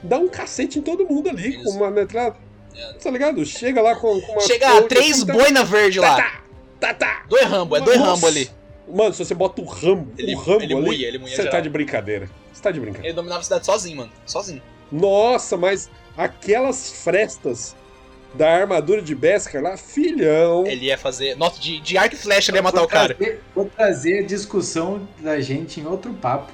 [0.00, 2.40] dá um cacete em todo mundo ali, Eles- com uma metralhadora.
[2.76, 2.92] É.
[2.94, 3.44] Tá ligado?
[3.44, 4.40] Chega lá com, com uma.
[4.42, 6.16] Chega três tá- boina verde tá, lá.
[6.16, 6.42] tá,
[6.80, 7.24] tá, tá.
[7.28, 7.98] Dois Rambo, é dois.
[7.98, 8.48] Rambo ali.
[8.88, 11.36] Mano, se você bota o Rambo, Ele- o Rambo ele ali, muia, ele muia você
[11.42, 11.62] tá geral.
[11.62, 12.30] de brincadeira.
[12.52, 13.08] Você tá de brincadeira.
[13.08, 14.12] Ele dominava a cidade sozinho, mano.
[14.26, 14.62] Sozinho.
[14.92, 17.74] Nossa, mas aquelas frestas
[18.34, 20.66] da armadura de Beskar lá, filhão.
[20.66, 21.36] Ele ia fazer.
[21.36, 23.14] Nossa, de, de arco e flecha ele ia matar Vou o cara.
[23.14, 26.52] trazer- Vou trazer a discussão da gente em outro papo.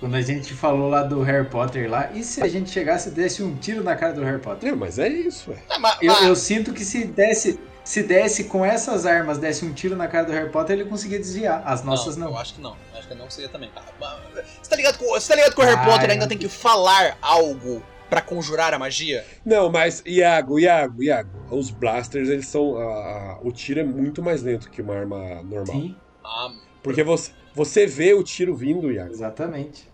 [0.00, 3.12] Quando a gente falou lá do Harry Potter lá, e se a gente chegasse e
[3.12, 4.70] desse um tiro na cara do Harry Potter?
[4.70, 5.58] É, mas é isso, ué.
[5.78, 9.96] Mas- Eu, eu sinto que se desse, se desse com essas armas, desse um tiro
[9.96, 11.62] na cara do Harry Potter, ele conseguia desviar.
[11.66, 12.28] As nossas não.
[12.28, 12.76] Eu acho que não.
[12.94, 13.70] Acho que não seria também.
[13.74, 14.20] Ah,
[14.62, 16.28] Você tá ligado com, você tá ligado que o Harry Ah, Potter eu ainda não-
[16.28, 19.24] tem que falar algo pra conjurar a magia?
[19.44, 22.76] Não, mas Iago, Iago, Iago, os blasters, eles são.
[22.76, 25.66] a- a- o tiro é muito mais lento que uma arma normal.
[25.76, 26.52] Sim, Ah,
[26.82, 29.10] Porque você, você vê o tiro vindo, Iago.
[29.12, 29.88] exatamente.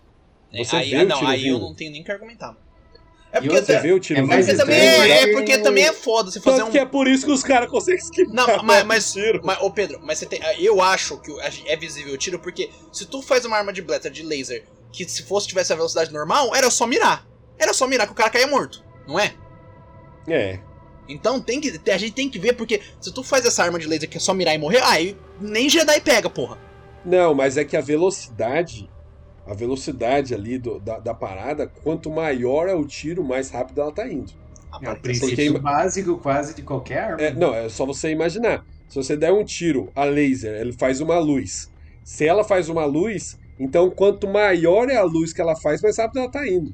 [0.53, 1.65] é, Você aí, vê ah, o não, tiro aí eu vindo.
[1.67, 2.59] não tenho nem que argumentar, mano.
[3.31, 6.31] É porque, Você vê o tiro É mais também é, é porque também é foda
[6.31, 6.71] você fazer Tanto um.
[6.71, 9.41] que é por isso que os caras conseguem esquivar Não, mas, mas, o tiro.
[9.43, 10.39] mas, ô Pedro, mas você tem.
[10.59, 11.31] Eu acho que
[11.65, 15.07] é visível o tiro, porque se tu faz uma arma de blaster de laser que
[15.07, 17.27] se fosse tivesse a velocidade normal, era só mirar.
[17.59, 19.33] Era só mirar que o cara caía morto, não é?
[20.27, 20.59] É.
[21.07, 21.79] Então tem que.
[21.91, 24.19] A gente tem que ver, porque se tu faz essa arma de laser que é
[24.19, 26.57] só mirar e morrer, aí nem Jedi pega, porra.
[27.05, 28.89] Não, mas é que a velocidade.
[29.47, 33.91] A velocidade ali do- da, da parada, quanto maior é o tiro, mais rápido ela
[33.91, 34.31] tá indo.
[34.73, 37.21] É o Porque- princípio básico quase de qualquer arma.
[37.21, 38.65] É, não, é só você imaginar.
[38.89, 41.71] Se você der um tiro a laser, ele faz uma luz.
[42.03, 45.97] Se ela faz uma luz, então quanto maior é a luz que ela faz, mais
[45.97, 46.73] rápido ela tá indo.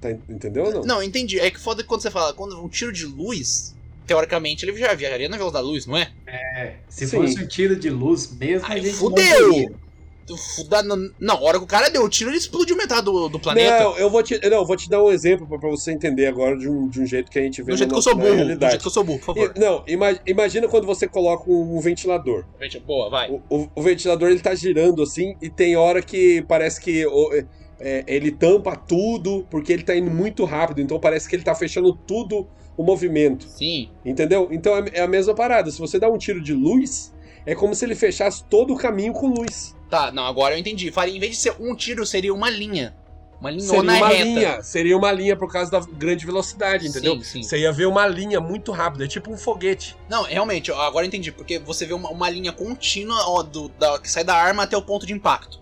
[0.00, 0.82] Tá, en- entendeu ou não?
[0.82, 1.38] Não, entendi.
[1.40, 3.74] É que foda que quando você fala, quando um tiro de luz,
[4.06, 6.10] teoricamente ele já viajaria na velocidade da luz, não é?
[6.26, 7.16] É, se Sim.
[7.18, 9.50] fosse um tiro de luz mesmo, a Aí gente fudeu!
[9.70, 9.89] não
[10.36, 10.54] teria.
[10.56, 13.28] fuda- Não, não, a hora que o cara deu o tiro, ele explodiu metade do,
[13.28, 13.84] do planeta.
[13.84, 16.26] Não, eu vou te, não, eu vou te dar um exemplo pra, pra você entender
[16.26, 18.02] agora de um, de um jeito que a gente vê do jeito na, que eu
[18.02, 18.32] sou na burro.
[18.32, 18.72] Do realidade.
[18.72, 19.52] jeito que eu sou burro, por favor.
[19.56, 22.44] E- não, ima- imagina quando você coloca um, um ventilador.
[22.86, 23.30] Boa, vai.
[23.30, 27.32] O, o- o ventilador ele tá girando assim e tem hora que parece que o-
[27.34, 27.44] é,
[27.82, 31.54] é, ele tampa tudo porque ele tá indo muito rápido, então parece que ele tá
[31.54, 33.90] fechando tudo o movimento, Sim.
[34.04, 34.48] entendeu?
[34.50, 35.70] Então é, é a mesma parada.
[35.70, 37.12] Se você dá um tiro de luz,
[37.50, 39.76] é como se ele fechasse todo o caminho com luz.
[39.88, 40.90] Tá, não, agora eu entendi.
[40.92, 42.94] Faria, em vez de ser um tiro, seria uma linha.
[43.40, 44.22] Uma Seria linhona uma reta.
[44.24, 47.14] linha, seria uma linha por causa da grande velocidade, entendeu?
[47.16, 47.42] Sim, sim.
[47.42, 49.96] Você ia ver uma linha muito rápida, é tipo um foguete.
[50.10, 51.32] Não, realmente, agora eu entendi.
[51.32, 54.76] Porque você vê uma, uma linha contínua ó, do, da- que sai da arma até
[54.76, 55.58] o ponto de impacto.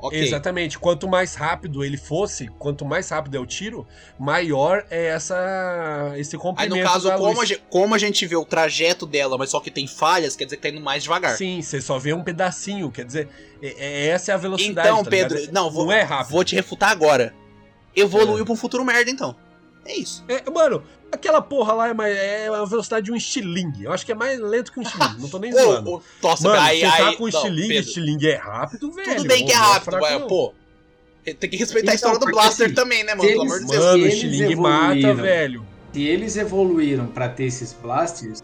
[0.00, 0.18] Ok.
[0.18, 0.78] Exatamente.
[0.78, 3.86] Quanto mais rápido ele fosse, quanto mais rápido é o tiro,
[4.18, 8.36] maior é essa esse Aí comprimento no caso, como a, gente, como a gente vê
[8.36, 11.36] o trajeto dela, mas só que tem falhas, quer dizer que tá indo mais devagar.
[11.36, 13.28] Sim, você só vê um pedacinho, quer dizer,
[13.60, 14.88] é- é- essa é a velocidade.
[14.88, 15.52] Então, tá Pedro, ligado?
[15.54, 16.32] não, vou, não é rápido.
[16.32, 17.34] vou te refutar agora.
[17.94, 19.34] Evoluiu pra um futuro merda, então.
[19.84, 20.24] É isso.
[20.28, 23.84] É, mano, aquela porra lá é, mais, é a velocidade de um estilingue.
[23.84, 25.90] Eu acho que é mais lento que um estilingue, não tô nem zoando.
[25.90, 29.16] Ô, nossa, Mano, aí, você tá aí, com não, estilingue, estilingue é rápido, velho.
[29.16, 30.26] Tudo bem que é Não rápido, mas, não.
[30.26, 30.54] pô.
[31.24, 33.28] Tem que respeitar Então, a história do Blaster assim, também, né, mano?
[33.28, 33.84] Pelo amor de Deus.
[33.84, 35.66] Mano, o estilingue mata, velho.
[35.92, 38.42] Se eles evoluíram pra ter esses blasters,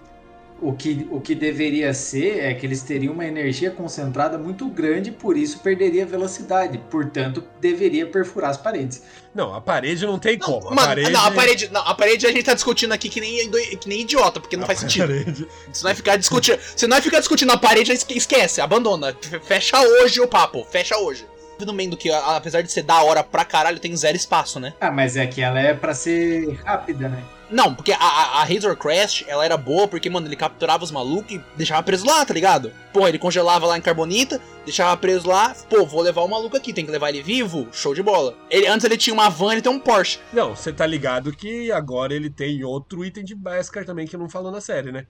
[0.69, 5.11] o que, o que deveria ser é que eles teriam uma energia concentrada muito grande,
[5.11, 6.79] por isso perderia velocidade.
[6.91, 9.03] Portanto, deveria perfurar as paredes.
[9.35, 10.69] Não, a parede não tem como.
[10.69, 11.11] A Mano, parede...
[11.11, 14.01] não, a parede, não, a parede a gente tá discutindo aqui que nem, que nem
[14.01, 15.09] idiota, porque não a faz sentido.
[15.09, 16.59] parede- Você não vai ficar discutindo.
[16.77, 19.15] Você não vai ficar discutindo a parede, esque- esquece, abandona.
[19.43, 21.27] Fecha hoje o papo, fecha hoje.
[21.65, 24.75] No meio do que, apesar de ser da hora pra caralho, tem zero espaço, né?
[24.81, 27.23] Ah, mas é que ela é pra ser rápida, né?
[27.55, 30.91] Não, porque a, a, a Razor Crest, ela era boa porque, mano, ele capturava os
[30.91, 32.73] malucos e deixava preso lá, tá ligado?
[32.93, 36.73] Pô, ele congelava lá em Carbonita, deixava preso lá, pô, vou levar o maluco aqui,
[36.73, 38.37] tem que levar ele vivo, show de bola.
[38.51, 40.19] Ele, antes ele tinha uma van, ele tem um Porsche.
[40.33, 44.29] Não, você tá ligado que agora ele tem outro item de Beskar também que não
[44.29, 45.07] falou na série, né?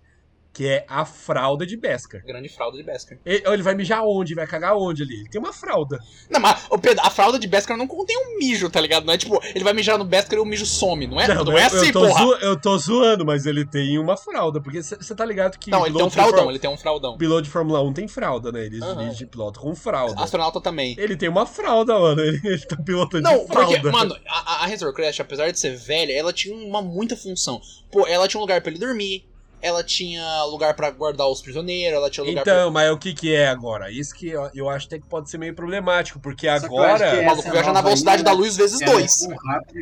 [0.54, 2.22] Que é a fralda de Beskar.
[2.24, 3.18] Grande fralda de Beskar.
[3.26, 4.36] Ele, ele vai mijar onde?
[4.36, 5.14] Vai cagar onde ali?
[5.16, 5.98] Ele tem uma fralda.
[6.30, 9.04] Não, mas, Pedro, a fralda de Beskar não contém um mijo, tá ligado?
[9.04, 11.26] Não é tipo, ele vai mijar no Beskar e o mijo some, não é?
[11.26, 12.24] Não, eu, é assim, eu, tô porra.
[12.24, 14.60] zo- eu tô zoando, mas ele tem uma fralda.
[14.60, 15.70] Porque você tá ligado que.
[15.72, 17.18] Não, ele tem um fraldão, ele tem um fraldão.
[17.18, 18.64] Piloto de Fórmula 1 tem fralda, né?
[18.64, 19.02] Eles Aham.
[19.02, 20.22] dirigem piloto com fralda.
[20.22, 20.94] Astronauta também.
[20.96, 22.20] Ele tem uma fralda, mano.
[22.20, 23.72] Ele, ele tá pilotando Não, de fralda.
[23.80, 27.60] porque, mano, a, a Razor Crest, apesar de ser velha, ela tinha uma muita função.
[27.90, 29.26] Pô, ela tinha um lugar pra ele dormir,
[29.64, 33.34] ela tinha lugar pra guardar os prisioneiros, ela tinha lugar Então, mas o que que
[33.34, 33.90] é agora?
[33.90, 36.98] Isso que eu, eu acho até que pode ser meio problemático, porque Só agora...
[36.98, 37.20] que pra...
[37.20, 39.22] O maluco viaja na velocidade aí, da luz vezes dois.
[39.22, 39.32] É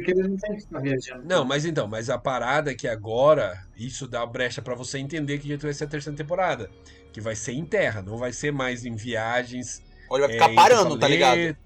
[0.08, 1.24] eles não.
[1.24, 5.38] Não, mas então, mas a parada é que agora isso dá brecha pra você entender
[5.38, 6.70] que jeito vai ser a terceira temporada.
[7.12, 9.82] Que vai ser em terra, não vai ser mais em viagens.
[10.08, 11.56] Ele vai é, ficar entre parando, tá ligado?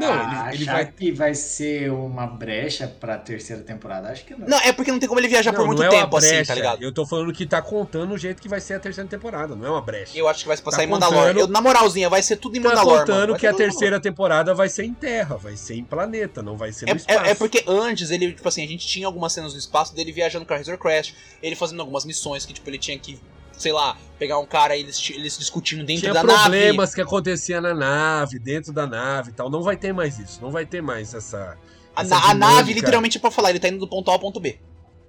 [0.00, 0.86] Não, Ah, ele, ele achar vai.
[0.92, 4.48] que vai ser uma brecha pra terceira temporada, acho que não.
[4.48, 6.16] Não, é porque não tem como ele viajar por Não, muito não é uma tempo
[6.16, 6.46] assim, brecha.
[6.46, 6.82] tá ligado?
[6.82, 9.66] Eu tô falando que tá contando o jeito que vai ser a terceira temporada, não
[9.66, 10.16] é uma brecha.
[10.18, 11.18] Eu acho que vai se passar Tá em Mandalor.
[11.28, 13.06] contando- Eu, na moralzinha, vai ser tudo em Tá Mandalor, mano.
[13.06, 16.72] contando que a terceira temporada vai ser em terra, vai ser em planeta, não vai
[16.72, 17.18] ser no É, espaço.
[17.26, 20.12] é, é porque antes ele, tipo assim, a gente tinha algumas cenas no espaço dele
[20.12, 23.18] viajando com a Razor Crest, ele fazendo algumas missões que, tipo, ele tinha que,
[23.60, 26.40] sei lá, pegar um cara e eles, eles discutindo dentro Tinha da nave.
[26.42, 29.50] problemas que acontecia na nave, dentro da nave e tal.
[29.50, 30.40] Não vai ter mais isso.
[30.42, 31.56] Não vai ter mais essa.
[31.94, 34.18] A, essa a nave, literalmente, é pra falar, ele tá indo do ponto A ao
[34.20, 34.58] ponto B.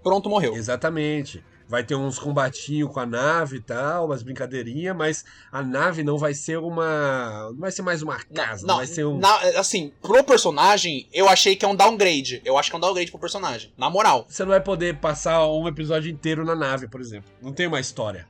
[0.03, 0.55] Pronto, morreu.
[0.55, 1.43] Exatamente.
[1.67, 6.17] Vai ter uns combatinhos com a nave e tal, umas brincadeirinhas, mas a nave não
[6.17, 7.49] vai ser uma.
[7.51, 9.17] Não vai ser mais uma casa, não, vai ser um.
[9.17, 12.41] na- assim, pro personagem, eu achei que é um downgrade.
[12.43, 13.71] Eu acho que é um downgrade pro personagem.
[13.77, 14.25] Na moral.
[14.27, 17.31] Você não vai poder passar um episódio inteiro na nave, por exemplo.
[17.41, 18.27] Não tem uma história.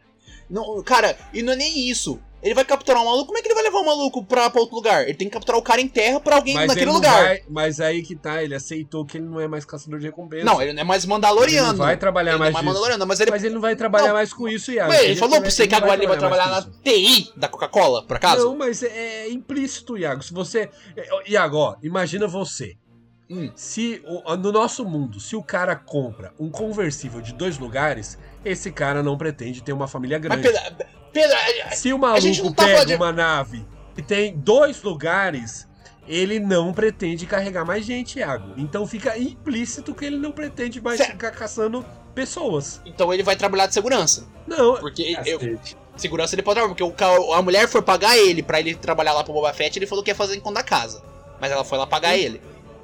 [0.52, 2.20] Não, cara, e não é nem isso.
[2.43, 4.60] Ele vai capturar um maluco, como é que ele vai levar o maluco pra, pra
[4.62, 5.04] outro lugar?
[5.04, 7.24] Ele tem que capturar o cara em terra pra alguém Mas naquele ele lugar.
[7.24, 7.43] vai.
[7.47, 10.43] Mas aí que tá, ele aceitou que ele não é mais caçador de recompensa.
[10.43, 11.68] Não, ele não é mais Ele Mandaloriano.
[11.70, 12.66] não vai trabalhar Ele é mais mais.
[12.66, 14.14] Mandaloriano, mas ele Mas ele não vai trabalhar Não.
[14.16, 14.91] mais com isso, Iago.
[14.91, 16.62] Ué, ele Já falou pra você que agora ele vai trabalhar na.
[16.84, 18.43] TI da Coca-Cola, por acaso?
[18.45, 20.24] Não, mas é implícito, Iago.
[20.24, 20.68] Se você.
[20.97, 22.76] é, Iago, ó, imagina você.
[23.30, 23.52] Hum.
[23.56, 28.72] Se o- no nosso mundo, se o cara compra um conversível de dois lugares, esse
[28.72, 30.42] cara não pretende ter uma família Mas grande.
[30.44, 33.66] Pedro, Pedro, a- Se o gente maluco não tá pega de- uma nave
[33.97, 35.68] e tem dois lugares,
[36.08, 38.54] ele não pretende carregar mais gente, Iago.
[38.58, 41.86] Então fica implícito que ele não pretende mais Cê- ficar caçando
[42.16, 42.82] pessoas.
[42.86, 44.26] então ele vai trabalhar de segurança.
[44.47, 45.39] Não, Porque eu-
[45.96, 49.24] segurança ele pode trabalhar, porque o a mulher foi pagar ele pra ele trabalhar lá
[49.24, 51.04] pro Boba Fett, ele falou que ia fazer em conta da casa.
[51.39, 52.42] Mas ela foi lá pagar ele.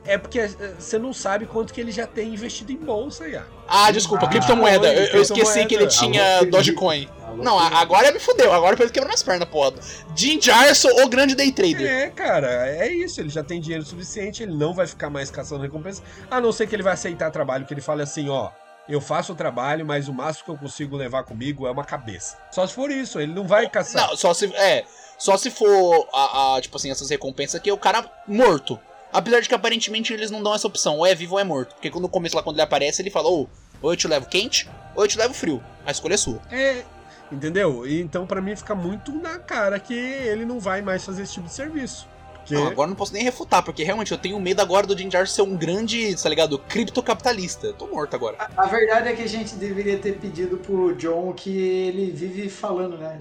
[0.08, 0.48] É porque é,
[0.80, 3.44] você não sabe quanto que ele já tem investido em bolsa, Iá.
[3.68, 4.92] Ah, desculpa, Ah, criptomoeda.
[4.94, 7.10] Eu, eu esqueci que ele tinha Alô, Dogecoin.
[7.22, 8.54] Alô, Não, agora me fudeu.
[8.54, 9.74] Agora ele quebrou minhas pernas, porra.
[10.16, 11.86] Jim Jarson, o grande day trader.
[11.86, 13.20] É, cara, é isso.
[13.20, 16.02] Ele já tem dinheiro suficiente, ele não vai ficar mais caçando recompensa.
[16.32, 18.50] A não ser que ele vai aceitar trabalho, que ele fale assim, ó.
[18.88, 22.38] Eu faço o trabalho, mas o máximo que eu consigo levar comigo é uma cabeça.
[22.50, 24.08] Só se for isso, ele não vai caçar.
[24.08, 24.46] Não, só se.
[24.56, 24.86] É.
[25.18, 28.80] Só se for, a, a, tipo assim, essas recompensas que é o cara morto.
[29.18, 31.73] Apesar de que aparentemente eles não dão essa opção, ou é vivo ou é morto.
[31.73, 33.49] Porque no começo lá, quando ele aparece, ele fala, ou,
[33.81, 35.60] ou eu te levo quente, ou eu te levo frio.
[35.84, 36.39] A escolha é sua.
[36.52, 36.84] É,
[37.31, 37.88] entendeu?
[37.88, 41.34] E Então, pra mim, fica muito na cara que ele não vai mais fazer esse
[41.34, 42.07] tipo de serviço.
[42.35, 42.53] Porque...
[42.53, 45.10] Não, agora eu não posso nem refutar, porque realmente eu tenho medo agora do Jim
[45.26, 47.65] ser um grande, tá ligado, criptocapitalista.
[47.65, 48.38] Eu tô morto agora.
[48.38, 52.49] A, a verdade é que a gente deveria ter pedido pro John que ele vive
[52.49, 53.18] falando, né?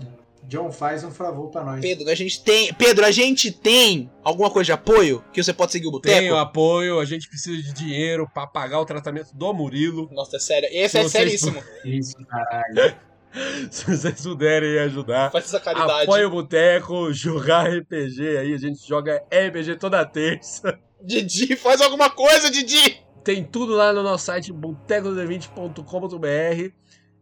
[0.46, 1.80] John, faz um favor pra nós.
[1.80, 2.72] Pedro, a gente tem.
[2.74, 6.16] Pedro, a gente tem alguma coisa de apoio que você pode seguir o boteco?
[6.18, 10.08] Tem o apoio, a gente precisa de dinheiro pra pagar o tratamento do Murilo.
[10.12, 10.68] Nossa, é sério.
[10.70, 11.60] Esse Se é seríssimo.
[11.84, 12.96] Isso, caralho.
[13.70, 15.30] Se vocês puderem ajudar.
[15.30, 16.04] Faz essa caridade.
[16.04, 20.78] Apoia o Boteco, jogar RPG aí, a gente joga RPG toda terça.
[21.02, 23.04] Didi, faz alguma coisa, Didi!
[23.22, 26.72] Tem tudo lá no nosso site botecod20.com.br.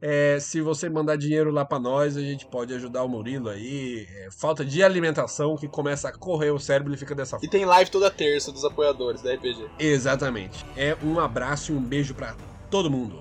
[0.07, 4.07] É, se você mandar dinheiro lá pra nós, a gente pode ajudar o Murilo aí.
[4.15, 7.51] É, falta de alimentação que começa a correr o cérebro e fica dessa E forma.
[7.51, 9.67] tem live toda terça dos apoiadores da RPG.
[9.79, 10.63] Exatamente.
[10.77, 12.35] É um abraço e um beijo pra
[12.71, 13.19] todo mundo.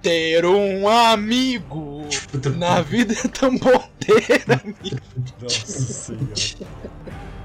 [0.00, 2.00] Ter um amigo
[2.56, 5.00] na vida é tão bom ter amigo.
[5.42, 6.24] Nossa senhora.